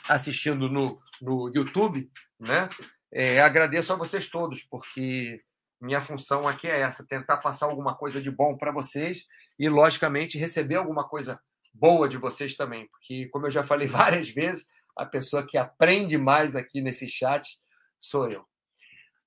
assistindo 0.08 0.70
no, 0.70 1.02
no 1.22 1.52
YouTube, 1.54 2.10
né? 2.40 2.70
É, 3.12 3.40
agradeço 3.40 3.94
a 3.94 3.96
vocês 3.96 4.30
todos, 4.30 4.64
porque 4.64 5.42
minha 5.82 6.02
função 6.02 6.48
aqui 6.48 6.68
é 6.68 6.82
essa: 6.82 7.06
tentar 7.06 7.38
passar 7.38 7.68
alguma 7.68 7.96
coisa 7.96 8.22
de 8.22 8.30
bom 8.30 8.58
para 8.58 8.72
vocês 8.72 9.26
e, 9.58 9.70
logicamente, 9.70 10.38
receber 10.38 10.76
alguma 10.76 11.08
coisa 11.08 11.40
boa 11.74 12.10
de 12.10 12.18
vocês 12.18 12.56
também, 12.56 12.88
porque, 12.88 13.28
como 13.30 13.48
eu 13.48 13.52
já 13.52 13.64
falei 13.64 13.88
várias 13.88 14.30
vezes, 14.30 14.68
a 14.96 15.06
pessoa 15.06 15.46
que 15.46 15.58
aprende 15.58 16.18
mais 16.18 16.56
aqui 16.56 16.82
nesse 16.82 17.08
chat 17.08 17.60
sou 18.00 18.30
eu. 18.30 18.46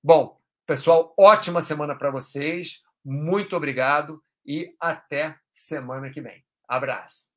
Bom, 0.02 0.40
pessoal, 0.66 1.14
ótima 1.18 1.60
semana 1.60 1.96
para 1.96 2.10
vocês. 2.10 2.80
Muito 3.04 3.56
obrigado 3.56 4.22
e 4.44 4.74
até 4.80 5.38
semana 5.52 6.10
que 6.10 6.20
vem. 6.20 6.44
Abraço. 6.68 7.29